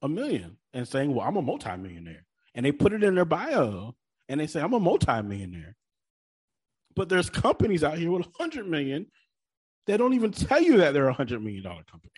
a 0.02 0.08
million 0.08 0.58
and 0.74 0.88
saying, 0.88 1.14
Well, 1.14 1.28
I'm 1.28 1.38
a 1.38 1.42
multimillionaire. 1.42 2.26
And 2.54 2.66
they 2.66 2.72
put 2.72 2.94
it 2.94 3.04
in 3.04 3.16
their 3.16 3.26
bio 3.26 3.96
and 4.30 4.40
they 4.40 4.48
say, 4.48 4.62
I'm 4.62 4.74
a 4.74 4.80
multimillionaire. 4.80 5.76
But 6.98 7.08
there's 7.08 7.30
companies 7.30 7.84
out 7.84 7.98
here 7.98 8.12
with 8.12 8.26
100 8.26 8.68
million 8.68 9.06
they 9.88 9.96
don't 9.96 10.14
even 10.14 10.32
tell 10.32 10.62
you 10.62 10.78
that 10.78 10.94
they're 10.94 11.08
a 11.08 11.14
hundred 11.14 11.42
million 11.42 11.64
dollar 11.64 11.84
company. 11.90 12.12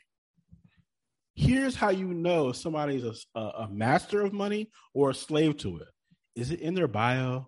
Here's 1.35 1.75
how 1.75 1.89
you 1.91 2.07
know 2.07 2.51
somebody's 2.51 3.03
a, 3.03 3.13
a, 3.39 3.41
a 3.41 3.69
master 3.69 4.21
of 4.21 4.33
money 4.33 4.71
or 4.93 5.11
a 5.11 5.13
slave 5.13 5.55
to 5.57 5.77
it. 5.77 5.87
Is 6.35 6.51
it 6.51 6.61
in 6.61 6.73
their 6.73 6.87
bio? 6.87 7.47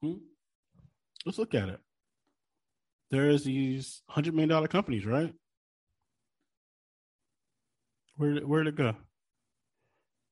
Hmm? 0.00 0.14
Let's 1.26 1.38
look 1.38 1.54
at 1.54 1.68
it. 1.68 1.80
There's 3.10 3.42
these 3.42 4.02
hundred 4.08 4.34
million 4.34 4.50
dollar 4.50 4.68
companies, 4.68 5.04
right? 5.04 5.34
Where 8.18 8.34
where 8.46 8.64
did 8.64 8.74
it 8.74 8.76
go? 8.76 8.94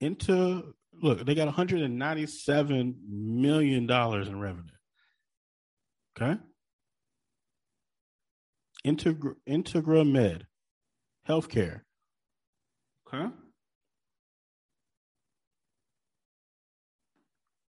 Into 0.01 0.75
look, 0.93 1.25
they 1.25 1.35
got 1.35 1.47
197 1.47 2.97
million 3.09 3.87
dollars 3.87 4.29
in 4.29 4.41
revenue. 4.41 4.73
Okay. 6.21 6.39
Integra, 8.85 9.35
Integra 9.49 10.09
Med, 10.09 10.47
healthcare. 11.29 11.81
Okay. 13.07 13.33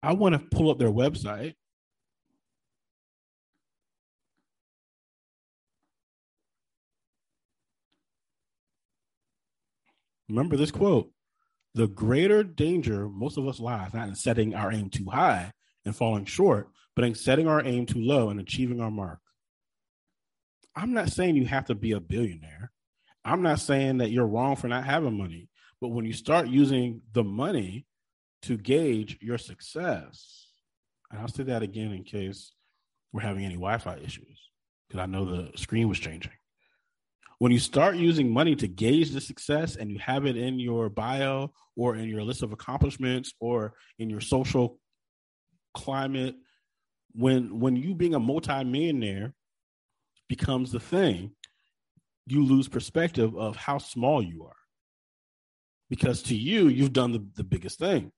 I 0.02 0.12
want 0.12 0.34
to 0.34 0.56
pull 0.56 0.70
up 0.70 0.78
their 0.78 0.90
website 0.90 1.54
Remember 10.28 10.56
this 10.56 10.70
quote 10.70 11.10
the 11.74 11.88
greater 11.88 12.42
danger 12.42 13.08
most 13.08 13.38
of 13.38 13.48
us 13.48 13.58
lies 13.58 13.94
not 13.94 14.08
in 14.08 14.14
setting 14.14 14.54
our 14.54 14.70
aim 14.70 14.90
too 14.90 15.06
high 15.10 15.52
and 15.84 15.96
falling 15.96 16.26
short, 16.26 16.68
but 16.94 17.04
in 17.04 17.14
setting 17.14 17.48
our 17.48 17.64
aim 17.64 17.86
too 17.86 18.00
low 18.00 18.28
and 18.28 18.38
achieving 18.38 18.80
our 18.80 18.90
mark. 18.90 19.18
I'm 20.76 20.92
not 20.92 21.10
saying 21.10 21.36
you 21.36 21.46
have 21.46 21.66
to 21.66 21.74
be 21.74 21.92
a 21.92 22.00
billionaire. 22.00 22.70
I'm 23.24 23.42
not 23.42 23.60
saying 23.60 23.98
that 23.98 24.10
you're 24.10 24.26
wrong 24.26 24.56
for 24.56 24.68
not 24.68 24.84
having 24.84 25.16
money. 25.16 25.48
But 25.80 25.88
when 25.88 26.04
you 26.04 26.12
start 26.12 26.48
using 26.48 27.02
the 27.12 27.24
money 27.24 27.86
to 28.42 28.56
gauge 28.56 29.18
your 29.20 29.38
success, 29.38 30.48
and 31.10 31.20
I'll 31.20 31.28
say 31.28 31.42
that 31.44 31.62
again 31.62 31.92
in 31.92 32.04
case 32.04 32.52
we're 33.12 33.22
having 33.22 33.44
any 33.44 33.54
Wi 33.54 33.78
Fi 33.78 33.96
issues, 33.96 34.50
because 34.88 35.02
I 35.02 35.06
know 35.06 35.24
the 35.24 35.56
screen 35.56 35.88
was 35.88 35.98
changing 35.98 36.32
when 37.42 37.50
you 37.50 37.58
start 37.58 37.96
using 37.96 38.30
money 38.30 38.54
to 38.54 38.68
gauge 38.68 39.10
the 39.10 39.20
success 39.20 39.74
and 39.74 39.90
you 39.90 39.98
have 39.98 40.26
it 40.26 40.36
in 40.36 40.60
your 40.60 40.88
bio 40.88 41.52
or 41.74 41.96
in 41.96 42.08
your 42.08 42.22
list 42.22 42.44
of 42.44 42.52
accomplishments 42.52 43.32
or 43.40 43.74
in 43.98 44.08
your 44.08 44.20
social 44.20 44.78
climate 45.74 46.36
when 47.16 47.58
when 47.58 47.74
you 47.74 47.96
being 47.96 48.14
a 48.14 48.20
multimillionaire 48.20 49.34
becomes 50.28 50.70
the 50.70 50.78
thing 50.78 51.32
you 52.28 52.44
lose 52.44 52.68
perspective 52.68 53.36
of 53.36 53.56
how 53.56 53.76
small 53.76 54.22
you 54.22 54.44
are. 54.44 54.62
Because 55.90 56.22
to 56.22 56.36
you 56.36 56.68
you've 56.68 56.92
done 56.92 57.10
the, 57.10 57.26
the 57.34 57.42
biggest 57.42 57.76
thing. 57.76 58.12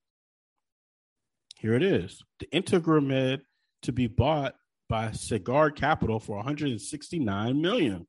Here 1.57 1.73
it 1.73 1.81
is. 1.81 2.21
The 2.41 2.47
integramed 2.53 3.41
to 3.81 3.91
be 3.91 4.05
bought 4.05 4.53
by 4.87 5.07
Sagard 5.07 5.75
Capital 5.75 6.19
for 6.19 6.35
169 6.35 7.59
million 7.59 8.05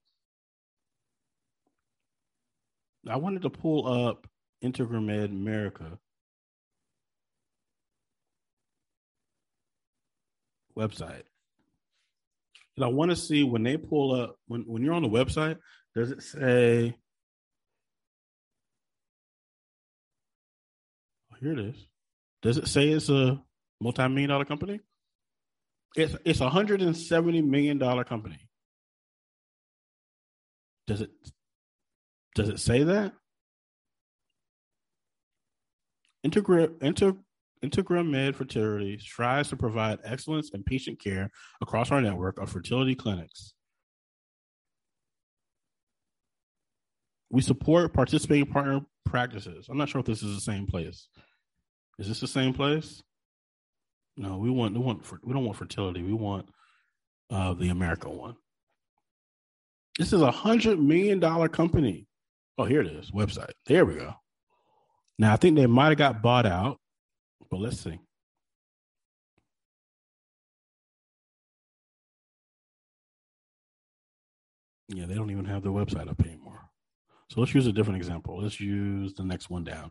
I 3.08 3.16
wanted 3.16 3.42
to 3.42 3.50
pull 3.50 4.08
up 4.08 4.26
Integramed 4.62 5.26
America 5.26 5.98
website. 10.76 11.22
And 12.76 12.84
I 12.84 12.88
want 12.88 13.10
to 13.10 13.16
see 13.16 13.42
when 13.42 13.62
they 13.62 13.76
pull 13.76 14.14
up 14.14 14.36
when 14.46 14.62
when 14.62 14.82
you're 14.82 14.94
on 14.94 15.02
the 15.02 15.08
website, 15.08 15.56
does 15.94 16.10
it 16.10 16.22
say 16.22 16.94
oh, 21.32 21.36
here 21.40 21.52
it 21.52 21.58
is. 21.58 21.86
Does 22.42 22.58
it 22.58 22.68
say 22.68 22.88
it's 22.88 23.08
a 23.08 23.42
multi-million 23.80 24.28
dollar 24.28 24.44
company? 24.44 24.80
It's 25.96 26.14
it's 26.24 26.40
a 26.40 26.50
hundred 26.50 26.82
and 26.82 26.96
seventy 26.96 27.40
million 27.40 27.78
dollar 27.78 28.04
company. 28.04 28.38
Does 30.86 31.00
it 31.00 31.10
does 32.36 32.50
it 32.50 32.60
say 32.60 32.82
that? 32.84 33.12
Integra, 36.24 36.70
Inter, 36.82 37.14
Integra 37.64 38.06
Med 38.06 38.36
Fertility 38.36 38.98
strives 38.98 39.48
to 39.48 39.56
provide 39.56 39.98
excellence 40.04 40.50
in 40.50 40.62
patient 40.62 41.00
care 41.00 41.30
across 41.62 41.90
our 41.90 42.00
network 42.00 42.38
of 42.38 42.50
fertility 42.50 42.94
clinics. 42.94 43.54
We 47.30 47.40
support 47.40 47.92
participating 47.94 48.46
partner 48.46 48.82
practices. 49.04 49.68
I'm 49.68 49.78
not 49.78 49.88
sure 49.88 50.00
if 50.00 50.06
this 50.06 50.22
is 50.22 50.34
the 50.34 50.40
same 50.40 50.66
place. 50.66 51.08
Is 51.98 52.08
this 52.08 52.20
the 52.20 52.28
same 52.28 52.52
place? 52.52 53.02
No, 54.18 54.36
we 54.36 54.50
want 54.50 54.74
we 54.74 54.80
want 54.80 55.02
we 55.24 55.32
don't 55.32 55.44
want 55.44 55.56
fertility. 55.56 56.02
We 56.02 56.12
want 56.12 56.48
uh, 57.30 57.54
the 57.54 57.70
America 57.70 58.10
one. 58.10 58.36
This 59.98 60.12
is 60.12 60.20
a 60.20 60.30
hundred 60.30 60.78
million 60.78 61.20
dollar 61.20 61.48
company. 61.48 62.06
Oh, 62.58 62.64
here 62.64 62.80
it 62.80 62.86
is. 62.86 63.10
Website. 63.10 63.52
There 63.66 63.84
we 63.84 63.94
go. 63.94 64.14
Now 65.18 65.32
I 65.32 65.36
think 65.36 65.56
they 65.56 65.66
might 65.66 65.88
have 65.88 65.98
got 65.98 66.22
bought 66.22 66.46
out, 66.46 66.78
but 67.50 67.60
let's 67.60 67.80
see. 67.80 67.98
Yeah, 74.88 75.06
they 75.06 75.14
don't 75.14 75.30
even 75.30 75.46
have 75.46 75.62
their 75.62 75.72
website 75.72 76.08
up 76.08 76.20
anymore. 76.24 76.60
So 77.30 77.40
let's 77.40 77.54
use 77.54 77.66
a 77.66 77.72
different 77.72 77.98
example. 77.98 78.40
Let's 78.40 78.60
use 78.60 79.14
the 79.14 79.24
next 79.24 79.50
one 79.50 79.64
down. 79.64 79.90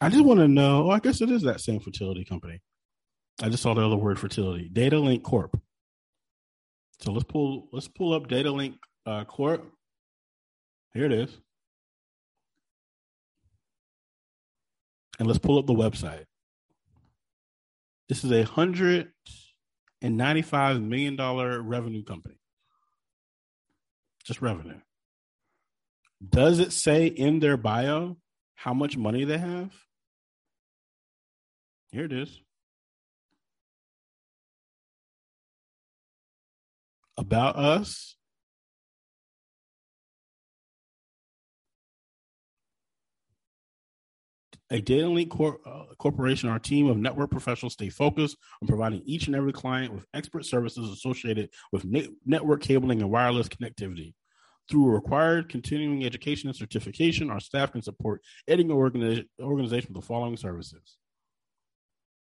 I 0.00 0.08
just 0.08 0.24
want 0.24 0.40
to 0.40 0.48
know. 0.48 0.86
Oh, 0.86 0.90
I 0.90 0.98
guess 0.98 1.20
it 1.20 1.30
is 1.30 1.42
that 1.42 1.60
same 1.60 1.78
fertility 1.78 2.24
company. 2.24 2.60
I 3.40 3.48
just 3.48 3.62
saw 3.62 3.74
the 3.74 3.86
other 3.86 3.96
word 3.96 4.18
fertility. 4.18 4.68
Data 4.68 4.98
Link 4.98 5.22
Corp. 5.22 5.56
So 7.00 7.12
let's 7.12 7.24
pull 7.24 7.68
let's 7.72 7.88
pull 7.88 8.12
up 8.12 8.28
Data 8.28 8.50
Link 8.50 8.76
uh, 9.06 9.24
Corp. 9.24 9.64
Here 10.94 11.06
it 11.06 11.12
is. 11.12 11.36
And 15.18 15.28
let's 15.28 15.38
pull 15.38 15.58
up 15.58 15.66
the 15.66 15.74
website. 15.74 16.24
This 18.08 18.24
is 18.24 18.30
a 18.32 18.44
hundred 18.44 19.12
and 20.00 20.16
ninety-five 20.16 20.80
million 20.80 21.16
dollar 21.16 21.60
revenue 21.60 22.04
company. 22.04 22.36
Just 24.24 24.40
revenue. 24.40 24.80
Does 26.26 26.58
it 26.58 26.72
say 26.72 27.06
in 27.06 27.40
their 27.40 27.56
bio 27.56 28.16
how 28.54 28.72
much 28.72 28.96
money 28.96 29.24
they 29.24 29.38
have? 29.38 29.72
Here 31.90 32.04
it 32.04 32.12
is. 32.12 32.40
About 37.16 37.56
us, 37.56 38.16
A 44.70 44.80
Data 44.80 45.08
Link 45.08 45.30
Cor- 45.30 45.60
uh, 45.66 45.94
Corporation, 45.98 46.48
our 46.48 46.58
team 46.58 46.88
of 46.88 46.96
network 46.96 47.30
professionals 47.30 47.74
stay 47.74 47.90
focused 47.90 48.36
on 48.62 48.68
providing 48.68 49.02
each 49.04 49.26
and 49.26 49.36
every 49.36 49.52
client 49.52 49.92
with 49.92 50.06
expert 50.14 50.44
services 50.46 50.90
associated 50.90 51.50
with 51.70 51.84
ne- 51.84 52.08
network 52.24 52.62
cabling 52.62 53.02
and 53.02 53.10
wireless 53.10 53.48
connectivity. 53.48 54.14
Through 54.70 54.86
required 54.86 55.50
continuing 55.50 56.04
education 56.06 56.48
and 56.48 56.56
certification, 56.56 57.30
our 57.30 57.40
staff 57.40 57.72
can 57.72 57.82
support 57.82 58.22
any 58.48 58.64
organi- 58.64 59.26
organization 59.38 59.92
with 59.92 60.02
the 60.02 60.06
following 60.06 60.38
services 60.38 60.96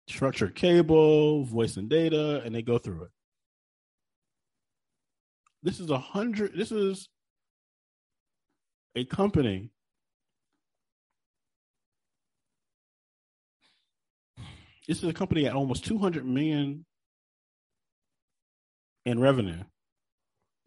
structured 0.08 0.56
cable, 0.56 1.44
voice 1.44 1.78
and 1.78 1.90
data, 1.90 2.42
and 2.46 2.56
they 2.56 2.62
go 2.62 2.78
through 2.78 3.04
it. 3.04 3.10
This 5.64 5.80
is 5.80 5.90
a 5.90 5.98
hundred, 5.98 6.54
this 6.56 6.72
is 6.72 7.10
a 8.96 9.04
company 9.06 9.72
This 14.88 15.04
is 15.04 15.10
a 15.10 15.14
company 15.14 15.46
at 15.46 15.54
almost 15.54 15.86
200 15.86 16.26
million 16.26 16.86
in 19.06 19.20
revenue. 19.20 19.64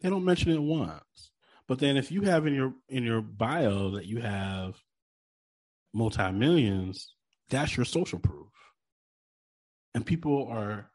They 0.01 0.09
don't 0.09 0.25
mention 0.25 0.51
it 0.51 0.61
once. 0.61 1.31
But 1.67 1.79
then 1.79 1.97
if 1.97 2.11
you 2.11 2.23
have 2.23 2.45
in 2.47 2.53
your 2.53 2.73
in 2.89 3.03
your 3.03 3.21
bio 3.21 3.91
that 3.91 4.05
you 4.05 4.19
have 4.19 4.75
multi 5.93 6.31
millions, 6.31 7.15
that's 7.49 7.77
your 7.77 7.85
social 7.85 8.19
proof. 8.19 8.49
And 9.93 10.05
people 10.05 10.47
are 10.49 10.89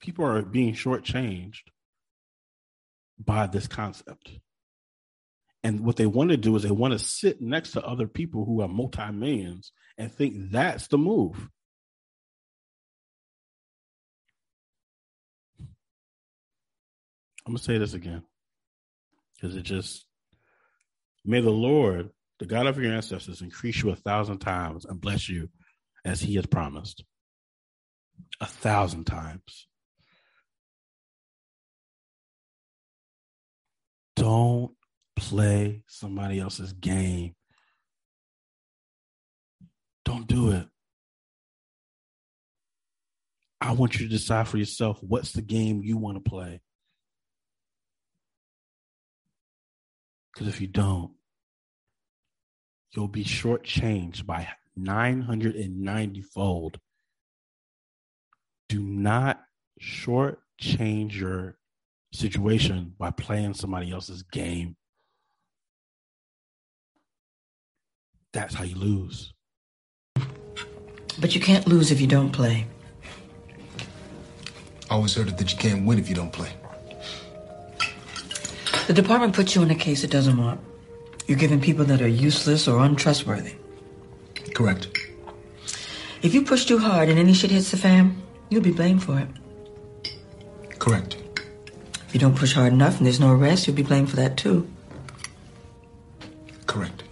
people 0.00 0.24
are 0.24 0.42
being 0.42 0.74
shortchanged 0.74 1.62
by 3.18 3.46
this 3.46 3.66
concept. 3.66 4.30
And 5.62 5.80
what 5.84 5.96
they 5.96 6.06
want 6.06 6.30
to 6.30 6.36
do 6.36 6.56
is 6.56 6.62
they 6.62 6.70
want 6.70 6.92
to 6.92 6.98
sit 6.98 7.40
next 7.40 7.72
to 7.72 7.84
other 7.84 8.06
people 8.06 8.44
who 8.44 8.62
are 8.62 8.68
multi 8.68 9.10
millions 9.12 9.72
and 9.98 10.12
think 10.12 10.50
that's 10.50 10.86
the 10.86 10.96
move. 10.96 11.48
I'm 17.46 17.52
going 17.52 17.58
to 17.58 17.64
say 17.64 17.78
this 17.78 17.94
again 17.94 18.22
because 19.34 19.56
it 19.56 19.62
just, 19.62 20.06
may 21.24 21.40
the 21.40 21.50
Lord, 21.50 22.10
the 22.38 22.46
God 22.46 22.66
of 22.66 22.78
your 22.78 22.92
ancestors, 22.92 23.42
increase 23.42 23.82
you 23.82 23.90
a 23.90 23.96
thousand 23.96 24.38
times 24.38 24.84
and 24.84 25.00
bless 25.00 25.28
you 25.28 25.48
as 26.04 26.20
he 26.20 26.36
has 26.36 26.46
promised. 26.46 27.04
A 28.40 28.46
thousand 28.46 29.04
times. 29.04 29.66
Don't 34.16 34.72
play 35.20 35.82
somebody 35.86 36.40
else's 36.40 36.72
game. 36.72 37.34
Don't 40.04 40.26
do 40.26 40.50
it. 40.52 40.66
I 43.60 43.72
want 43.72 43.94
you 43.94 44.06
to 44.06 44.12
decide 44.12 44.48
for 44.48 44.56
yourself 44.56 44.98
what's 45.02 45.32
the 45.32 45.42
game 45.42 45.82
you 45.84 45.98
want 45.98 46.16
to 46.16 46.28
play. 46.28 46.62
Because 50.32 50.48
if 50.48 50.60
you 50.60 50.66
don't, 50.66 51.12
you'll 52.92 53.08
be 53.08 53.24
shortchanged 53.24 54.24
by 54.24 54.48
990 54.74 56.22
fold. 56.22 56.78
Do 58.70 58.80
not 58.80 59.40
shortchange 59.82 61.12
your 61.12 61.58
situation 62.12 62.94
by 62.98 63.10
playing 63.10 63.54
somebody 63.54 63.92
else's 63.92 64.22
game. 64.22 64.76
That's 68.32 68.54
how 68.54 68.64
you 68.64 68.76
lose. 68.76 69.32
But 71.20 71.34
you 71.34 71.40
can't 71.40 71.66
lose 71.66 71.90
if 71.90 72.00
you 72.00 72.06
don't 72.06 72.30
play. 72.30 72.66
I 74.88 74.94
always 74.94 75.14
heard 75.14 75.28
it 75.28 75.38
that 75.38 75.52
you 75.52 75.58
can't 75.58 75.84
win 75.84 75.98
if 75.98 76.08
you 76.08 76.14
don't 76.14 76.32
play. 76.32 76.50
The 78.86 78.92
department 78.92 79.34
puts 79.34 79.54
you 79.54 79.62
in 79.62 79.70
a 79.70 79.74
case 79.74 80.02
it 80.04 80.10
doesn't 80.10 80.36
want. 80.36 80.60
You're 81.26 81.38
giving 81.38 81.60
people 81.60 81.84
that 81.86 82.02
are 82.02 82.08
useless 82.08 82.66
or 82.66 82.80
untrustworthy. 82.80 83.54
Correct. 84.54 84.88
If 86.22 86.34
you 86.34 86.42
push 86.42 86.64
too 86.64 86.78
hard 86.78 87.08
and 87.08 87.18
any 87.18 87.32
shit 87.32 87.50
hits 87.50 87.70
the 87.70 87.76
fan, 87.76 88.20
you'll 88.48 88.62
be 88.62 88.72
blamed 88.72 89.02
for 89.02 89.18
it. 89.18 89.28
Correct. 90.78 91.16
If 92.08 92.14
you 92.14 92.20
don't 92.20 92.36
push 92.36 92.52
hard 92.52 92.72
enough 92.72 92.98
and 92.98 93.06
there's 93.06 93.20
no 93.20 93.32
arrest, 93.32 93.66
you'll 93.66 93.76
be 93.76 93.82
blamed 93.82 94.10
for 94.10 94.16
that 94.16 94.36
too. 94.36 94.68
Correct. 96.66 97.04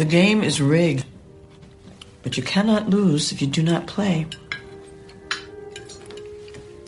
The 0.00 0.06
game 0.06 0.42
is 0.42 0.62
rigged. 0.62 1.04
But 2.22 2.38
you 2.38 2.42
cannot 2.42 2.88
lose 2.88 3.32
if 3.32 3.42
you 3.42 3.46
do 3.46 3.62
not 3.62 3.86
play. 3.86 4.26